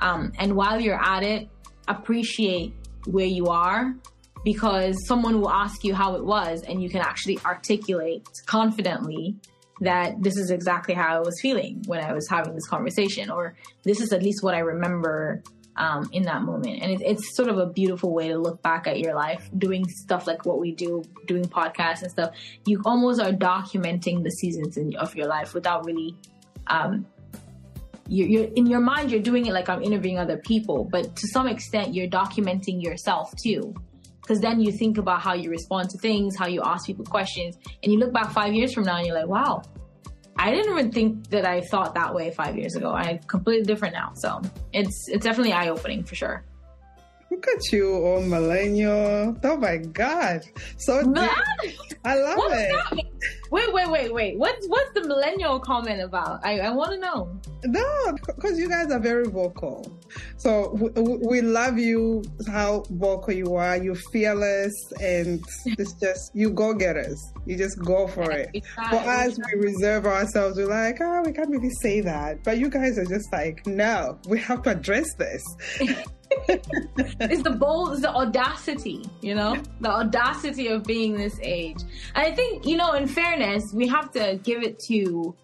Um, 0.00 0.32
and 0.38 0.54
while 0.54 0.80
you're 0.80 1.02
at 1.02 1.22
it, 1.22 1.48
appreciate 1.88 2.74
where 3.06 3.26
you 3.26 3.46
are 3.46 3.94
because 4.44 5.06
someone 5.06 5.40
will 5.40 5.50
ask 5.50 5.84
you 5.84 5.94
how 5.94 6.14
it 6.16 6.24
was 6.24 6.62
and 6.62 6.82
you 6.82 6.88
can 6.88 7.00
actually 7.00 7.38
articulate 7.44 8.26
confidently 8.46 9.36
that 9.80 10.22
this 10.22 10.36
is 10.36 10.50
exactly 10.50 10.94
how 10.94 11.16
I 11.16 11.20
was 11.20 11.38
feeling 11.40 11.82
when 11.86 12.00
I 12.00 12.12
was 12.12 12.28
having 12.28 12.54
this 12.54 12.66
conversation, 12.68 13.30
or 13.30 13.56
this 13.82 14.00
is 14.00 14.12
at 14.12 14.22
least 14.22 14.42
what 14.42 14.54
I 14.54 14.60
remember 14.60 15.42
um, 15.76 16.08
in 16.12 16.22
that 16.24 16.42
moment. 16.42 16.82
And 16.82 16.92
it, 16.92 17.00
it's 17.02 17.36
sort 17.36 17.48
of 17.48 17.58
a 17.58 17.66
beautiful 17.66 18.12
way 18.12 18.28
to 18.28 18.38
look 18.38 18.62
back 18.62 18.86
at 18.86 19.00
your 19.00 19.14
life, 19.14 19.50
doing 19.58 19.84
stuff 19.88 20.26
like 20.26 20.46
what 20.46 20.60
we 20.60 20.72
do, 20.72 21.02
doing 21.26 21.44
podcasts 21.44 22.02
and 22.02 22.10
stuff. 22.10 22.30
You 22.66 22.80
almost 22.84 23.20
are 23.20 23.32
documenting 23.32 24.22
the 24.22 24.30
seasons 24.30 24.76
in, 24.76 24.94
of 24.96 25.14
your 25.16 25.26
life 25.26 25.54
without 25.54 25.84
really. 25.84 26.14
Um, 26.66 27.06
you're, 28.06 28.28
you're 28.28 28.52
in 28.54 28.66
your 28.66 28.80
mind, 28.80 29.10
you're 29.10 29.22
doing 29.22 29.46
it 29.46 29.54
like 29.54 29.70
I'm 29.70 29.82
interviewing 29.82 30.18
other 30.18 30.36
people, 30.36 30.84
but 30.84 31.16
to 31.16 31.26
some 31.28 31.48
extent, 31.48 31.94
you're 31.94 32.06
documenting 32.06 32.82
yourself 32.82 33.32
too 33.42 33.74
because 34.24 34.40
then 34.40 34.58
you 34.58 34.72
think 34.72 34.96
about 34.96 35.20
how 35.20 35.34
you 35.34 35.50
respond 35.50 35.90
to 35.90 35.98
things, 35.98 36.34
how 36.34 36.46
you 36.46 36.62
ask 36.64 36.86
people 36.86 37.04
questions, 37.04 37.58
and 37.82 37.92
you 37.92 37.98
look 37.98 38.12
back 38.12 38.30
five 38.30 38.54
years 38.54 38.72
from 38.72 38.84
now 38.84 38.96
and 38.96 39.06
you're 39.06 39.14
like, 39.14 39.28
wow, 39.28 39.60
I 40.38 40.50
didn't 40.50 40.72
even 40.72 40.90
think 40.90 41.28
that 41.28 41.44
I 41.46 41.60
thought 41.60 41.94
that 41.94 42.14
way 42.14 42.30
five 42.30 42.56
years 42.56 42.74
ago. 42.74 42.92
I'm 42.92 43.18
completely 43.18 43.64
different 43.64 43.94
now. 43.94 44.12
So 44.14 44.40
it's 44.72 45.08
it's 45.08 45.24
definitely 45.24 45.52
eye 45.52 45.68
opening 45.68 46.04
for 46.04 46.14
sure. 46.14 46.44
Look 47.34 47.48
at 47.48 47.72
you, 47.72 47.92
oh 47.92 48.20
millennial! 48.20 49.36
Oh 49.42 49.56
my 49.56 49.78
god, 49.78 50.42
so 50.78 51.00
I 52.04 52.14
love 52.14 52.38
it. 52.52 53.06
Wait, 53.50 53.72
wait, 53.72 53.90
wait, 53.90 54.12
wait. 54.12 54.38
What's 54.38 54.68
what's 54.68 54.92
the 54.94 55.06
millennial 55.06 55.58
comment 55.58 56.00
about? 56.00 56.44
I, 56.44 56.60
I 56.60 56.70
want 56.70 56.92
to 56.92 56.98
know. 56.98 57.40
No, 57.64 58.16
because 58.24 58.56
you 58.56 58.68
guys 58.68 58.92
are 58.92 59.00
very 59.00 59.26
vocal. 59.26 59.98
So 60.36 60.70
we, 60.74 61.18
we 61.18 61.40
love 61.40 61.76
you 61.76 62.22
how 62.46 62.84
vocal 62.90 63.32
you 63.32 63.56
are. 63.56 63.76
You're 63.76 63.96
fearless, 64.12 64.72
and 65.00 65.42
it's 65.66 65.92
just 65.94 66.30
you 66.34 66.50
go 66.50 66.72
getters. 66.72 67.20
You 67.46 67.56
just 67.56 67.80
go 67.80 68.06
for 68.06 68.30
it. 68.30 68.64
For 68.90 68.96
us, 68.96 69.38
we 69.38 69.60
reserve 69.60 70.06
ourselves. 70.06 70.56
We're 70.56 70.68
like, 70.68 71.00
oh, 71.00 71.22
we 71.24 71.32
can't 71.32 71.50
really 71.50 71.74
say 71.80 72.00
that. 72.00 72.44
But 72.44 72.58
you 72.58 72.70
guys 72.70 72.96
are 72.96 73.04
just 73.04 73.32
like, 73.32 73.66
no, 73.66 74.20
we 74.28 74.38
have 74.38 74.62
to 74.62 74.70
address 74.70 75.12
this. 75.14 75.42
it's 76.48 77.42
the 77.42 77.50
bold, 77.50 77.92
it's 77.92 78.02
the 78.02 78.10
audacity, 78.10 79.04
you 79.20 79.34
know, 79.34 79.56
the 79.80 79.90
audacity 79.90 80.68
of 80.68 80.84
being 80.84 81.16
this 81.16 81.38
age. 81.42 81.78
And 82.14 82.26
I 82.26 82.34
think, 82.34 82.66
you 82.66 82.76
know, 82.76 82.92
in 82.92 83.06
fairness, 83.06 83.62
we 83.74 83.86
have 83.88 84.10
to 84.12 84.38
give 84.42 84.62
it 84.62 84.78
to, 84.88 85.34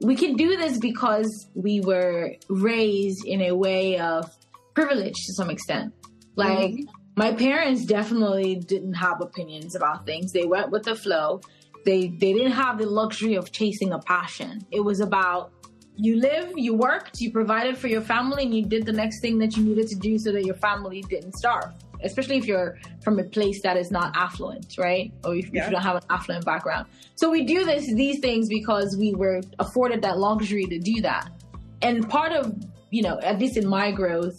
we 0.00 0.16
can 0.16 0.34
do 0.34 0.56
this 0.56 0.78
because 0.78 1.48
we 1.54 1.80
were 1.80 2.34
raised 2.48 3.24
in 3.26 3.42
a 3.42 3.52
way 3.52 3.98
of 3.98 4.30
privilege 4.74 5.14
to 5.14 5.32
some 5.34 5.50
extent. 5.50 5.92
Like, 6.36 6.70
mm-hmm. 6.70 6.90
my 7.16 7.32
parents 7.32 7.84
definitely 7.84 8.56
didn't 8.56 8.94
have 8.94 9.20
opinions 9.20 9.74
about 9.74 10.06
things. 10.06 10.32
They 10.32 10.46
went 10.46 10.70
with 10.70 10.84
the 10.84 10.94
flow. 10.94 11.40
They, 11.84 12.08
they 12.08 12.32
didn't 12.32 12.52
have 12.52 12.78
the 12.78 12.86
luxury 12.86 13.34
of 13.34 13.52
chasing 13.52 13.92
a 13.92 13.98
passion. 13.98 14.64
It 14.70 14.80
was 14.80 15.00
about 15.00 15.52
you 15.96 16.20
live, 16.20 16.52
you 16.56 16.74
worked, 16.74 17.20
you 17.20 17.30
provided 17.30 17.76
for 17.76 17.88
your 17.88 18.00
family, 18.00 18.44
and 18.44 18.54
you 18.54 18.64
did 18.64 18.86
the 18.86 18.92
next 18.92 19.20
thing 19.20 19.38
that 19.38 19.56
you 19.56 19.62
needed 19.62 19.88
to 19.88 19.96
do 19.96 20.18
so 20.18 20.32
that 20.32 20.44
your 20.44 20.54
family 20.54 21.02
didn't 21.02 21.34
starve. 21.34 21.72
Especially 22.02 22.36
if 22.36 22.46
you're 22.46 22.78
from 23.04 23.18
a 23.20 23.24
place 23.24 23.62
that 23.62 23.76
is 23.76 23.90
not 23.92 24.16
affluent, 24.16 24.76
right? 24.76 25.12
Or 25.24 25.36
if, 25.36 25.52
yeah. 25.52 25.62
if 25.62 25.66
you 25.68 25.72
don't 25.72 25.82
have 25.82 25.96
an 25.96 26.02
affluent 26.10 26.44
background. 26.44 26.86
So 27.14 27.30
we 27.30 27.44
do 27.44 27.64
this 27.64 27.86
these 27.94 28.18
things 28.18 28.48
because 28.48 28.96
we 28.98 29.14
were 29.14 29.40
afforded 29.60 30.02
that 30.02 30.18
luxury 30.18 30.64
to 30.64 30.78
do 30.78 31.00
that. 31.02 31.30
And 31.80 32.08
part 32.08 32.32
of, 32.32 32.54
you 32.90 33.02
know, 33.02 33.20
at 33.20 33.38
least 33.38 33.56
in 33.56 33.68
my 33.68 33.92
growth, 33.92 34.36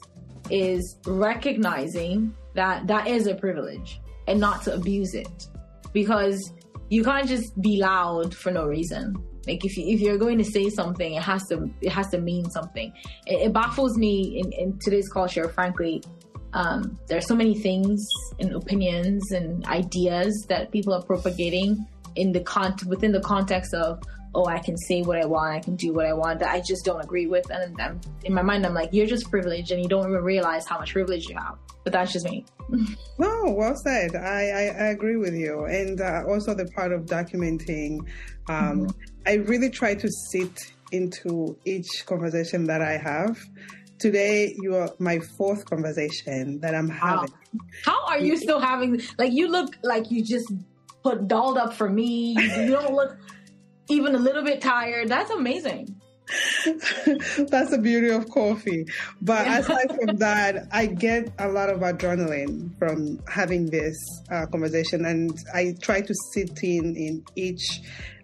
is 0.50 0.98
recognizing 1.06 2.36
that 2.54 2.86
that 2.88 3.08
is 3.08 3.28
a 3.28 3.36
privilege 3.36 4.02
and 4.28 4.40
not 4.40 4.64
to 4.64 4.74
abuse 4.74 5.14
it. 5.14 5.48
Because 5.94 6.52
you 6.90 7.04
can't 7.04 7.28
just 7.28 7.60
be 7.62 7.80
loud 7.80 8.36
for 8.36 8.52
no 8.52 8.66
reason 8.66 9.16
like 9.48 9.66
if 9.66 9.78
you, 9.78 9.88
if 9.88 10.00
you're 10.00 10.18
going 10.18 10.38
to 10.38 10.44
say 10.44 10.70
something, 10.70 11.14
it 11.14 11.22
has 11.22 11.48
to 11.48 11.70
it 11.82 11.92
has 11.92 12.10
to 12.10 12.20
mean 12.20 12.50
something. 12.50 12.94
It, 13.26 13.48
it 13.48 13.54
baffles 13.54 13.98
me 13.98 14.40
in, 14.40 14.52
in 14.54 14.80
today's 14.80 15.10
culture, 15.10 15.50
frankly. 15.50 16.04
Um, 16.54 17.00
there 17.08 17.18
are 17.18 17.22
so 17.22 17.36
many 17.36 17.56
things 17.56 18.08
and 18.40 18.54
opinions 18.54 19.32
and 19.32 19.66
ideas 19.66 20.46
that 20.50 20.72
people 20.72 20.94
are 20.94 21.02
propagating 21.02 21.88
in 22.16 22.32
the 22.32 22.42
con 22.42 22.76
within 22.88 23.12
the 23.12 23.22
context 23.22 23.74
of 23.74 24.00
oh 24.36 24.46
I 24.46 24.60
can 24.60 24.78
say 24.78 25.02
what 25.02 25.18
I 25.18 25.26
want 25.26 25.56
I 25.56 25.60
can 25.60 25.76
do 25.76 25.94
what 25.94 26.06
I 26.06 26.14
want 26.14 26.40
that 26.40 26.50
I 26.50 26.62
just 26.62 26.86
don't 26.86 27.02
agree 27.04 27.28
with 27.28 27.50
and 27.50 27.80
I'm, 27.80 28.00
in 28.24 28.34
my 28.34 28.42
mind 28.42 28.66
I'm 28.66 28.74
like 28.74 28.90
you're 28.92 29.08
just 29.08 29.30
privileged 29.30 29.72
and 29.72 29.82
you 29.82 29.88
don't 29.88 30.08
even 30.08 30.24
realize 30.24 30.68
how 30.68 30.78
much 30.78 30.94
privilege 30.94 31.28
you 31.28 31.36
have 31.36 31.58
but 31.84 31.94
that's 31.94 32.14
just 32.14 32.26
me 32.26 32.46
no 33.18 33.44
well 33.46 33.76
said 33.76 34.16
I, 34.16 34.20
I, 34.20 34.62
I 34.62 34.88
agree 34.90 35.18
with 35.18 35.34
you 35.34 35.66
and 35.66 36.02
uh, 36.02 36.24
also 36.28 36.54
the 36.54 36.66
part 36.66 36.92
of 36.92 37.06
documenting 37.06 38.00
um, 38.50 38.88
mm-hmm. 38.88 39.13
I 39.26 39.36
really 39.36 39.70
try 39.70 39.96
to 39.96 40.10
sit 40.32 40.74
into 40.92 41.58
each 41.66 42.06
conversation 42.06 42.66
that 42.66 42.82
I 42.82 42.98
have. 42.98 43.40
Today, 44.00 44.54
you 44.60 44.76
are 44.76 44.90
my 45.00 45.20
fourth 45.38 45.66
conversation 45.66 46.60
that 46.60 46.76
I'm 46.76 46.90
having. 46.90 47.32
Wow. 47.32 47.60
How 47.86 48.06
are 48.08 48.20
you 48.20 48.38
still 48.38 48.60
having? 48.60 49.02
Like, 49.18 49.32
you 49.32 49.48
look 49.48 49.78
like 49.82 50.12
you 50.12 50.24
just 50.24 50.52
put 51.04 51.28
dolled 51.28 51.58
up 51.58 51.74
for 51.74 51.90
me. 51.90 52.36
You 52.38 52.72
don't 52.72 52.94
look 52.94 53.18
even 53.90 54.16
a 54.16 54.20
little 54.20 54.44
bit 54.44 54.62
tired. 54.62 55.10
That's 55.10 55.32
amazing. 55.32 55.96
That's 56.66 57.70
the 57.70 57.80
beauty 57.82 58.10
of 58.10 58.30
coffee. 58.30 58.86
But 59.22 59.48
aside 59.48 59.96
from 59.96 60.18
that, 60.18 60.68
I 60.72 60.86
get 60.88 61.32
a 61.40 61.48
lot 61.48 61.70
of 61.70 61.80
adrenaline 61.82 62.78
from 62.78 63.20
having 63.28 63.70
this 63.70 63.96
uh, 64.32 64.46
conversation, 64.48 65.06
and 65.06 65.38
I 65.54 65.76
try 65.82 66.02
to 66.02 66.14
sit 66.34 66.64
in 66.64 66.96
in 66.96 67.24
each 67.36 67.82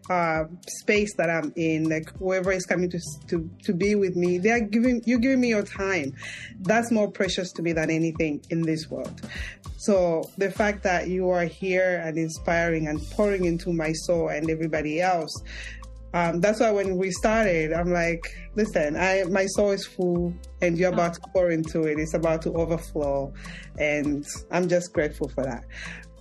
uh, 0.10 0.46
space 0.68 1.14
that 1.18 1.30
I'm 1.30 1.54
in, 1.56 1.88
like 1.90 2.12
whoever 2.18 2.52
is 2.52 2.66
coming 2.66 2.90
to, 2.90 3.00
to 3.28 3.50
to 3.64 3.74
be 3.74 3.96
with 3.96 4.16
me, 4.16 4.40
they 4.40 4.52
are 4.52 4.60
giving 4.60 5.02
you 5.06 5.20
giving 5.20 5.42
me 5.42 5.50
your 5.50 5.64
time. 5.64 6.14
That's 6.62 6.92
more 6.92 7.10
precious 7.12 7.52
to 7.54 7.62
me 7.62 7.74
than 7.74 7.90
anything 7.90 8.44
in 8.50 8.64
this 8.64 8.90
world. 8.90 9.22
So 9.78 10.24
the 10.38 10.52
fact 10.52 10.84
that 10.84 11.08
you 11.08 11.30
are 11.30 11.46
here 11.46 12.02
and 12.04 12.18
inspiring 12.18 12.88
and 12.88 13.00
pouring 13.12 13.46
into 13.46 13.72
my 13.72 13.94
soul 13.94 14.30
and 14.30 14.50
everybody 14.50 15.00
else, 15.00 15.34
um, 16.14 16.42
that's 16.42 16.60
why 16.60 16.72
when 16.72 16.98
we 16.98 17.12
started, 17.12 17.72
I'm 17.72 17.94
like, 17.94 18.24
listen, 18.56 18.98
I 18.98 19.24
my 19.30 19.46
soul 19.46 19.72
is 19.72 19.86
full, 19.86 20.34
and 20.62 20.78
you're 20.78 20.92
about 20.92 21.14
to 21.14 21.22
pour 21.34 21.52
into 21.52 21.84
it. 21.84 22.00
It's 22.00 22.16
about 22.16 22.42
to 22.44 22.54
overflow, 22.54 23.32
and 23.78 24.26
I'm 24.50 24.68
just 24.68 24.92
grateful 24.92 25.30
for 25.30 25.44
that. 25.44 25.64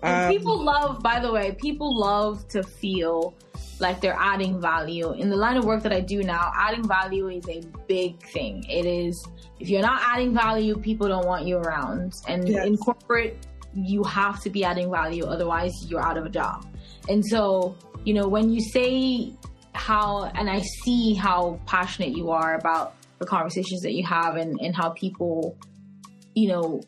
Um, 0.03 0.31
people 0.31 0.63
love, 0.63 1.03
by 1.03 1.21
the 1.21 1.33
way, 1.33 1.53
people 1.53 1.99
love 1.99 2.47
to 2.49 2.63
feel 2.63 3.35
like 3.81 4.01
they're 4.01 4.17
adding 4.19 4.61
value. 4.61 5.13
In 5.13 5.31
the 5.31 5.37
line 5.37 5.57
of 5.57 5.65
work 5.65 5.83
that 5.83 5.93
I 5.93 6.01
do 6.01 6.23
now, 6.23 6.53
adding 6.55 6.87
value 6.87 7.29
is 7.29 7.49
a 7.49 7.63
big 7.87 8.23
thing. 8.29 8.65
It 8.69 8.87
is, 8.87 9.29
if 9.61 9.69
you're 9.69 9.83
not 9.83 10.01
adding 10.05 10.35
value, 10.35 10.77
people 10.77 11.09
don't 11.09 11.27
want 11.27 11.47
you 11.47 11.59
around. 11.59 12.13
And 12.27 12.49
yes. 12.49 12.67
in 12.67 12.77
corporate, 12.77 13.47
you 13.75 14.03
have 14.05 14.43
to 14.43 14.51
be 14.51 14.65
adding 14.65 14.91
value, 14.91 15.25
otherwise, 15.25 15.73
you're 15.87 16.01
out 16.01 16.17
of 16.17 16.27
a 16.27 16.31
job. 16.31 16.67
And 17.09 17.25
so, 17.25 17.77
you 18.05 18.15
know, 18.15 18.27
when 18.27 18.51
you 18.51 18.61
say 18.61 19.33
how, 19.75 20.25
and 20.35 20.51
I 20.51 20.61
see 20.85 21.15
how 21.15 21.61
passionate 21.67 22.17
you 22.17 22.31
are 22.31 22.55
about 22.55 22.95
the 23.19 23.27
conversations 23.27 23.81
that 23.83 23.93
you 23.93 24.05
have 24.07 24.37
and, 24.37 24.59
and 24.61 24.75
how 24.75 24.91
people, 24.91 25.57
you 26.35 26.49
know, 26.49 26.81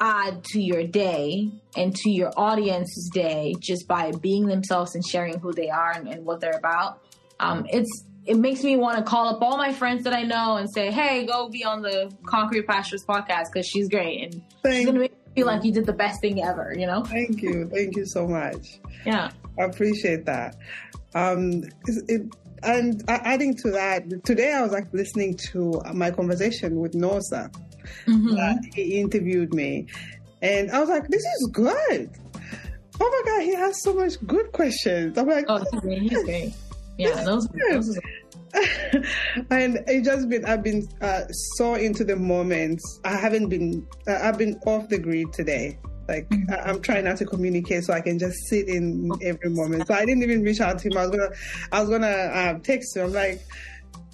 add 0.00 0.44
to 0.44 0.60
your 0.60 0.84
day 0.84 1.50
and 1.76 1.94
to 1.94 2.10
your 2.10 2.32
audience's 2.36 3.10
day 3.12 3.54
just 3.58 3.88
by 3.88 4.12
being 4.20 4.46
themselves 4.46 4.94
and 4.94 5.04
sharing 5.04 5.38
who 5.40 5.52
they 5.52 5.68
are 5.68 5.92
and, 5.92 6.08
and 6.08 6.24
what 6.24 6.40
they're 6.40 6.56
about. 6.56 7.02
Um, 7.40 7.66
it's 7.70 8.04
it 8.26 8.36
makes 8.36 8.62
me 8.62 8.76
want 8.76 8.98
to 8.98 9.02
call 9.02 9.26
up 9.28 9.40
all 9.40 9.56
my 9.56 9.72
friends 9.72 10.04
that 10.04 10.12
I 10.12 10.22
know 10.22 10.56
and 10.56 10.68
say, 10.70 10.90
"Hey, 10.90 11.24
go 11.24 11.48
be 11.48 11.64
on 11.64 11.82
the 11.82 12.12
Concrete 12.26 12.66
Pastures 12.66 13.04
podcast 13.04 13.46
because 13.52 13.66
she's 13.66 13.88
great 13.88 14.24
and 14.24 14.42
Thank 14.62 14.76
she's 14.76 14.86
gonna 14.86 14.98
make 14.98 15.12
you 15.12 15.32
feel 15.34 15.46
like 15.46 15.64
you 15.64 15.72
did 15.72 15.86
the 15.86 15.92
best 15.92 16.20
thing 16.20 16.42
ever." 16.42 16.74
You 16.76 16.86
know? 16.86 17.02
Thank 17.04 17.42
you, 17.42 17.66
thank 17.72 17.96
you 17.96 18.04
so 18.06 18.26
much. 18.26 18.80
Yeah, 19.06 19.30
I 19.58 19.64
appreciate 19.64 20.26
that. 20.26 20.56
Um, 21.14 21.64
it, 21.86 22.22
and 22.62 23.02
adding 23.08 23.54
to 23.56 23.70
that, 23.70 24.24
today 24.24 24.52
I 24.52 24.62
was 24.62 24.72
like 24.72 24.92
listening 24.92 25.38
to 25.52 25.80
my 25.94 26.10
conversation 26.10 26.80
with 26.80 26.92
Nosa 26.92 27.50
mm-hmm. 28.06 28.58
he 28.74 29.00
interviewed 29.00 29.54
me. 29.54 29.86
And 30.42 30.70
I 30.70 30.80
was 30.80 30.88
like, 30.88 31.08
this 31.08 31.22
is 31.22 31.48
good. 31.52 32.10
Oh 33.00 33.22
my 33.24 33.32
God, 33.32 33.42
he 33.42 33.54
has 33.54 33.82
so 33.82 33.94
much 33.94 34.14
good 34.26 34.52
questions. 34.52 35.16
I'm 35.18 35.28
like, 35.28 35.44
oh, 35.48 35.58
he's 35.58 35.80
great. 35.80 36.02
He's 36.02 36.24
great. 36.24 36.54
Yeah, 36.98 37.22
those, 37.22 37.46
those 37.70 37.96
and 39.50 39.78
it 39.86 40.04
just 40.04 40.28
been 40.28 40.44
I've 40.44 40.62
been 40.62 40.88
uh, 41.00 41.28
so 41.28 41.74
into 41.74 42.04
the 42.04 42.16
moments. 42.16 43.00
I 43.04 43.16
haven't 43.16 43.48
been 43.48 43.86
uh, 44.06 44.18
I've 44.22 44.38
been 44.38 44.58
off 44.66 44.88
the 44.88 44.98
grid 44.98 45.32
today. 45.32 45.78
Like 46.08 46.28
mm-hmm. 46.30 46.52
I, 46.52 46.70
am 46.70 46.80
trying 46.80 47.04
not 47.04 47.18
to 47.18 47.26
communicate 47.26 47.84
so 47.84 47.92
I 47.92 48.00
can 48.00 48.18
just 48.18 48.36
sit 48.48 48.68
in 48.68 49.10
every 49.22 49.50
moment. 49.50 49.86
So 49.86 49.94
I 49.94 50.04
didn't 50.06 50.22
even 50.22 50.42
reach 50.42 50.60
out 50.60 50.78
to 50.78 50.88
him. 50.88 50.96
I 50.96 51.06
was 51.06 51.10
gonna 51.10 51.30
I 51.72 51.80
was 51.80 51.90
gonna 51.90 52.32
um, 52.34 52.60
text 52.62 52.96
him. 52.96 53.06
I'm 53.06 53.12
like, 53.12 53.42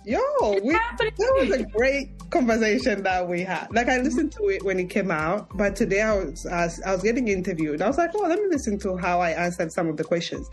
yo, 0.04 0.20
we, 0.62 0.72
that 0.72 1.12
was 1.18 1.50
a 1.52 1.62
great 1.64 2.13
conversation 2.34 3.02
that 3.04 3.28
we 3.28 3.42
had. 3.42 3.68
Like 3.72 3.88
I 3.88 3.98
listened 3.98 4.32
to 4.32 4.48
it 4.48 4.62
when 4.64 4.78
it 4.78 4.90
came 4.90 5.10
out, 5.10 5.48
but 5.56 5.76
today 5.76 6.02
I 6.02 6.14
was 6.14 6.46
I 6.46 6.64
was, 6.64 6.82
I 6.82 6.92
was 6.92 7.02
getting 7.02 7.28
interviewed. 7.28 7.80
I 7.80 7.86
was 7.86 7.96
like, 7.96 8.10
oh, 8.14 8.22
let 8.22 8.38
me 8.38 8.48
listen 8.50 8.78
to 8.80 8.96
how 8.96 9.20
I 9.20 9.30
answered 9.30 9.72
some 9.72 9.88
of 9.88 9.96
the 9.96 10.04
questions. 10.04 10.50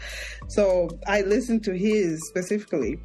So 0.47 0.89
I 1.07 1.21
listened 1.21 1.63
to 1.65 1.73
his 1.73 2.27
specifically, 2.27 2.99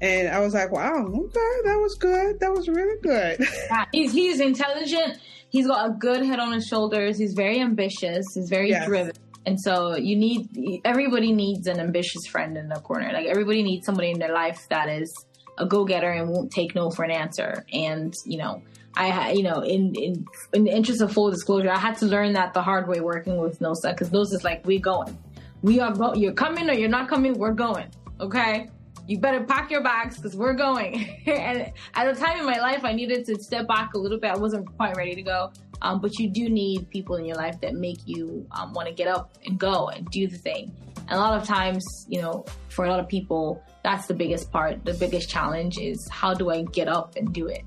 and 0.00 0.28
I 0.28 0.40
was 0.40 0.54
like, 0.54 0.72
wow, 0.72 1.06
okay, 1.06 1.52
that 1.64 1.78
was 1.80 1.94
good. 1.94 2.40
That 2.40 2.52
was 2.52 2.68
really 2.68 3.00
good. 3.00 3.40
Yeah, 3.70 3.84
he's, 3.92 4.12
he's 4.12 4.40
intelligent. 4.40 5.18
He's 5.48 5.66
got 5.66 5.88
a 5.88 5.92
good 5.92 6.24
head 6.24 6.38
on 6.38 6.52
his 6.52 6.66
shoulders. 6.66 7.18
He's 7.18 7.32
very 7.32 7.60
ambitious. 7.60 8.24
He's 8.34 8.48
very 8.48 8.70
yes. 8.70 8.86
driven. 8.86 9.12
And 9.46 9.60
so 9.60 9.96
you 9.96 10.16
need, 10.16 10.80
everybody 10.84 11.32
needs 11.32 11.66
an 11.66 11.78
ambitious 11.78 12.26
friend 12.26 12.56
in 12.56 12.68
the 12.68 12.80
corner. 12.80 13.12
Like 13.12 13.26
everybody 13.26 13.62
needs 13.62 13.86
somebody 13.86 14.10
in 14.10 14.18
their 14.18 14.32
life 14.32 14.66
that 14.70 14.88
is 14.88 15.12
a 15.58 15.66
go 15.66 15.84
getter 15.84 16.10
and 16.10 16.28
won't 16.28 16.50
take 16.50 16.74
no 16.74 16.90
for 16.90 17.04
an 17.04 17.10
answer. 17.10 17.64
And, 17.72 18.14
you 18.24 18.38
know, 18.38 18.62
I, 18.94 19.32
you 19.32 19.42
know, 19.42 19.60
in, 19.60 19.94
in, 19.94 20.26
in 20.54 20.64
the 20.64 20.70
interest 20.70 21.02
of 21.02 21.12
full 21.12 21.30
disclosure, 21.30 21.70
I 21.70 21.78
had 21.78 21.98
to 21.98 22.06
learn 22.06 22.32
that 22.32 22.54
the 22.54 22.62
hard 22.62 22.88
way 22.88 23.00
working 23.00 23.36
with 23.38 23.58
Nosa 23.60 23.90
because 23.90 24.10
Nosa's 24.10 24.44
like, 24.44 24.64
we're 24.64 24.80
going. 24.80 25.18
We 25.62 25.80
are, 25.80 25.92
go- 25.92 26.14
you're 26.14 26.32
coming 26.32 26.70
or 26.70 26.74
you're 26.74 26.88
not 26.88 27.08
coming. 27.08 27.34
We're 27.34 27.52
going. 27.52 27.88
Okay 28.20 28.68
you 29.06 29.18
better 29.18 29.44
pack 29.44 29.70
your 29.70 29.82
bags 29.82 30.16
because 30.16 30.36
we're 30.36 30.54
going. 30.54 31.22
and 31.26 31.72
at 31.94 32.08
a 32.08 32.14
time 32.14 32.38
in 32.40 32.46
my 32.46 32.58
life, 32.58 32.84
I 32.84 32.92
needed 32.92 33.24
to 33.26 33.36
step 33.36 33.68
back 33.68 33.94
a 33.94 33.98
little 33.98 34.18
bit. 34.18 34.30
I 34.30 34.36
wasn't 34.36 34.66
quite 34.76 34.96
ready 34.96 35.14
to 35.14 35.22
go. 35.22 35.52
Um, 35.82 36.00
but 36.00 36.18
you 36.18 36.30
do 36.30 36.48
need 36.48 36.88
people 36.90 37.16
in 37.16 37.24
your 37.24 37.36
life 37.36 37.60
that 37.60 37.74
make 37.74 37.98
you 38.06 38.46
um, 38.50 38.72
want 38.72 38.88
to 38.88 38.94
get 38.94 39.08
up 39.08 39.36
and 39.44 39.58
go 39.58 39.88
and 39.88 40.08
do 40.10 40.26
the 40.26 40.38
thing. 40.38 40.72
And 41.08 41.12
a 41.12 41.18
lot 41.18 41.40
of 41.40 41.46
times, 41.46 41.84
you 42.08 42.20
know, 42.20 42.44
for 42.68 42.86
a 42.86 42.88
lot 42.88 42.98
of 42.98 43.08
people, 43.08 43.62
that's 43.86 44.08
the 44.08 44.14
biggest 44.14 44.50
part. 44.50 44.84
The 44.84 44.94
biggest 44.94 45.30
challenge 45.30 45.78
is 45.78 46.08
how 46.10 46.34
do 46.34 46.50
I 46.50 46.62
get 46.62 46.88
up 46.88 47.14
and 47.14 47.32
do 47.32 47.46
it? 47.46 47.62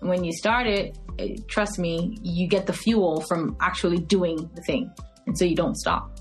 When 0.00 0.24
you 0.24 0.32
start 0.32 0.66
it, 0.66 0.96
it, 1.18 1.46
trust 1.48 1.78
me, 1.78 2.16
you 2.22 2.48
get 2.48 2.66
the 2.66 2.72
fuel 2.72 3.20
from 3.28 3.54
actually 3.60 3.98
doing 3.98 4.48
the 4.54 4.62
thing. 4.62 4.90
And 5.26 5.36
so 5.36 5.44
you 5.44 5.54
don't 5.54 5.76
stop. 5.76 6.18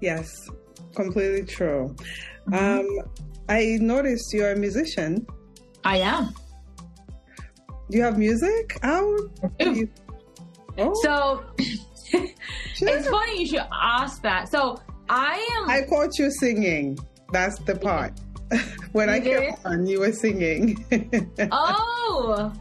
Yes, 0.00 0.48
completely 0.94 1.44
true. 1.44 1.94
Um, 2.50 2.88
I 3.50 3.76
noticed 3.78 4.32
you're 4.32 4.52
a 4.52 4.56
musician. 4.56 5.26
I 5.84 5.98
am. 5.98 6.32
Do 7.90 7.98
you 7.98 8.04
have 8.04 8.16
music 8.16 8.78
out? 8.84 9.20
You... 9.60 9.86
Oh. 10.78 10.94
So 11.02 11.44
it's 12.78 13.08
funny 13.08 13.40
you 13.40 13.46
should 13.46 13.66
ask 13.70 14.22
that. 14.22 14.50
So 14.50 14.78
I 15.10 15.46
am. 15.58 15.68
I 15.68 15.82
caught 15.82 16.18
you 16.18 16.30
singing. 16.30 16.98
That's 17.30 17.58
the 17.60 17.76
part. 17.76 18.12
when 18.92 19.08
you 19.08 19.14
I 19.14 19.20
came 19.20 19.54
on, 19.64 19.86
you 19.86 20.00
were 20.00 20.12
singing. 20.12 20.84
oh, 21.52 22.52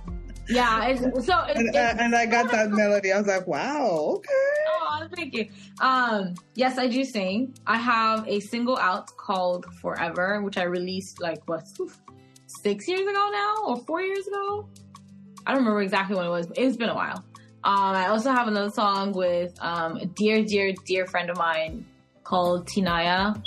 yeah. 0.49 0.87
It's, 0.87 1.01
so 1.25 1.39
it's, 1.47 1.59
and, 1.59 1.67
it's, 1.69 1.77
and, 1.77 2.15
I 2.15 2.25
got 2.25 2.51
that 2.51 2.71
melody. 2.71 3.11
I 3.11 3.19
was 3.19 3.27
like, 3.27 3.47
wow, 3.47 4.15
okay. 4.17 4.33
Oh, 4.67 5.07
thank 5.15 5.33
you. 5.33 5.47
Um, 5.79 6.35
yes, 6.55 6.77
I 6.77 6.87
do 6.87 7.03
sing. 7.03 7.55
I 7.65 7.77
have 7.77 8.27
a 8.27 8.39
single 8.41 8.77
out 8.77 9.15
called 9.15 9.65
Forever, 9.81 10.41
which 10.41 10.57
I 10.57 10.63
released 10.63 11.21
like 11.21 11.47
what 11.47 11.63
six 12.47 12.87
years 12.87 13.01
ago 13.01 13.29
now, 13.31 13.55
or 13.65 13.77
four 13.85 14.01
years 14.01 14.27
ago. 14.27 14.67
I 15.45 15.51
don't 15.51 15.59
remember 15.59 15.81
exactly 15.81 16.17
when 16.17 16.25
it 16.25 16.29
was, 16.29 16.47
but 16.47 16.57
it's 16.57 16.75
been 16.75 16.89
a 16.89 16.95
while. 16.95 17.23
Um, 17.63 17.95
I 17.95 18.07
also 18.07 18.31
have 18.31 18.47
another 18.47 18.69
song 18.69 19.13
with 19.13 19.57
um, 19.61 19.97
a 19.97 20.05
dear, 20.05 20.43
dear, 20.43 20.73
dear 20.85 21.05
friend 21.05 21.29
of 21.29 21.37
mine 21.37 21.85
called 22.23 22.67
Tinaya, 22.67 23.41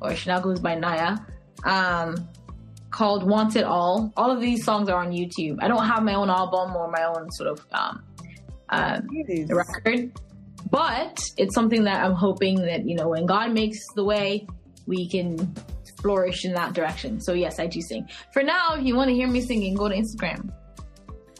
or 0.00 0.14
she 0.14 0.30
now 0.30 0.40
goes 0.40 0.60
by 0.60 0.74
Naya. 0.74 1.16
Um, 1.64 2.28
called 2.90 3.28
Want 3.28 3.56
It 3.56 3.64
All. 3.64 4.12
All 4.16 4.30
of 4.30 4.40
these 4.40 4.64
songs 4.64 4.88
are 4.88 4.98
on 4.98 5.12
YouTube. 5.12 5.58
I 5.60 5.68
don't 5.68 5.84
have 5.84 6.02
my 6.02 6.14
own 6.14 6.30
album 6.30 6.74
or 6.74 6.90
my 6.90 7.04
own 7.04 7.30
sort 7.32 7.50
of 7.50 7.66
um, 7.72 8.02
uh, 8.68 9.00
record, 9.48 10.12
but 10.70 11.18
it's 11.36 11.54
something 11.54 11.84
that 11.84 12.04
I'm 12.04 12.14
hoping 12.14 12.62
that, 12.62 12.86
you 12.86 12.96
know, 12.96 13.08
when 13.08 13.26
God 13.26 13.52
makes 13.52 13.78
the 13.94 14.04
way, 14.04 14.46
we 14.86 15.08
can 15.08 15.54
flourish 16.00 16.44
in 16.44 16.54
that 16.54 16.72
direction. 16.72 17.20
So, 17.20 17.34
yes, 17.34 17.58
I 17.58 17.66
do 17.66 17.80
sing. 17.80 18.08
For 18.32 18.42
now, 18.42 18.74
if 18.74 18.84
you 18.84 18.96
want 18.96 19.08
to 19.08 19.14
hear 19.14 19.28
me 19.28 19.40
singing, 19.40 19.74
go 19.74 19.88
to 19.88 19.94
Instagram. 19.94 20.50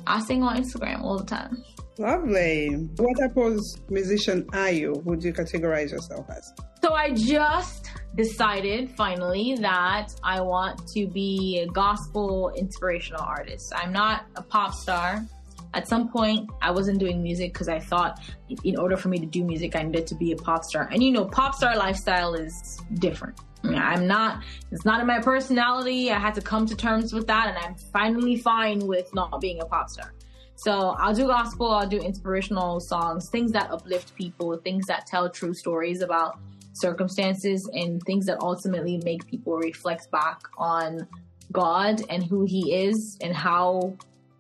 I 0.07 0.21
sing 0.21 0.43
on 0.43 0.57
Instagram 0.57 1.03
all 1.03 1.19
the 1.19 1.25
time. 1.25 1.63
Lovely. 1.99 2.69
What 2.97 3.19
type 3.19 3.37
of 3.37 3.59
musician 3.91 4.47
are 4.53 4.71
you? 4.71 4.93
Would 5.05 5.25
you 5.25 5.33
categorize 5.33 5.91
yourself 5.91 6.31
as? 6.31 6.53
So 6.81 6.95
I 6.95 7.11
just 7.11 7.88
decided 8.19 8.91
finally 8.97 9.55
that 9.61 10.09
I 10.25 10.41
want 10.41 10.89
to 10.89 11.07
be 11.07 11.61
a 11.61 11.67
gospel 11.71 12.51
inspirational 12.57 13.23
artist. 13.23 13.73
I'm 13.75 13.93
not 13.93 14.27
a 14.35 14.43
pop 14.43 14.75
star. 14.75 15.25
At 15.73 15.87
some 15.87 16.11
point, 16.11 16.51
I 16.61 16.73
wasn't 16.73 16.99
doing 16.99 17.23
music 17.23 17.53
because 17.53 17.69
I 17.69 17.79
thought 17.79 18.21
in 18.65 18.77
order 18.77 18.97
for 18.97 19.09
me 19.09 19.21
to 19.21 19.27
do 19.27 19.45
music, 19.45 19.77
I 19.77 19.85
needed 19.85 20.09
to 20.09 20.17
be 20.17 20.33
a 20.33 20.37
pop 20.37 20.65
star. 20.65 20.89
And 20.93 21.01
you 21.01 21.13
know, 21.13 21.27
pop 21.27 21.55
star 21.55 21.77
lifestyle 21.77 22.35
is 22.35 22.81
different. 22.95 23.39
I'm 23.63 24.09
not, 24.09 24.43
it's 24.73 24.85
not 24.85 25.01
in 25.01 25.07
my 25.07 25.21
personality. 25.21 26.11
I 26.11 26.19
had 26.19 26.35
to 26.35 26.41
come 26.41 26.67
to 26.67 26.77
terms 26.77 27.13
with 27.13 27.27
that, 27.29 27.49
and 27.49 27.59
I'm 27.59 27.75
finally 27.93 28.37
fine 28.37 28.81
with 28.81 29.15
not 29.15 29.41
being 29.41 29.61
a 29.61 29.65
pop 29.65 29.91
star. 29.91 30.13
So 30.57 30.97
I'll 30.99 31.15
do 31.15 31.27
gospel, 31.29 31.71
I'll 31.71 31.89
do 31.89 31.99
inspirational 31.99 32.81
songs, 32.81 33.29
things 33.31 33.53
that 33.53 33.71
uplift 33.71 34.17
people, 34.17 34.57
things 34.57 34.87
that 34.87 35.07
tell 35.07 35.31
true 35.31 35.55
stories 35.55 36.03
about 36.03 36.41
circumstances, 36.81 37.69
and 37.73 38.03
things 38.03 38.27
that 38.27 38.41
ultimately 38.41 39.01
make 39.05 39.27
people 39.27 39.57
reflect 39.57 40.11
back 40.11 40.41
on 40.57 41.07
God 41.53 42.03
and 42.11 42.23
who 42.23 42.45
He 42.45 42.75
is 42.75 43.19
and 43.21 43.35
how 43.35 43.97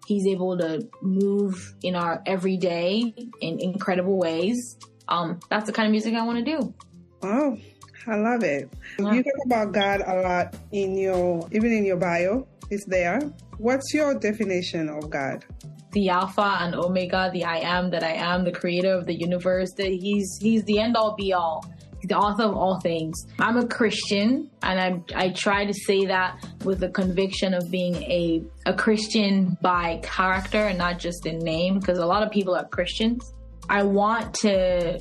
He's 0.06 0.26
able 0.26 0.56
to 0.58 0.88
move 1.02 1.74
in 1.82 1.94
our 1.94 2.22
everyday 2.26 3.14
in 3.40 3.60
incredible 3.60 4.16
ways. 4.16 4.78
Um, 5.08 5.40
that's 5.50 5.66
the 5.66 5.72
kind 5.72 5.86
of 5.86 5.90
music 5.90 6.14
I 6.14 6.22
want 6.22 6.44
to 6.44 6.44
do. 6.44 6.74
Wow, 7.22 7.58
I 8.06 8.16
love 8.16 8.42
it. 8.42 8.70
Yeah. 8.98 9.12
You 9.12 9.22
talk 9.22 9.32
about 9.44 9.72
God 9.72 10.02
a 10.06 10.20
lot 10.22 10.56
in 10.72 10.96
your, 10.96 11.46
even 11.52 11.72
in 11.72 11.84
your 11.84 11.96
bio, 11.96 12.46
it's 12.70 12.84
there. 12.86 13.20
What's 13.58 13.92
your 13.92 14.14
definition 14.14 14.88
of 14.88 15.10
God? 15.10 15.44
The 15.92 16.10
Alpha 16.10 16.58
and 16.60 16.74
Omega, 16.74 17.30
the 17.32 17.44
I 17.44 17.58
am 17.58 17.90
that 17.90 18.04
I 18.04 18.12
am, 18.12 18.44
the 18.44 18.52
creator 18.52 18.92
of 18.92 19.06
the 19.06 19.14
universe, 19.14 19.72
that 19.72 19.88
he's, 19.88 20.38
he's 20.40 20.62
the 20.64 20.78
end 20.78 20.96
all 20.96 21.16
be 21.16 21.32
all 21.32 21.64
the 22.04 22.16
author 22.16 22.44
of 22.44 22.56
all 22.56 22.80
things. 22.80 23.26
I'm 23.38 23.56
a 23.56 23.66
Christian, 23.66 24.50
and 24.62 24.80
I 24.80 25.26
I 25.26 25.30
try 25.30 25.64
to 25.64 25.74
say 25.74 26.06
that 26.06 26.46
with 26.64 26.80
the 26.80 26.90
conviction 26.90 27.54
of 27.54 27.70
being 27.70 27.96
a 27.96 28.42
a 28.66 28.74
Christian 28.74 29.56
by 29.60 30.00
character 30.02 30.58
and 30.58 30.78
not 30.78 30.98
just 30.98 31.26
in 31.26 31.38
name, 31.38 31.78
because 31.78 31.98
a 31.98 32.06
lot 32.06 32.22
of 32.22 32.30
people 32.30 32.54
are 32.54 32.66
Christians. 32.68 33.32
I 33.68 33.82
want 33.82 34.34
to 34.42 35.00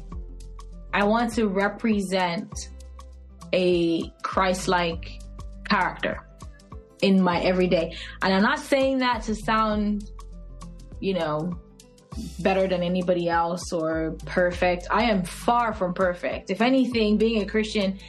I 0.93 1.03
want 1.03 1.33
to 1.33 1.47
represent 1.47 2.51
a 3.53 4.09
Christ-like 4.23 5.21
character 5.69 6.25
in 7.01 7.21
my 7.21 7.39
everyday, 7.41 7.95
and 8.21 8.33
I'm 8.33 8.41
not 8.41 8.59
saying 8.59 8.97
that 8.99 9.21
to 9.23 9.35
sound, 9.35 10.09
you 10.99 11.13
know, 11.13 11.53
better 12.39 12.67
than 12.67 12.83
anybody 12.83 13.29
else 13.29 13.71
or 13.71 14.15
perfect. 14.25 14.87
I 14.91 15.03
am 15.03 15.23
far 15.23 15.73
from 15.73 15.93
perfect. 15.93 16.49
If 16.49 16.61
anything, 16.61 17.17
being 17.17 17.41
a 17.41 17.45
Christian 17.45 17.99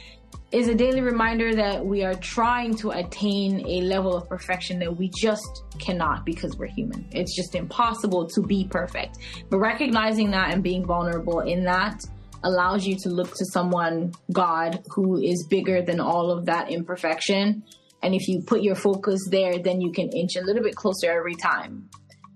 is 0.51 0.67
a 0.67 0.73
daily 0.73 1.01
reminder 1.01 1.53
that 1.55 1.85
we 1.85 2.03
are 2.03 2.15
trying 2.15 2.75
to 2.75 2.89
attain 2.91 3.65
a 3.67 3.81
level 3.81 4.15
of 4.15 4.27
perfection 4.27 4.79
that 4.79 4.95
we 4.95 5.11
just 5.15 5.63
cannot 5.77 6.25
because 6.25 6.57
we're 6.57 6.67
human. 6.67 7.07
It's 7.11 7.35
just 7.35 7.53
impossible 7.53 8.27
to 8.29 8.41
be 8.41 8.67
perfect. 8.67 9.19
But 9.49 9.59
recognizing 9.59 10.31
that 10.31 10.51
and 10.51 10.63
being 10.63 10.85
vulnerable 10.85 11.41
in 11.41 11.65
that 11.65 12.03
allows 12.43 12.87
you 12.87 12.95
to 13.03 13.09
look 13.09 13.35
to 13.35 13.45
someone, 13.45 14.13
God, 14.31 14.83
who 14.95 15.21
is 15.21 15.45
bigger 15.49 15.83
than 15.83 15.99
all 15.99 16.31
of 16.31 16.45
that 16.45 16.71
imperfection. 16.71 17.63
And 18.01 18.15
if 18.15 18.27
you 18.27 18.41
put 18.41 18.63
your 18.63 18.75
focus 18.75 19.19
there, 19.29 19.59
then 19.59 19.81
you 19.81 19.91
can 19.91 20.09
inch 20.09 20.35
a 20.35 20.41
little 20.41 20.63
bit 20.63 20.75
closer 20.75 21.11
every 21.11 21.35
time 21.35 21.89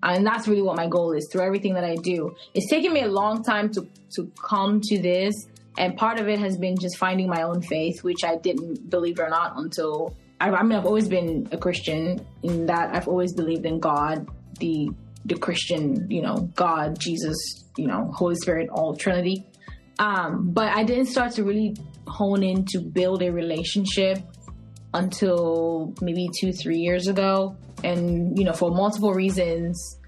and 0.03 0.25
that's 0.25 0.47
really 0.47 0.61
what 0.61 0.75
my 0.75 0.87
goal 0.87 1.13
is 1.13 1.27
through 1.31 1.41
everything 1.41 1.73
that 1.75 1.83
I 1.83 1.95
do. 1.95 2.35
It's 2.53 2.69
taken 2.69 2.93
me 2.93 3.01
a 3.01 3.07
long 3.07 3.43
time 3.43 3.71
to 3.73 3.87
to 4.15 4.31
come 4.41 4.81
to 4.81 4.99
this, 4.99 5.33
and 5.77 5.95
part 5.95 6.19
of 6.19 6.27
it 6.27 6.39
has 6.39 6.57
been 6.57 6.77
just 6.77 6.97
finding 6.97 7.27
my 7.27 7.43
own 7.43 7.61
faith, 7.61 8.03
which 8.03 8.23
I 8.23 8.35
didn't 8.35 8.89
believe 8.89 9.19
or 9.19 9.29
not 9.29 9.57
until 9.57 10.15
I, 10.39 10.49
I 10.49 10.63
mean 10.63 10.77
I've 10.77 10.85
always 10.85 11.07
been 11.07 11.47
a 11.51 11.57
Christian 11.57 12.25
in 12.43 12.65
that 12.67 12.93
I've 12.93 13.07
always 13.07 13.33
believed 13.33 13.65
in 13.65 13.79
God, 13.79 14.27
the 14.59 14.89
the 15.25 15.35
Christian, 15.35 16.09
you 16.11 16.21
know, 16.21 16.49
God, 16.55 16.99
Jesus, 16.99 17.37
you 17.77 17.87
know, 17.87 18.11
Holy 18.13 18.35
Spirit, 18.35 18.69
all 18.69 18.95
Trinity. 18.95 19.45
Um, 19.99 20.51
but 20.51 20.67
I 20.75 20.83
didn't 20.83 21.05
start 21.05 21.31
to 21.33 21.43
really 21.43 21.77
hone 22.07 22.43
in 22.43 22.65
to 22.65 22.79
build 22.79 23.21
a 23.21 23.31
relationship 23.31 24.19
until 24.93 25.93
maybe 26.01 26.29
two, 26.39 26.51
three 26.53 26.77
years 26.77 27.07
ago. 27.07 27.57
And, 27.83 28.37
you 28.37 28.45
know, 28.45 28.53
for 28.53 28.71
multiple 28.71 29.13
reasons, 29.13 29.99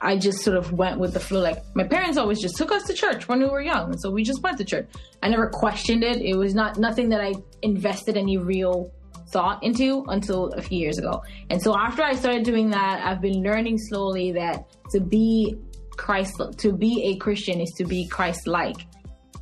I 0.00 0.16
just 0.16 0.42
sort 0.42 0.56
of 0.56 0.72
went 0.72 0.98
with 0.98 1.12
the 1.12 1.20
flow. 1.20 1.40
Like 1.40 1.62
my 1.74 1.84
parents 1.84 2.16
always 2.16 2.40
just 2.40 2.56
took 2.56 2.72
us 2.72 2.84
to 2.84 2.94
church 2.94 3.28
when 3.28 3.40
we 3.40 3.46
were 3.46 3.60
young, 3.60 3.90
and 3.90 4.00
so 4.00 4.10
we 4.10 4.22
just 4.24 4.42
went 4.42 4.56
to 4.58 4.64
church. 4.64 4.88
I 5.22 5.28
never 5.28 5.50
questioned 5.50 6.02
it. 6.02 6.22
It 6.22 6.36
was 6.36 6.54
not 6.54 6.78
nothing 6.78 7.10
that 7.10 7.20
I 7.20 7.34
invested 7.60 8.16
any 8.16 8.38
real 8.38 8.90
thought 9.30 9.62
into 9.62 10.04
until 10.08 10.46
a 10.54 10.62
few 10.62 10.78
years 10.78 10.98
ago. 10.98 11.22
And 11.50 11.60
so 11.60 11.76
after 11.76 12.02
I 12.02 12.14
started 12.14 12.44
doing 12.44 12.70
that, 12.70 13.04
I've 13.04 13.20
been 13.20 13.42
learning 13.42 13.76
slowly 13.78 14.32
that 14.32 14.64
to 14.92 15.00
be 15.00 15.56
Christ, 15.96 16.40
to 16.56 16.72
be 16.72 17.02
a 17.04 17.16
Christian 17.16 17.60
is 17.60 17.70
to 17.76 17.84
be 17.84 18.08
Christ-like, 18.08 18.86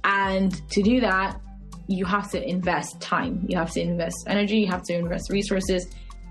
and 0.03 0.53
to 0.71 0.83
do 0.83 1.01
that, 1.01 1.41
you 1.89 2.05
have 2.05 2.31
to 2.31 2.49
invest 2.49 3.01
time, 3.01 3.45
you 3.49 3.57
have 3.57 3.73
to 3.73 3.81
invest 3.81 4.17
energy, 4.27 4.59
you 4.59 4.69
have 4.69 4.83
to 4.85 4.95
invest 4.95 5.31
resources 5.31 5.89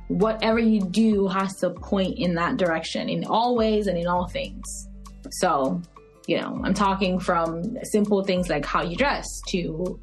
whatever 0.07 0.59
you 0.59 0.81
do 0.81 1.27
has 1.27 1.55
to 1.57 1.69
point 1.69 2.17
in 2.17 2.35
that 2.35 2.57
direction 2.57 3.09
in 3.09 3.25
all 3.25 3.55
ways 3.55 3.87
and 3.87 3.97
in 3.97 4.07
all 4.07 4.27
things. 4.27 4.87
So, 5.31 5.81
you 6.27 6.39
know, 6.39 6.61
I'm 6.63 6.73
talking 6.73 7.19
from 7.19 7.77
simple 7.83 8.23
things 8.23 8.49
like 8.49 8.65
how 8.65 8.83
you 8.83 8.95
dress 8.95 9.25
to, 9.49 9.99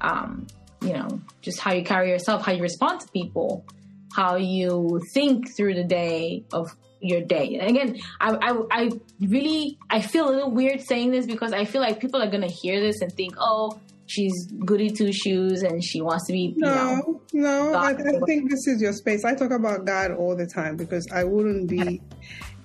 um, 0.00 0.46
you 0.80 0.94
know, 0.94 1.20
just 1.42 1.60
how 1.60 1.72
you 1.72 1.84
carry 1.84 2.08
yourself, 2.08 2.44
how 2.44 2.52
you 2.52 2.62
respond 2.62 3.00
to 3.00 3.08
people, 3.08 3.66
how 4.14 4.36
you 4.36 5.00
think 5.12 5.54
through 5.56 5.74
the 5.74 5.84
day 5.84 6.44
of 6.52 6.74
your 7.00 7.20
day. 7.20 7.58
And 7.60 7.68
again, 7.68 8.00
I, 8.20 8.36
I, 8.40 8.62
I 8.70 8.90
really, 9.20 9.78
I 9.90 10.00
feel 10.00 10.28
a 10.28 10.32
little 10.32 10.50
weird 10.50 10.80
saying 10.80 11.10
this 11.10 11.26
because 11.26 11.52
I 11.52 11.64
feel 11.64 11.80
like 11.80 12.00
people 12.00 12.22
are 12.22 12.30
going 12.30 12.42
to 12.42 12.52
hear 12.52 12.80
this 12.80 13.00
and 13.02 13.12
think, 13.12 13.34
oh, 13.38 13.78
she's 14.12 14.46
goody 14.64 14.90
two 14.90 15.12
shoes 15.12 15.62
and 15.62 15.82
she 15.82 16.00
wants 16.00 16.26
to 16.26 16.32
be. 16.32 16.54
No, 16.56 16.68
know, 16.74 17.22
no. 17.32 17.74
I, 17.74 17.90
I, 17.90 17.94
think 18.26 18.50
this 18.50 18.66
is 18.66 18.80
your 18.82 18.92
space. 18.92 19.24
I 19.24 19.34
talk 19.34 19.50
about 19.50 19.86
God 19.86 20.12
all 20.12 20.36
the 20.36 20.46
time 20.46 20.76
because 20.76 21.06
I 21.12 21.24
wouldn't 21.24 21.68
be 21.68 22.00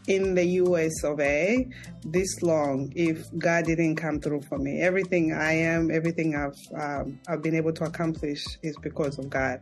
in 0.08 0.36
the 0.36 0.46
US 0.62 1.04
of 1.04 1.20
A 1.20 1.68
this 2.06 2.42
long 2.42 2.92
if 2.96 3.26
God 3.38 3.66
didn't 3.66 3.96
come 3.96 4.20
through 4.20 4.42
for 4.42 4.58
me. 4.58 4.82
Everything 4.82 5.34
I 5.34 5.54
am, 5.54 5.92
everything 5.92 6.36
I've 6.36 6.80
um, 6.82 7.20
I've 7.28 7.42
been 7.42 7.56
able 7.56 7.74
to 7.74 7.86
accomplish 7.86 8.44
is 8.64 8.76
because 8.82 9.18
of 9.18 9.30
God. 9.30 9.62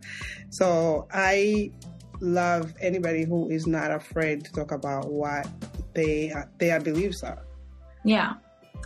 So 0.49 1.07
I 1.11 1.71
love 2.21 2.73
anybody 2.81 3.25
who 3.25 3.49
is 3.49 3.67
not 3.67 3.91
afraid 3.91 4.45
to 4.45 4.51
talk 4.53 4.71
about 4.71 5.11
what 5.11 5.47
they 5.93 6.33
their 6.57 6.79
beliefs 6.79 7.23
are. 7.23 7.45
Yeah. 8.03 8.33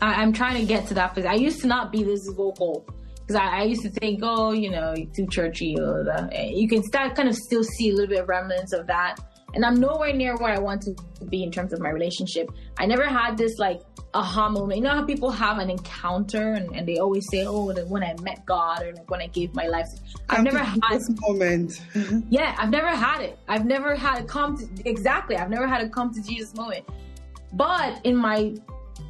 I, 0.01 0.23
am 0.23 0.33
trying 0.33 0.59
to 0.59 0.65
get 0.65 0.87
to 0.87 0.93
that 0.95 1.13
place. 1.13 1.25
I 1.25 1.35
used 1.35 1.61
to 1.61 1.67
not 1.67 1.91
be 1.91 2.03
this 2.03 2.27
vocal 2.35 2.85
because 3.29 3.35
I, 3.35 3.59
I, 3.59 3.63
used 3.63 3.83
to 3.83 3.89
think, 3.89 4.21
oh, 4.23 4.51
you 4.51 4.71
know, 4.71 4.95
too 5.15 5.27
churchy. 5.27 5.75
Or 5.77 6.03
the, 6.03 6.29
you 6.53 6.67
can 6.67 6.83
start 6.83 7.15
kind 7.15 7.29
of 7.29 7.35
still 7.35 7.63
see 7.63 7.89
a 7.89 7.93
little 7.93 8.09
bit 8.09 8.21
of 8.21 8.29
remnants 8.29 8.73
of 8.73 8.87
that. 8.87 9.17
And 9.53 9.65
I'm 9.65 9.79
nowhere 9.79 10.13
near 10.13 10.35
where 10.37 10.53
I 10.53 10.59
want 10.59 10.83
to 10.83 10.95
be 11.25 11.43
in 11.43 11.51
terms 11.51 11.73
of 11.73 11.79
my 11.79 11.89
relationship. 11.89 12.51
I 12.77 12.85
never 12.85 13.05
had 13.05 13.37
this 13.37 13.57
like 13.57 13.81
aha 14.13 14.49
moment. 14.49 14.77
You 14.77 14.83
know 14.83 14.91
how 14.91 15.05
people 15.05 15.29
have 15.31 15.57
an 15.57 15.69
encounter 15.69 16.53
and, 16.53 16.75
and 16.75 16.87
they 16.87 16.97
always 16.97 17.25
say, 17.31 17.45
oh, 17.45 17.71
when 17.87 18.03
I 18.03 18.15
met 18.21 18.45
God 18.45 18.83
or 18.83 18.93
like 18.93 19.09
when 19.09 19.21
I 19.21 19.27
gave 19.27 19.53
my 19.53 19.67
life. 19.67 19.87
I've 20.29 20.43
never 20.43 20.59
had 20.59 20.81
this 20.91 21.09
moment. 21.21 21.81
Mm-hmm. 21.93 22.21
yeah, 22.29 22.55
I've 22.57 22.69
never 22.69 22.89
had 22.89 23.21
it. 23.21 23.39
I've 23.47 23.65
never 23.65 23.95
had 23.95 24.19
it 24.19 24.27
come 24.27 24.57
to 24.57 24.89
exactly. 24.89 25.35
I've 25.35 25.49
never 25.49 25.67
had 25.67 25.81
a 25.81 25.89
come 25.89 26.13
to 26.13 26.21
Jesus 26.21 26.55
moment. 26.55 26.85
But 27.53 28.05
in 28.05 28.15
my 28.15 28.55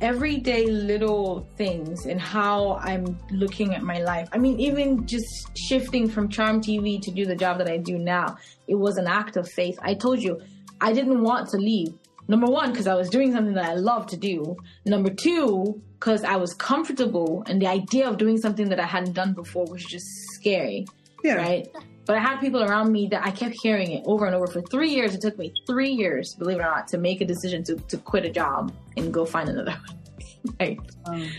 everyday 0.01 0.65
little 0.65 1.47
things 1.55 2.05
and 2.05 2.19
how 2.19 2.79
I'm 2.81 3.17
looking 3.31 3.73
at 3.75 3.81
my 3.81 3.99
life. 3.99 4.29
I 4.31 4.37
mean, 4.37 4.59
even 4.59 5.05
just 5.05 5.27
shifting 5.57 6.09
from 6.09 6.29
Charm 6.29 6.61
TV 6.61 7.01
to 7.01 7.11
do 7.11 7.25
the 7.25 7.35
job 7.35 7.57
that 7.57 7.69
I 7.69 7.77
do 7.77 7.97
now, 7.97 8.37
it 8.67 8.75
was 8.75 8.97
an 8.97 9.07
act 9.07 9.37
of 9.37 9.49
faith. 9.49 9.77
I 9.81 9.93
told 9.93 10.21
you, 10.21 10.39
I 10.81 10.93
didn't 10.93 11.21
want 11.21 11.49
to 11.49 11.57
leave. 11.57 11.93
Number 12.27 12.47
one, 12.47 12.71
because 12.71 12.87
I 12.87 12.93
was 12.93 13.09
doing 13.09 13.33
something 13.33 13.55
that 13.55 13.65
I 13.65 13.73
love 13.73 14.05
to 14.07 14.17
do. 14.17 14.55
Number 14.85 15.09
two, 15.09 15.81
because 15.99 16.23
I 16.23 16.35
was 16.35 16.53
comfortable 16.53 17.43
and 17.47 17.61
the 17.61 17.67
idea 17.67 18.07
of 18.07 18.17
doing 18.17 18.37
something 18.37 18.69
that 18.69 18.79
I 18.79 18.85
hadn't 18.85 19.13
done 19.13 19.33
before 19.33 19.65
was 19.65 19.83
just 19.83 20.05
scary. 20.35 20.85
Yeah. 21.23 21.35
Right? 21.35 21.67
But 22.09 22.17
I 22.17 22.21
had 22.21 22.39
people 22.39 22.63
around 22.63 22.91
me 22.91 23.07
that 23.11 23.23
I 23.23 23.29
kept 23.29 23.53
hearing 23.61 23.91
it 23.91 24.01
over 24.07 24.25
and 24.25 24.33
over 24.33 24.47
for 24.47 24.63
three 24.63 24.89
years. 24.89 25.13
It 25.13 25.21
took 25.21 25.37
me 25.37 25.53
three 25.67 25.91
years, 25.91 26.33
believe 26.33 26.57
it 26.57 26.61
or 26.61 26.63
not, 26.63 26.87
to 26.87 26.97
make 26.97 27.21
a 27.21 27.25
decision 27.25 27.63
to, 27.65 27.75
to 27.75 27.97
quit 27.97 28.25
a 28.25 28.31
job 28.31 28.73
and 28.97 29.13
go 29.13 29.25
find 29.25 29.47
another 29.47 29.73
one. 30.43 30.55
right. 30.59 30.79
Um, 31.05 31.29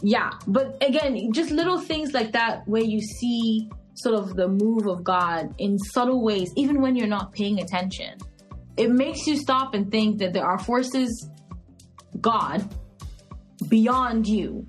yeah. 0.00 0.30
But 0.46 0.80
again, 0.80 1.32
just 1.32 1.50
little 1.50 1.80
things 1.80 2.12
like 2.12 2.30
that 2.34 2.62
where 2.68 2.84
you 2.84 3.00
see 3.00 3.68
sort 3.94 4.14
of 4.14 4.36
the 4.36 4.46
move 4.46 4.86
of 4.86 5.02
God 5.02 5.56
in 5.58 5.76
subtle 5.76 6.22
ways, 6.22 6.52
even 6.54 6.80
when 6.80 6.94
you're 6.94 7.08
not 7.08 7.32
paying 7.32 7.58
attention. 7.58 8.16
It 8.76 8.92
makes 8.92 9.26
you 9.26 9.36
stop 9.36 9.74
and 9.74 9.90
think 9.90 10.18
that 10.18 10.32
there 10.32 10.46
are 10.46 10.60
forces, 10.60 11.28
God, 12.20 12.72
beyond 13.68 14.28
you 14.28 14.68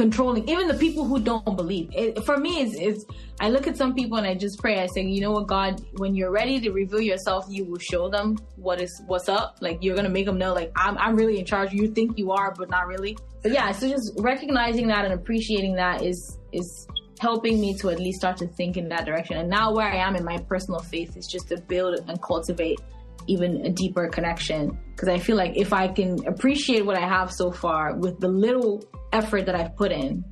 controlling 0.00 0.48
even 0.48 0.66
the 0.66 0.80
people 0.86 1.04
who 1.04 1.18
don't 1.20 1.56
believe. 1.56 1.90
It, 1.92 2.24
for 2.24 2.38
me 2.38 2.62
is 2.62 2.74
it's 2.74 3.04
i 3.38 3.50
look 3.50 3.66
at 3.66 3.76
some 3.76 3.92
people 3.94 4.16
and 4.16 4.26
i 4.26 4.34
just 4.34 4.58
pray. 4.58 4.80
I 4.80 4.86
say 4.86 5.02
you 5.02 5.20
know 5.20 5.32
what 5.32 5.46
god 5.46 5.72
when 6.02 6.14
you're 6.14 6.30
ready 6.30 6.58
to 6.64 6.70
reveal 6.70 7.02
yourself 7.02 7.44
you 7.50 7.64
will 7.66 7.84
show 7.92 8.08
them 8.08 8.38
what 8.56 8.80
is 8.80 9.02
what's 9.06 9.28
up. 9.28 9.58
Like 9.60 9.76
you're 9.82 9.96
gonna 9.96 10.14
make 10.18 10.26
them 10.30 10.38
know 10.38 10.54
like 10.54 10.72
i'm, 10.74 10.96
I'm 10.96 11.14
really 11.16 11.38
in 11.38 11.44
charge. 11.44 11.72
You 11.72 11.88
think 11.88 12.16
you 12.16 12.32
are 12.32 12.54
but 12.56 12.70
not 12.70 12.86
really. 12.86 13.18
But 13.42 13.52
yeah 13.52 13.72
so 13.72 13.88
just 13.88 14.12
recognizing 14.18 14.86
that 14.88 15.04
and 15.04 15.12
appreciating 15.12 15.74
that 15.76 16.02
is 16.02 16.38
is 16.52 16.88
helping 17.18 17.60
me 17.60 17.76
to 17.80 17.90
at 17.90 17.98
least 18.00 18.20
start 18.20 18.38
to 18.38 18.46
think 18.46 18.78
in 18.78 18.88
that 18.88 19.04
direction. 19.04 19.36
And 19.36 19.50
now 19.50 19.66
where 19.74 19.90
i 19.96 19.96
am 19.96 20.16
in 20.16 20.24
my 20.24 20.38
personal 20.38 20.80
faith 20.80 21.14
is 21.18 21.26
just 21.26 21.48
to 21.48 21.58
build 21.72 21.92
and 22.08 22.22
cultivate 22.22 22.80
even 23.26 23.64
a 23.66 23.70
deeper 23.70 24.08
connection 24.08 24.78
because 24.90 25.08
I 25.08 25.18
feel 25.18 25.36
like 25.36 25.56
if 25.56 25.72
I 25.72 25.88
can 25.88 26.26
appreciate 26.26 26.84
what 26.84 26.96
I 26.96 27.08
have 27.08 27.32
so 27.32 27.50
far 27.50 27.96
with 27.96 28.20
the 28.20 28.28
little 28.28 28.84
effort 29.12 29.46
that 29.46 29.54
I've 29.54 29.74
put 29.76 29.92
in 29.92 30.24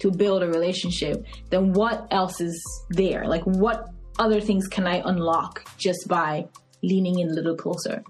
to 0.00 0.10
build 0.10 0.42
a 0.42 0.48
relationship, 0.48 1.24
then 1.50 1.72
what 1.72 2.08
else 2.10 2.40
is 2.40 2.60
there? 2.90 3.26
Like, 3.26 3.42
what 3.44 3.88
other 4.18 4.40
things 4.40 4.66
can 4.66 4.86
I 4.86 5.02
unlock 5.04 5.64
just 5.78 6.08
by 6.08 6.46
leaning 6.82 7.18
in 7.18 7.28
a 7.28 7.32
little 7.32 7.56
closer? 7.56 8.02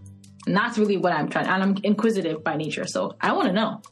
And 0.47 0.57
that's 0.57 0.79
really 0.79 0.97
what 0.97 1.13
I'm 1.13 1.29
trying. 1.29 1.47
And 1.47 1.63
I'm 1.63 1.77
inquisitive 1.83 2.43
by 2.43 2.57
nature, 2.57 2.87
so 2.87 3.17
I 3.21 3.33
want 3.33 3.49
to 3.49 3.53
know. 3.53 3.83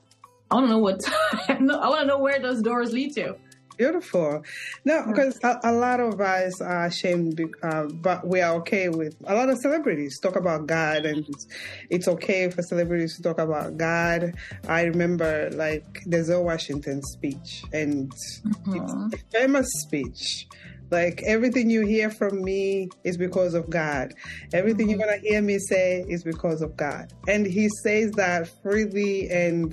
I 0.50 0.54
want 0.54 0.66
to 0.66 0.70
know 0.70 0.78
what. 0.78 1.00
I 1.48 1.58
want 1.60 2.00
to 2.00 2.06
know 2.06 2.18
where 2.18 2.40
those 2.40 2.62
doors 2.62 2.92
lead 2.92 3.14
to. 3.14 3.36
Beautiful. 3.80 4.44
No, 4.84 5.06
because 5.06 5.40
a, 5.42 5.58
a, 5.64 5.72
lot 5.72 6.00
of 6.00 6.20
us 6.20 6.60
are 6.60 6.84
ashamed, 6.84 7.40
uh, 7.62 7.84
but 7.84 8.26
we 8.26 8.42
are 8.42 8.56
okay 8.56 8.90
with 8.90 9.16
a 9.24 9.34
lot 9.34 9.48
of 9.48 9.56
celebrities 9.56 10.20
talk 10.20 10.36
about 10.36 10.66
God, 10.66 11.06
and 11.06 11.24
it's, 11.26 11.46
it's, 11.88 12.06
okay 12.06 12.50
for 12.50 12.60
celebrities 12.60 13.16
to 13.16 13.22
talk 13.22 13.38
about 13.38 13.78
God. 13.78 14.34
I 14.68 14.82
remember 14.82 15.48
like 15.54 16.02
the 16.04 16.22
Zoe 16.22 16.44
Washington 16.44 17.00
speech, 17.02 17.64
and 17.72 18.12
mm-hmm. 18.12 18.74
it's 19.12 19.14
a 19.14 19.38
famous 19.38 19.68
speech. 19.80 20.46
Like 20.90 21.22
everything 21.24 21.70
you 21.70 21.86
hear 21.86 22.10
from 22.10 22.42
me 22.42 22.90
is 23.04 23.16
because 23.16 23.54
of 23.54 23.70
God. 23.70 24.12
Everything 24.52 24.88
mm-hmm. 24.88 24.98
you're 24.98 25.08
gonna 25.08 25.22
hear 25.22 25.40
me 25.40 25.58
say 25.58 26.04
is 26.06 26.22
because 26.22 26.60
of 26.60 26.76
God. 26.76 27.14
And 27.28 27.46
he 27.46 27.70
says 27.82 28.10
that 28.12 28.50
freely 28.62 29.30
and 29.30 29.72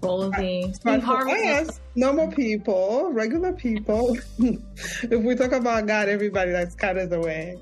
Boldly. 0.00 0.72
But 0.84 1.02
for 1.02 1.28
us, 1.28 1.80
normal 1.94 2.28
people, 2.28 3.10
regular 3.12 3.52
people, 3.52 4.16
if 4.38 5.22
we 5.22 5.34
talk 5.34 5.52
about 5.52 5.86
God, 5.86 6.08
everybody 6.08 6.52
that's 6.52 6.74
kind 6.74 6.98
of 6.98 7.10
the 7.10 7.20
way. 7.20 7.58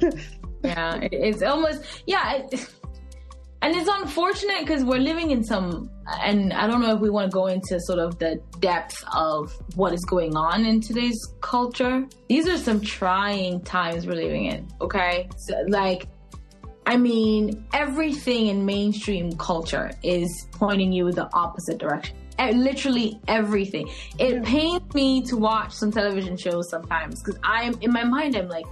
yeah, 0.64 0.98
it's 1.02 1.42
almost 1.42 1.82
yeah, 2.06 2.34
it, 2.34 2.70
and 3.62 3.76
it's 3.76 3.90
unfortunate 3.92 4.60
because 4.60 4.84
we're 4.84 4.98
living 4.98 5.32
in 5.32 5.44
some, 5.44 5.90
and 6.22 6.52
I 6.52 6.66
don't 6.66 6.80
know 6.80 6.94
if 6.94 7.00
we 7.00 7.10
want 7.10 7.30
to 7.30 7.34
go 7.34 7.46
into 7.46 7.78
sort 7.80 7.98
of 7.98 8.18
the 8.18 8.40
depth 8.60 9.04
of 9.14 9.52
what 9.74 9.92
is 9.92 10.04
going 10.04 10.34
on 10.34 10.64
in 10.64 10.80
today's 10.80 11.20
culture. 11.42 12.06
These 12.28 12.48
are 12.48 12.56
some 12.56 12.80
trying 12.80 13.60
times 13.62 14.06
we're 14.06 14.14
living 14.14 14.46
in. 14.46 14.66
Okay, 14.80 15.28
so, 15.36 15.54
like 15.68 16.08
I 16.90 16.96
mean, 16.96 17.64
everything 17.72 18.48
in 18.48 18.66
mainstream 18.66 19.30
culture 19.36 19.92
is 20.02 20.48
pointing 20.50 20.92
you 20.92 21.12
the 21.12 21.32
opposite 21.32 21.78
direction. 21.78 22.16
Literally 22.36 23.20
everything. 23.28 23.88
It 24.18 24.42
pains 24.42 24.92
me 24.92 25.22
to 25.26 25.36
watch 25.36 25.72
some 25.72 25.92
television 25.92 26.36
shows 26.36 26.68
sometimes 26.68 27.22
because 27.22 27.38
I'm 27.44 27.74
in 27.80 27.92
my 27.92 28.02
mind. 28.02 28.34
I'm 28.34 28.48
like, 28.48 28.64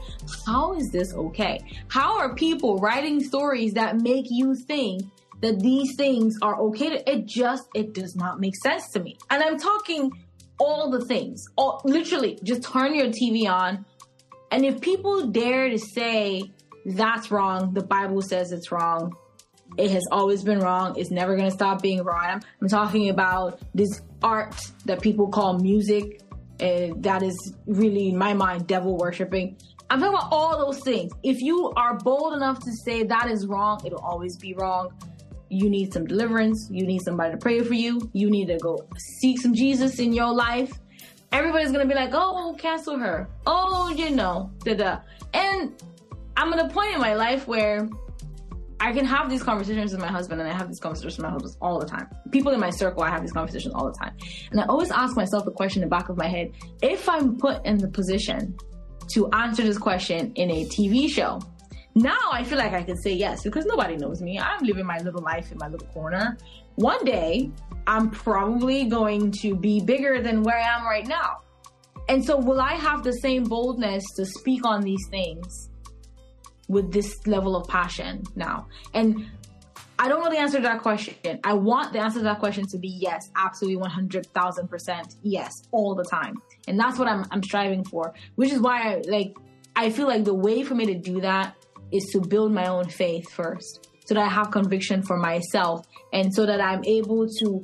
how 0.45 0.75
is 0.75 0.91
this 0.91 1.15
okay? 1.15 1.61
How 1.87 2.19
are 2.19 2.35
people 2.35 2.79
writing 2.79 3.23
stories 3.23 3.73
that 3.75 4.01
make 4.01 4.27
you 4.29 4.57
think 4.57 5.05
that 5.41 5.61
these 5.61 5.95
things 5.95 6.37
are 6.43 6.61
okay? 6.63 6.89
To, 6.89 7.09
it 7.09 7.25
just 7.27 7.69
it 7.73 7.95
does 7.95 8.17
not 8.17 8.41
make 8.41 8.57
sense 8.57 8.89
to 8.95 9.01
me. 9.01 9.17
And 9.31 9.45
I'm 9.45 9.61
talking 9.61 10.11
all 10.59 10.91
the 10.91 11.05
things. 11.05 11.45
All 11.55 11.81
literally, 11.85 12.37
just 12.43 12.65
turn 12.65 12.97
your 12.97 13.11
TV 13.11 13.49
on, 13.49 13.87
and 14.51 14.65
if 14.65 14.81
people 14.81 15.29
dare 15.29 15.71
to 15.71 15.79
say 15.79 16.51
that's 16.97 17.31
wrong. 17.31 17.75
The 17.75 17.83
Bible 17.83 18.23
says 18.23 18.53
it's 18.53 18.73
wrong. 18.73 19.15
It 19.77 19.91
has 19.91 20.07
always 20.11 20.43
been 20.43 20.61
wrong. 20.61 20.99
It's 20.99 21.11
never 21.11 21.37
going 21.37 21.49
to 21.49 21.55
stop 21.55 21.83
being 21.83 22.03
wrong. 22.03 22.25
I'm, 22.25 22.41
I'm, 22.63 22.69
talking 22.69 23.11
about 23.11 23.61
this 23.75 24.01
art 24.23 24.57
that 24.87 25.03
people 25.03 25.29
call 25.29 25.59
music 25.59 26.23
And 26.61 27.03
that 27.03 27.23
is 27.23 27.55
really, 27.67 28.09
in 28.09 28.17
my 28.17 28.33
mind, 28.35 28.67
devil 28.67 28.97
worshiping. 28.97 29.57
I'm 29.91 30.01
talking 30.01 30.15
about 30.15 30.29
all 30.33 30.59
those 30.59 30.81
things. 30.81 31.13
If 31.23 31.41
you 31.41 31.73
are 31.77 31.97
bold 31.99 32.35
enough 32.35 32.59
to 32.61 32.73
say 32.85 33.05
that 33.05 33.31
is 33.31 33.47
wrong, 33.47 33.81
it'll 33.85 34.01
always 34.01 34.37
be 34.37 34.55
wrong. 34.55 34.91
You 35.51 35.71
need 35.71 35.93
some 35.93 36.07
deliverance. 36.07 36.69
You 36.71 36.87
need 36.87 37.03
somebody 37.03 37.33
to 37.33 37.39
pray 37.39 37.61
for 37.61 37.75
you. 37.75 38.11
You 38.13 38.31
need 38.31 38.47
to 38.47 38.59
go 38.59 38.87
seek 39.21 39.41
some 39.41 39.55
Jesus 39.55 39.99
in 39.99 40.13
your 40.13 40.35
life. 40.35 40.73
Everybody's 41.33 41.73
gonna 41.73 41.87
be 41.87 41.95
like, 41.95 42.11
oh, 42.13 42.57
cancel 42.59 42.99
her. 42.99 43.29
Oh, 43.47 43.91
you 43.91 44.11
know, 44.11 44.51
da 44.65 44.75
da. 44.75 44.99
And 45.33 45.75
I'm 46.39 46.53
at 46.53 46.65
a 46.65 46.69
point 46.69 46.95
in 46.95 47.01
my 47.01 47.15
life 47.15 47.49
where 47.49 47.89
I 48.79 48.93
can 48.93 49.05
have 49.05 49.29
these 49.29 49.43
conversations 49.43 49.91
with 49.91 50.01
my 50.01 50.07
husband, 50.07 50.41
and 50.41 50.49
I 50.49 50.57
have 50.57 50.69
these 50.69 50.79
conversations 50.79 51.17
with 51.17 51.25
my 51.25 51.33
husband 51.33 51.57
all 51.61 51.81
the 51.81 51.87
time. 51.87 52.09
People 52.31 52.53
in 52.53 52.61
my 52.61 52.71
circle, 52.71 53.03
I 53.03 53.11
have 53.11 53.23
these 53.23 53.33
conversations 53.33 53.75
all 53.75 53.91
the 53.91 53.99
time. 53.99 54.17
And 54.53 54.61
I 54.61 54.67
always 54.67 54.93
ask 54.93 55.17
myself 55.17 55.45
the 55.45 55.51
question 55.51 55.83
in 55.83 55.89
the 55.89 55.91
back 55.91 56.09
of 56.09 56.17
my 56.17 56.29
head 56.29 56.53
if 56.81 57.09
I'm 57.09 57.37
put 57.37 57.67
in 57.67 57.79
the 57.79 57.89
position 57.89 58.57
to 59.09 59.29
answer 59.33 59.65
this 59.65 59.79
question 59.79 60.33
in 60.37 60.49
a 60.53 60.65
TV 60.67 61.11
show, 61.11 61.41
now 61.97 62.31
I 62.33 62.45
feel 62.45 62.59
like 62.59 62.73
I 62.73 62.85
can 62.85 62.97
say 62.97 63.15
yes 63.15 63.43
because 63.43 63.67
nobody 63.67 63.97
knows 63.97 64.23
me. 64.23 64.39
I'm 64.39 64.63
living 64.63 64.87
my 64.87 64.99
little 64.99 65.23
life 65.23 65.51
in 65.51 65.59
my 65.59 65.67
little 65.67 65.89
corner. 65.89 66.39
One 66.77 67.05
day, 67.05 67.51
I'm 67.89 68.11
probably 68.11 68.85
going 68.85 69.33
to 69.43 69.57
be 69.57 69.81
bigger 69.81 70.23
than 70.23 70.45
where 70.45 70.57
I 70.57 70.79
am 70.79 70.85
right 70.85 71.07
now. 71.09 71.39
And 72.09 72.25
so, 72.25 72.37
will 72.37 72.61
I 72.61 72.75
have 72.75 73.03
the 73.03 73.13
same 73.15 73.43
boldness 73.43 74.05
to 74.15 74.25
speak 74.25 74.65
on 74.65 74.83
these 74.83 75.05
things 75.11 75.68
with 76.69 76.93
this 76.93 77.27
level 77.27 77.57
of 77.57 77.67
passion 77.69 78.23
now? 78.37 78.69
And 78.95 79.27
I 79.99 80.09
don't 80.09 80.23
know 80.23 80.31
the 80.31 80.39
answer 80.39 80.59
to 80.59 80.63
that 80.63 80.83
question. 80.83 81.41
I 81.43 81.55
want 81.55 81.93
the 81.93 81.99
answer 81.99 82.21
to 82.21 82.25
that 82.25 82.39
question 82.39 82.67
to 82.69 82.79
be 82.79 82.89
yes, 83.01 83.31
absolutely 83.35 83.83
100,000% 83.83 85.17
yes, 85.23 85.53
all 85.73 85.95
the 85.97 86.05
time. 86.05 86.37
And 86.69 86.79
that's 86.79 86.99
what 86.99 87.09
I'm, 87.09 87.25
I'm 87.33 87.43
striving 87.43 87.85
for, 87.85 88.15
which 88.37 88.53
is 88.53 88.61
why 88.61 88.95
I 88.95 89.03
like, 89.09 89.37
I 89.75 89.91
feel 89.91 90.07
like 90.07 90.25
the 90.25 90.35
way 90.35 90.63
for 90.63 90.75
me 90.75 90.87
to 90.87 90.95
do 90.95 91.21
that 91.23 91.57
is 91.91 92.05
to 92.13 92.21
build 92.21 92.53
my 92.53 92.69
own 92.69 92.89
faith 92.89 93.29
first 93.31 93.89
so 94.07 94.15
that 94.15 94.25
I 94.25 94.29
have 94.29 94.51
conviction 94.51 95.03
for 95.03 95.17
myself 95.17 95.87
and 96.13 96.33
so 96.33 96.47
that 96.47 96.61
I'm 96.61 96.85
able 96.85 97.29
to 97.41 97.63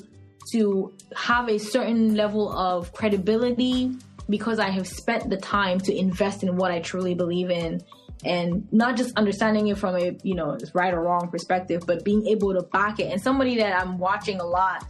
to 0.52 0.92
have 1.16 1.48
a 1.48 1.58
certain 1.58 2.14
level 2.14 2.52
of 2.52 2.92
credibility 2.92 3.92
because 4.28 4.58
I 4.58 4.68
have 4.68 4.86
spent 4.86 5.30
the 5.30 5.38
time 5.38 5.80
to 5.80 5.96
invest 5.96 6.42
in 6.42 6.56
what 6.56 6.70
I 6.70 6.80
truly 6.80 7.14
believe 7.14 7.50
in 7.50 7.80
and 8.24 8.66
not 8.72 8.96
just 8.96 9.16
understanding 9.16 9.68
it 9.68 9.78
from 9.78 9.96
a 9.96 10.16
you 10.22 10.34
know 10.34 10.56
right 10.72 10.94
or 10.94 11.02
wrong 11.02 11.28
perspective 11.30 11.82
but 11.86 12.04
being 12.04 12.26
able 12.26 12.54
to 12.54 12.62
back 12.62 12.98
it. 13.00 13.12
And 13.12 13.20
somebody 13.20 13.56
that 13.58 13.80
i'm 13.80 13.98
watching 13.98 14.40
a 14.40 14.46
lot 14.46 14.84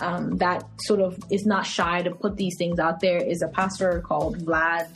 um, 0.00 0.36
that 0.38 0.68
sort 0.80 1.00
of 1.00 1.18
is 1.30 1.46
not 1.46 1.64
shy 1.64 2.02
to 2.02 2.10
put 2.10 2.36
these 2.36 2.56
things 2.58 2.78
out 2.78 3.00
there 3.00 3.18
is 3.18 3.42
a 3.42 3.48
pastor 3.48 4.00
called 4.00 4.38
vlad 4.44 4.88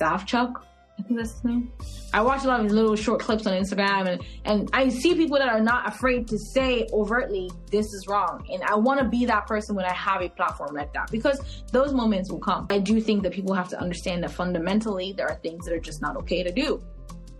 savchuk. 0.00 0.62
I 0.98 1.02
think 1.02 1.18
that's 1.18 1.32
his 1.32 1.44
name. 1.44 1.72
I 2.14 2.20
watch 2.20 2.44
a 2.44 2.46
lot 2.46 2.60
of 2.60 2.64
his 2.64 2.74
little 2.74 2.94
short 2.94 3.20
clips 3.20 3.46
on 3.46 3.54
instagram 3.54 4.06
and, 4.06 4.22
and 4.44 4.70
i 4.72 4.88
see 4.90 5.14
people 5.14 5.38
that 5.38 5.48
are 5.48 5.60
not 5.60 5.88
afraid 5.88 6.28
to 6.28 6.38
say 6.38 6.86
overtly 6.92 7.50
this 7.70 7.86
is 7.86 8.06
wrong. 8.06 8.46
And 8.52 8.62
i 8.62 8.74
want 8.76 9.00
to 9.00 9.08
be 9.08 9.24
that 9.26 9.46
person 9.46 9.74
when 9.74 9.84
i 9.84 9.92
have 9.92 10.22
a 10.22 10.28
platform 10.28 10.74
like 10.74 10.92
that 10.92 11.10
because 11.10 11.62
those 11.72 11.92
moments 11.92 12.30
will 12.30 12.40
come. 12.40 12.66
I 12.70 12.78
do 12.78 13.00
think 13.00 13.24
that 13.24 13.32
people 13.32 13.54
have 13.54 13.68
to 13.70 13.80
understand 13.80 14.22
that 14.22 14.30
fundamentally 14.30 15.12
there 15.12 15.28
are 15.28 15.36
things 15.36 15.64
that 15.64 15.74
are 15.74 15.80
just 15.80 16.00
not 16.00 16.16
okay 16.18 16.42
to 16.44 16.52
do 16.52 16.80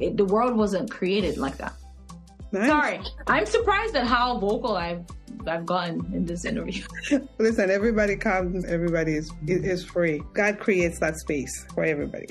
it, 0.02 0.16
the 0.16 0.24
world 0.24 0.56
wasn't 0.56 0.90
created 0.90 1.36
like 1.38 1.56
that. 1.58 1.74
Nice. 2.52 2.68
Sorry, 2.68 3.00
I'm 3.26 3.46
surprised 3.46 3.96
at 3.96 4.06
how 4.06 4.38
vocal 4.38 4.76
I've 4.76 5.04
I've 5.46 5.64
gotten 5.64 6.04
in 6.12 6.26
this 6.26 6.44
interview. 6.44 6.84
Listen, 7.38 7.70
everybody 7.70 8.16
comes, 8.16 8.64
everybody 8.64 9.16
is 9.16 9.32
is 9.46 9.84
free. 9.84 10.22
God 10.34 10.58
creates 10.58 10.98
that 11.00 11.16
space 11.16 11.66
for 11.74 11.84
everybody. 11.84 12.28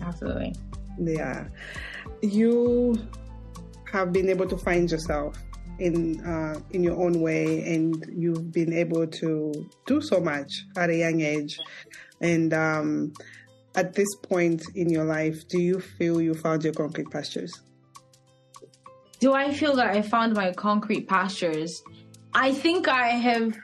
Absolutely. 0.00 0.54
Yeah, 1.00 1.48
you 2.22 2.96
have 3.92 4.12
been 4.12 4.28
able 4.28 4.46
to 4.46 4.56
find 4.56 4.90
yourself 4.90 5.36
in 5.78 6.24
uh, 6.24 6.60
in 6.70 6.84
your 6.84 6.96
own 6.96 7.20
way, 7.20 7.74
and 7.74 8.04
you've 8.16 8.52
been 8.52 8.72
able 8.72 9.06
to 9.06 9.68
do 9.86 10.00
so 10.00 10.20
much 10.20 10.64
at 10.76 10.90
a 10.90 10.96
young 10.96 11.20
age, 11.20 11.58
and 12.20 12.54
um, 12.54 13.12
at 13.78 13.94
this 13.94 14.12
point 14.24 14.60
in 14.74 14.90
your 14.90 15.04
life, 15.04 15.46
do 15.46 15.60
you 15.60 15.78
feel 15.78 16.20
you 16.20 16.34
found 16.34 16.64
your 16.64 16.72
concrete 16.72 17.10
pastures? 17.10 17.52
Do 19.20 19.34
I 19.34 19.52
feel 19.52 19.76
that 19.76 19.88
I 19.96 20.02
found 20.02 20.34
my 20.34 20.52
concrete 20.52 21.06
pastures? 21.08 21.70
I 22.34 22.52
think 22.52 22.88
I 22.88 23.08
have 23.28 23.56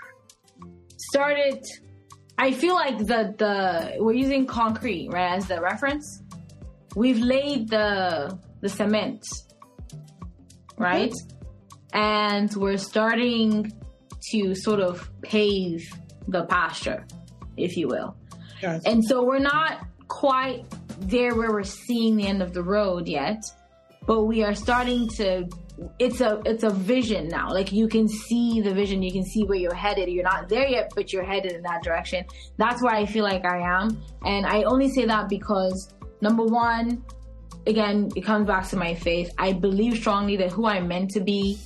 started. 1.11 1.61
I 2.39 2.53
feel 2.53 2.75
like 2.75 2.99
the 2.99 3.35
the 3.43 3.55
we're 3.99 4.21
using 4.27 4.47
concrete 4.47 5.09
right 5.13 5.37
as 5.37 5.49
the 5.49 5.61
reference. 5.61 6.07
We've 6.95 7.23
laid 7.35 7.69
the 7.69 8.39
the 8.63 8.69
cement, 8.69 9.23
right, 10.79 11.11
mm-hmm. 11.11 11.99
and 11.99 12.55
we're 12.55 12.83
starting 12.93 13.73
to 14.31 14.55
sort 14.55 14.81
of 14.81 15.11
pave 15.23 15.81
the 16.29 16.45
pasture, 16.45 17.01
if 17.57 17.77
you 17.77 17.89
will. 17.89 18.17
Yes. 18.63 18.83
And 18.87 19.05
so 19.05 19.25
we're 19.25 19.47
not 19.55 19.87
quite 20.09 20.65
there 21.01 21.35
where 21.35 21.53
we're 21.53 21.63
seeing 21.63 22.17
the 22.17 22.27
end 22.27 22.43
of 22.43 22.53
the 22.53 22.63
road 22.63 23.09
yet, 23.09 23.43
but 24.07 24.25
we 24.25 24.43
are 24.43 24.55
starting 24.55 25.09
to 25.09 25.49
it's 25.99 26.21
a 26.21 26.41
it's 26.45 26.63
a 26.63 26.71
vision 26.71 27.29
now. 27.29 27.51
Like 27.51 27.73
you 27.73 27.89
can 27.89 28.09
see 28.09 28.61
the 28.61 28.73
vision, 28.73 29.03
you 29.03 29.13
can 29.13 29.25
see 29.25 29.45
where 29.45 29.59
you're 29.59 29.75
headed. 29.75 30.09
You're 30.09 30.25
not 30.25 30.49
there 30.49 30.69
yet, 30.69 30.93
but 30.95 31.13
you're 31.13 31.25
headed 31.25 31.53
in 31.53 31.63
that 31.63 31.83
direction. 31.83 32.25
That's 32.57 32.83
where 32.83 32.95
I 32.95 33.07
feel 33.07 33.25
like 33.25 33.45
I 33.45 33.61
am. 33.61 34.03
And 34.25 34.47
I 34.47 34.63
only 34.63 34.89
say 34.89 35.05
that 35.07 35.29
because 35.29 35.93
number 36.21 36.45
one, 36.45 37.05
again, 37.67 38.11
it 38.15 38.23
comes 38.23 38.47
back 38.47 38.69
to 38.69 38.77
my 38.77 38.95
faith. 38.95 39.33
I 39.39 39.53
believe 39.53 39.97
strongly 39.97 40.37
that 40.37 40.53
who 40.53 40.67
I'm 40.67 40.87
meant 40.87 41.11
to 41.11 41.21
be 41.21 41.59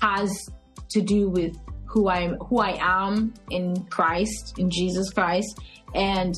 has 0.00 0.48
to 0.90 1.00
do 1.02 1.28
with 1.28 1.56
who 1.86 2.08
I'm 2.08 2.36
who 2.36 2.60
I 2.60 2.78
am 2.80 3.34
in 3.50 3.84
Christ, 3.86 4.58
in 4.58 4.70
Jesus 4.70 5.10
Christ. 5.10 5.60
And 5.94 6.34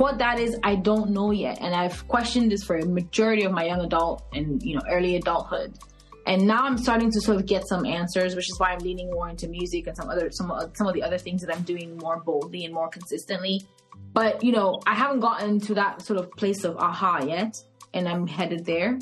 what 0.00 0.16
that 0.18 0.40
is, 0.40 0.56
I 0.62 0.76
don't 0.76 1.10
know 1.10 1.30
yet. 1.30 1.58
And 1.60 1.74
I've 1.74 2.08
questioned 2.08 2.50
this 2.50 2.64
for 2.64 2.76
a 2.76 2.86
majority 2.86 3.44
of 3.44 3.52
my 3.52 3.66
young 3.66 3.80
adult 3.82 4.24
and, 4.32 4.62
you 4.62 4.74
know, 4.76 4.82
early 4.90 5.16
adulthood. 5.16 5.78
And 6.26 6.46
now 6.46 6.64
I'm 6.64 6.78
starting 6.78 7.10
to 7.10 7.20
sort 7.20 7.36
of 7.36 7.44
get 7.44 7.68
some 7.68 7.84
answers, 7.84 8.34
which 8.34 8.48
is 8.48 8.58
why 8.58 8.70
I'm 8.70 8.78
leaning 8.78 9.10
more 9.10 9.28
into 9.28 9.46
music 9.46 9.86
and 9.86 9.96
some 9.96 10.08
other 10.08 10.30
some 10.30 10.50
uh, 10.50 10.68
some 10.74 10.86
of 10.86 10.94
the 10.94 11.02
other 11.02 11.18
things 11.18 11.42
that 11.42 11.54
I'm 11.54 11.62
doing 11.64 11.98
more 11.98 12.20
boldly 12.20 12.64
and 12.64 12.72
more 12.72 12.88
consistently. 12.88 13.66
But 14.14 14.42
you 14.42 14.52
know, 14.52 14.80
I 14.86 14.94
haven't 14.94 15.20
gotten 15.20 15.60
to 15.60 15.74
that 15.74 16.02
sort 16.02 16.18
of 16.18 16.30
place 16.32 16.64
of 16.64 16.76
aha 16.78 17.22
yet, 17.26 17.62
and 17.92 18.08
I'm 18.08 18.26
headed 18.26 18.64
there. 18.64 18.98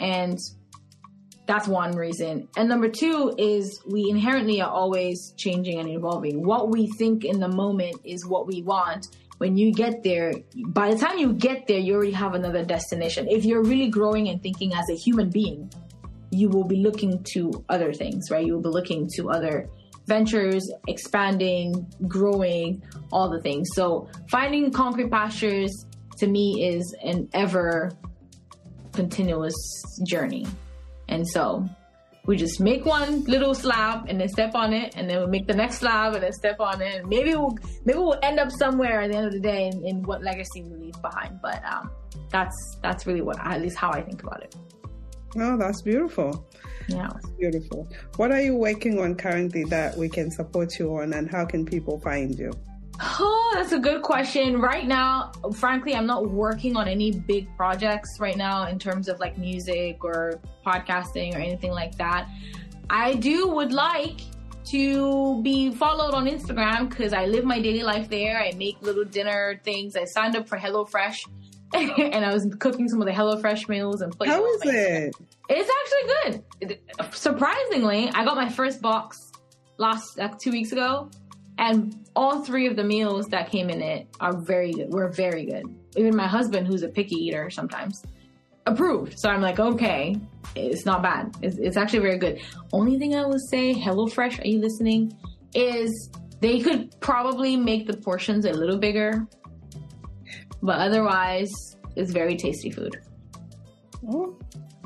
And 0.00 0.38
that's 1.46 1.66
one 1.66 1.96
reason. 1.96 2.48
And 2.56 2.68
number 2.68 2.88
two 2.88 3.34
is 3.38 3.80
we 3.86 4.10
inherently 4.10 4.60
are 4.60 4.70
always 4.70 5.32
changing 5.36 5.78
and 5.78 5.88
evolving. 5.88 6.44
What 6.44 6.70
we 6.70 6.88
think 6.98 7.24
in 7.24 7.40
the 7.40 7.48
moment 7.48 8.00
is 8.04 8.26
what 8.26 8.46
we 8.46 8.62
want, 8.62 9.06
when 9.42 9.56
you 9.56 9.72
get 9.72 10.04
there, 10.04 10.32
by 10.68 10.92
the 10.92 10.96
time 10.96 11.18
you 11.18 11.32
get 11.32 11.66
there, 11.66 11.80
you 11.80 11.96
already 11.96 12.12
have 12.12 12.34
another 12.34 12.64
destination. 12.64 13.26
If 13.28 13.44
you're 13.44 13.64
really 13.64 13.88
growing 13.88 14.28
and 14.28 14.40
thinking 14.40 14.72
as 14.72 14.88
a 14.88 14.94
human 14.94 15.30
being, 15.30 15.68
you 16.30 16.48
will 16.48 16.62
be 16.62 16.76
looking 16.76 17.24
to 17.32 17.50
other 17.68 17.92
things, 17.92 18.30
right? 18.30 18.46
You 18.46 18.54
will 18.54 18.62
be 18.62 18.68
looking 18.68 19.08
to 19.16 19.30
other 19.30 19.68
ventures, 20.06 20.70
expanding, 20.86 21.92
growing, 22.06 22.84
all 23.10 23.28
the 23.30 23.40
things. 23.40 23.70
So 23.74 24.08
finding 24.30 24.70
concrete 24.70 25.10
pastures 25.10 25.86
to 26.18 26.28
me 26.28 26.64
is 26.64 26.94
an 27.02 27.28
ever 27.34 27.90
continuous 28.92 29.56
journey. 30.06 30.46
And 31.08 31.26
so 31.26 31.68
we 32.26 32.36
just 32.36 32.60
make 32.60 32.84
one 32.86 33.24
little 33.24 33.54
slab 33.54 34.06
and 34.08 34.20
then 34.20 34.28
step 34.28 34.54
on 34.54 34.72
it 34.72 34.96
and 34.96 35.10
then 35.10 35.20
we 35.20 35.26
make 35.26 35.46
the 35.46 35.54
next 35.54 35.78
slab 35.78 36.14
and 36.14 36.22
then 36.22 36.32
step 36.32 36.60
on 36.60 36.80
it. 36.80 37.00
And 37.00 37.08
maybe 37.08 37.34
we'll 37.34 37.56
maybe 37.84 37.98
we'll 37.98 38.18
end 38.22 38.38
up 38.38 38.50
somewhere 38.50 39.00
at 39.02 39.10
the 39.10 39.16
end 39.16 39.26
of 39.26 39.32
the 39.32 39.40
day 39.40 39.68
in, 39.72 39.84
in 39.84 40.02
what 40.02 40.22
legacy 40.22 40.62
we 40.62 40.76
leave 40.76 41.02
behind 41.02 41.40
but 41.42 41.62
um, 41.64 41.90
that's 42.30 42.78
that's 42.82 43.06
really 43.06 43.22
what 43.22 43.38
at 43.44 43.60
least 43.60 43.76
how 43.76 43.90
i 43.90 44.00
think 44.00 44.22
about 44.22 44.42
it. 44.42 44.54
Oh 45.36 45.56
that's 45.56 45.82
beautiful. 45.82 46.46
Yeah. 46.88 47.08
That's 47.12 47.30
beautiful. 47.38 47.88
What 48.16 48.32
are 48.32 48.40
you 48.40 48.56
working 48.56 48.98
on 48.98 49.14
currently 49.14 49.64
that 49.64 49.96
we 49.96 50.08
can 50.08 50.30
support 50.30 50.78
you 50.78 50.96
on 50.96 51.12
and 51.12 51.30
how 51.30 51.44
can 51.44 51.64
people 51.64 52.00
find 52.00 52.36
you 52.38 52.52
Oh, 53.00 53.52
that's 53.54 53.72
a 53.72 53.78
good 53.78 54.02
question. 54.02 54.60
Right 54.60 54.86
now, 54.86 55.32
frankly, 55.54 55.94
I'm 55.94 56.06
not 56.06 56.30
working 56.30 56.76
on 56.76 56.88
any 56.88 57.10
big 57.10 57.54
projects 57.56 58.18
right 58.20 58.36
now 58.36 58.66
in 58.66 58.78
terms 58.78 59.08
of 59.08 59.18
like 59.18 59.38
music 59.38 60.04
or 60.04 60.40
podcasting 60.66 61.34
or 61.34 61.38
anything 61.38 61.72
like 61.72 61.96
that. 61.96 62.28
I 62.90 63.14
do 63.14 63.48
would 63.48 63.72
like 63.72 64.20
to 64.66 65.42
be 65.42 65.70
followed 65.70 66.14
on 66.14 66.26
Instagram 66.26 66.88
because 66.88 67.12
I 67.12 67.26
live 67.26 67.44
my 67.44 67.60
daily 67.60 67.82
life 67.82 68.08
there. 68.08 68.40
I 68.40 68.52
make 68.52 68.80
little 68.82 69.04
dinner 69.04 69.60
things. 69.64 69.96
I 69.96 70.04
signed 70.04 70.36
up 70.36 70.48
for 70.48 70.58
HelloFresh 70.58 71.26
and 71.74 72.24
I 72.24 72.32
was 72.32 72.46
cooking 72.60 72.88
some 72.88 73.00
of 73.00 73.06
the 73.06 73.12
HelloFresh 73.12 73.68
meals 73.68 74.02
and 74.02 74.16
putting. 74.16 74.32
How 74.32 74.46
is 74.46 74.60
it? 74.64 75.14
It's 75.48 75.70
actually 75.80 76.42
good. 76.68 77.14
Surprisingly, 77.14 78.10
I 78.10 78.24
got 78.24 78.36
my 78.36 78.48
first 78.48 78.80
box 78.80 79.32
last 79.78 80.18
like 80.18 80.38
two 80.38 80.52
weeks 80.52 80.70
ago 80.70 81.10
And 81.62 81.94
all 82.16 82.42
three 82.42 82.66
of 82.66 82.74
the 82.74 82.82
meals 82.82 83.26
that 83.26 83.48
came 83.48 83.70
in 83.70 83.80
it 83.80 84.08
are 84.18 84.36
very 84.36 84.72
good. 84.72 84.92
Were 84.92 85.08
very 85.10 85.44
good. 85.46 85.64
Even 85.96 86.16
my 86.16 86.26
husband, 86.26 86.66
who's 86.66 86.82
a 86.82 86.88
picky 86.88 87.14
eater 87.14 87.50
sometimes, 87.50 88.02
approved. 88.66 89.14
So 89.16 89.28
I'm 89.30 89.40
like, 89.40 89.60
okay, 89.60 90.16
it's 90.56 90.84
not 90.84 91.02
bad. 91.02 91.36
It's, 91.40 91.58
it's 91.58 91.76
actually 91.76 92.00
very 92.00 92.18
good. 92.18 92.40
Only 92.72 92.98
thing 92.98 93.14
I 93.14 93.24
would 93.24 93.40
say, 93.48 93.74
HelloFresh, 93.74 94.42
are 94.42 94.48
you 94.48 94.58
listening? 94.58 95.16
Is 95.54 96.10
they 96.40 96.58
could 96.58 96.98
probably 96.98 97.56
make 97.56 97.86
the 97.86 97.96
portions 97.96 98.44
a 98.44 98.52
little 98.52 98.78
bigger, 98.78 99.24
but 100.64 100.80
otherwise, 100.80 101.52
it's 101.94 102.10
very 102.10 102.36
tasty 102.36 102.72
food. 102.72 103.00
Oh, 104.10 104.36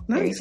nice. 0.09 0.39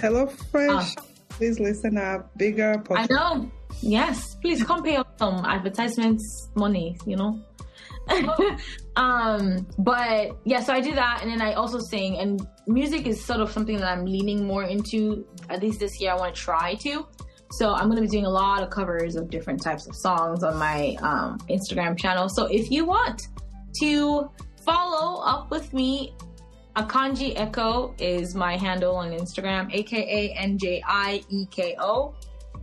Hello 0.00 0.28
Fresh. 0.28 0.96
Uh, 0.96 1.02
please 1.28 1.60
listen 1.60 1.98
up. 1.98 2.34
Bigger 2.38 2.80
portions. 2.82 3.10
I 3.10 3.14
know. 3.14 3.50
Yes, 3.82 4.36
please 4.36 4.64
come 4.64 4.82
pay 4.82 4.96
some 5.18 5.44
advertisements 5.44 6.48
money. 6.54 6.96
You 7.06 7.16
know. 7.16 7.42
um, 8.96 9.66
but 9.78 10.38
yeah, 10.44 10.60
so 10.60 10.72
I 10.72 10.80
do 10.80 10.94
that, 10.94 11.20
and 11.22 11.30
then 11.30 11.42
I 11.42 11.52
also 11.54 11.78
sing. 11.78 12.18
And 12.18 12.46
music 12.66 13.06
is 13.06 13.22
sort 13.24 13.40
of 13.40 13.50
something 13.50 13.76
that 13.76 13.86
I'm 13.86 14.04
leaning 14.04 14.46
more 14.46 14.64
into. 14.64 15.26
At 15.50 15.62
least 15.62 15.80
this 15.80 16.00
year, 16.00 16.12
I 16.12 16.14
want 16.16 16.34
to 16.34 16.40
try 16.40 16.74
to. 16.82 17.06
So 17.52 17.72
I'm 17.72 17.84
going 17.84 17.96
to 17.96 18.02
be 18.02 18.08
doing 18.08 18.26
a 18.26 18.30
lot 18.30 18.62
of 18.62 18.70
covers 18.70 19.16
of 19.16 19.30
different 19.30 19.62
types 19.62 19.86
of 19.86 19.96
songs 19.96 20.42
on 20.44 20.58
my 20.58 20.96
um, 21.00 21.38
Instagram 21.48 21.98
channel. 21.98 22.28
So 22.28 22.46
if 22.46 22.70
you 22.70 22.84
want 22.84 23.28
to 23.80 24.30
follow 24.64 25.22
up 25.22 25.50
with 25.50 25.72
me, 25.72 26.14
Akanji 26.76 27.34
Eko 27.36 27.94
is 27.98 28.34
my 28.34 28.56
handle 28.56 28.96
on 28.96 29.10
Instagram, 29.10 29.72
A 29.72 29.82
K 29.82 29.96
A 29.98 30.38
N 30.38 30.58
J 30.58 30.82
I 30.86 31.22
E 31.28 31.46
K 31.50 31.74
O. 31.80 32.14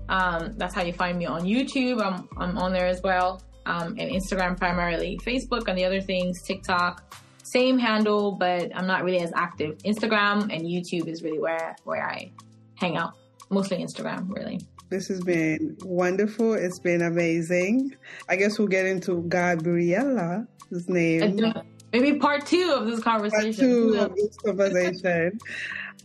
Um, 0.09 0.53
that's 0.57 0.73
how 0.73 0.83
you 0.83 0.93
find 0.93 1.17
me 1.17 1.25
on 1.25 1.43
YouTube. 1.43 2.01
I'm, 2.01 2.27
I'm 2.37 2.57
on 2.57 2.73
there 2.73 2.87
as 2.87 3.01
well. 3.01 3.41
Um, 3.65 3.95
and 3.97 4.11
Instagram 4.11 4.57
primarily. 4.57 5.19
Facebook 5.23 5.67
and 5.67 5.77
the 5.77 5.85
other 5.85 6.01
things, 6.01 6.41
TikTok, 6.43 7.15
same 7.43 7.79
handle, 7.79 8.31
but 8.31 8.71
I'm 8.75 8.87
not 8.87 9.03
really 9.03 9.19
as 9.19 9.31
active. 9.35 9.77
Instagram 9.79 10.53
and 10.53 10.63
YouTube 10.63 11.07
is 11.07 11.23
really 11.23 11.39
where, 11.39 11.75
where 11.83 12.07
I 12.07 12.31
hang 12.75 12.97
out. 12.97 13.13
Mostly 13.49 13.77
Instagram, 13.77 14.29
really. 14.29 14.59
This 14.89 15.07
has 15.07 15.21
been 15.21 15.75
wonderful. 15.83 16.53
It's 16.53 16.79
been 16.79 17.01
amazing. 17.01 17.95
I 18.29 18.35
guess 18.35 18.59
we'll 18.59 18.67
get 18.67 18.85
into 18.85 19.23
Gabriella's 19.23 20.47
name. 20.87 21.53
Maybe 21.91 22.19
part 22.19 22.45
two 22.45 22.73
of 22.75 22.87
this 22.87 22.99
conversation. 22.99 23.41
Part 23.41 23.55
two 23.55 23.99
of 23.99 24.15
this 24.15 24.37
conversation. 24.45 25.39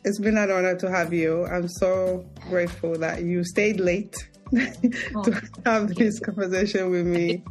It's 0.05 0.19
been 0.19 0.37
an 0.37 0.51
honor 0.51 0.77
to 0.77 0.91
have 0.91 1.13
you. 1.13 1.45
I'm 1.47 1.69
so 1.69 2.25
grateful 2.49 2.97
that 2.99 3.23
you 3.23 3.45
stayed 3.45 3.81
late 3.81 4.15
oh, 5.15 5.23
to 5.23 5.43
have 5.65 5.95
this 5.95 6.19
conversation 6.19 6.91
with 6.91 7.07
me. 7.07 7.45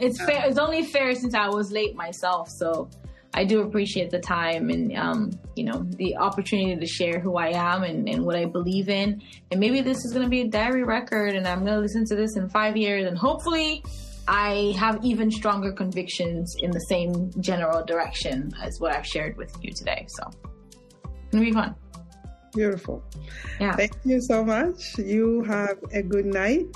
It's 0.00 0.22
fair. 0.24 0.44
It's 0.46 0.58
only 0.58 0.84
fair 0.84 1.14
since 1.14 1.34
I 1.34 1.48
was 1.48 1.70
late 1.72 1.94
myself. 1.94 2.48
So 2.48 2.88
I 3.34 3.44
do 3.44 3.60
appreciate 3.60 4.10
the 4.10 4.18
time 4.18 4.70
and 4.70 4.96
um, 4.96 5.30
you 5.54 5.64
know 5.64 5.84
the 5.96 6.16
opportunity 6.16 6.78
to 6.78 6.86
share 6.86 7.20
who 7.20 7.36
I 7.36 7.48
am 7.48 7.82
and, 7.82 8.08
and 8.08 8.24
what 8.24 8.36
I 8.36 8.46
believe 8.46 8.88
in. 8.88 9.20
And 9.50 9.60
maybe 9.60 9.80
this 9.80 10.04
is 10.04 10.12
going 10.12 10.24
to 10.24 10.30
be 10.30 10.42
a 10.42 10.48
diary 10.48 10.84
record, 10.84 11.34
and 11.34 11.46
I'm 11.46 11.60
going 11.60 11.74
to 11.74 11.80
listen 11.80 12.04
to 12.06 12.16
this 12.16 12.36
in 12.36 12.48
five 12.48 12.76
years, 12.76 13.06
and 13.06 13.18
hopefully, 13.18 13.84
I 14.26 14.74
have 14.78 15.04
even 15.04 15.30
stronger 15.30 15.72
convictions 15.72 16.54
in 16.60 16.70
the 16.70 16.80
same 16.80 17.30
general 17.40 17.84
direction 17.84 18.52
as 18.62 18.78
what 18.80 18.94
I've 18.94 19.06
shared 19.06 19.36
with 19.36 19.54
you 19.62 19.72
today. 19.72 20.06
So 20.08 20.30
it's 21.04 21.32
going 21.32 21.44
to 21.44 21.50
be 21.50 21.52
fun. 21.52 21.74
Beautiful. 22.54 23.02
Yeah. 23.60 23.76
Thank 23.76 23.92
you 24.04 24.20
so 24.20 24.44
much. 24.44 24.98
You 24.98 25.42
have 25.42 25.78
a 25.92 26.02
good 26.02 26.26
night, 26.26 26.66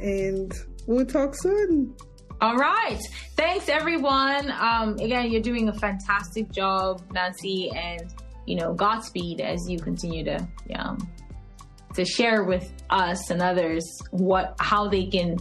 and 0.00 0.52
we'll 0.86 1.06
talk 1.06 1.34
soon. 1.34 1.94
All 2.40 2.56
right. 2.56 3.00
Thanks, 3.36 3.68
everyone. 3.68 4.50
Um, 4.50 4.94
again, 4.98 5.30
you're 5.30 5.40
doing 5.40 5.68
a 5.68 5.74
fantastic 5.74 6.50
job, 6.50 7.02
Nancy, 7.12 7.70
and 7.74 8.12
you 8.46 8.56
know, 8.56 8.74
Godspeed 8.74 9.40
as 9.40 9.60
you 9.68 9.78
continue 9.78 10.24
to 10.24 10.48
um, 10.74 10.98
to 11.94 12.04
share 12.04 12.44
with 12.44 12.70
us 12.90 13.30
and 13.30 13.40
others 13.40 13.84
what 14.10 14.54
how 14.58 14.88
they 14.88 15.06
can 15.06 15.38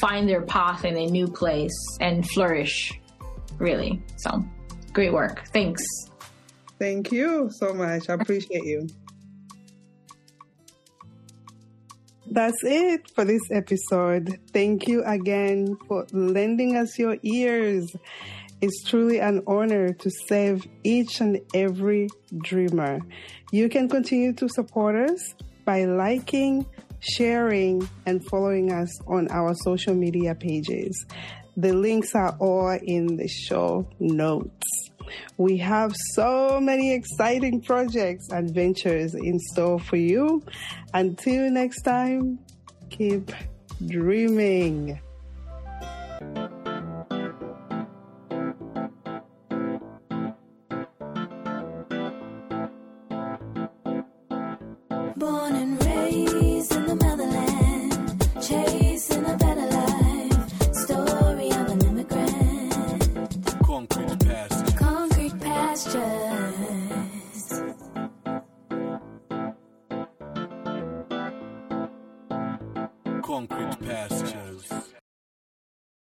find 0.00 0.28
their 0.28 0.42
path 0.42 0.84
in 0.84 0.96
a 0.96 1.06
new 1.06 1.26
place 1.26 1.76
and 2.00 2.28
flourish. 2.30 2.92
Really, 3.58 4.02
so 4.18 4.44
great 4.92 5.12
work. 5.12 5.46
Thanks. 5.48 5.82
Thank 6.84 7.12
you 7.12 7.48
so 7.50 7.72
much. 7.72 8.10
I 8.10 8.12
appreciate 8.12 8.66
you. 8.66 8.86
That's 12.30 12.62
it 12.62 13.10
for 13.14 13.24
this 13.24 13.40
episode. 13.50 14.38
Thank 14.52 14.86
you 14.86 15.02
again 15.04 15.78
for 15.88 16.06
lending 16.12 16.76
us 16.76 16.98
your 16.98 17.16
ears. 17.22 17.90
It's 18.60 18.84
truly 18.84 19.18
an 19.18 19.42
honor 19.46 19.94
to 19.94 20.10
save 20.28 20.66
each 20.82 21.22
and 21.22 21.40
every 21.54 22.10
dreamer. 22.36 23.00
You 23.50 23.70
can 23.70 23.88
continue 23.88 24.34
to 24.34 24.46
support 24.50 24.94
us 24.94 25.34
by 25.64 25.86
liking, 25.86 26.66
sharing, 27.00 27.88
and 28.04 28.22
following 28.28 28.72
us 28.72 28.90
on 29.06 29.28
our 29.30 29.54
social 29.64 29.94
media 29.94 30.34
pages. 30.34 31.06
The 31.56 31.72
links 31.72 32.14
are 32.14 32.36
all 32.40 32.78
in 32.82 33.16
the 33.16 33.28
show 33.28 33.88
notes. 34.00 34.90
We 35.36 35.56
have 35.58 35.94
so 36.12 36.60
many 36.60 36.92
exciting 36.94 37.60
projects 37.62 38.28
and 38.30 38.54
ventures 38.54 39.14
in 39.14 39.38
store 39.52 39.78
for 39.78 39.96
you. 39.96 40.42
Until 40.92 41.50
next 41.50 41.82
time, 41.82 42.38
keep 42.90 43.30
dreaming. 43.86 45.00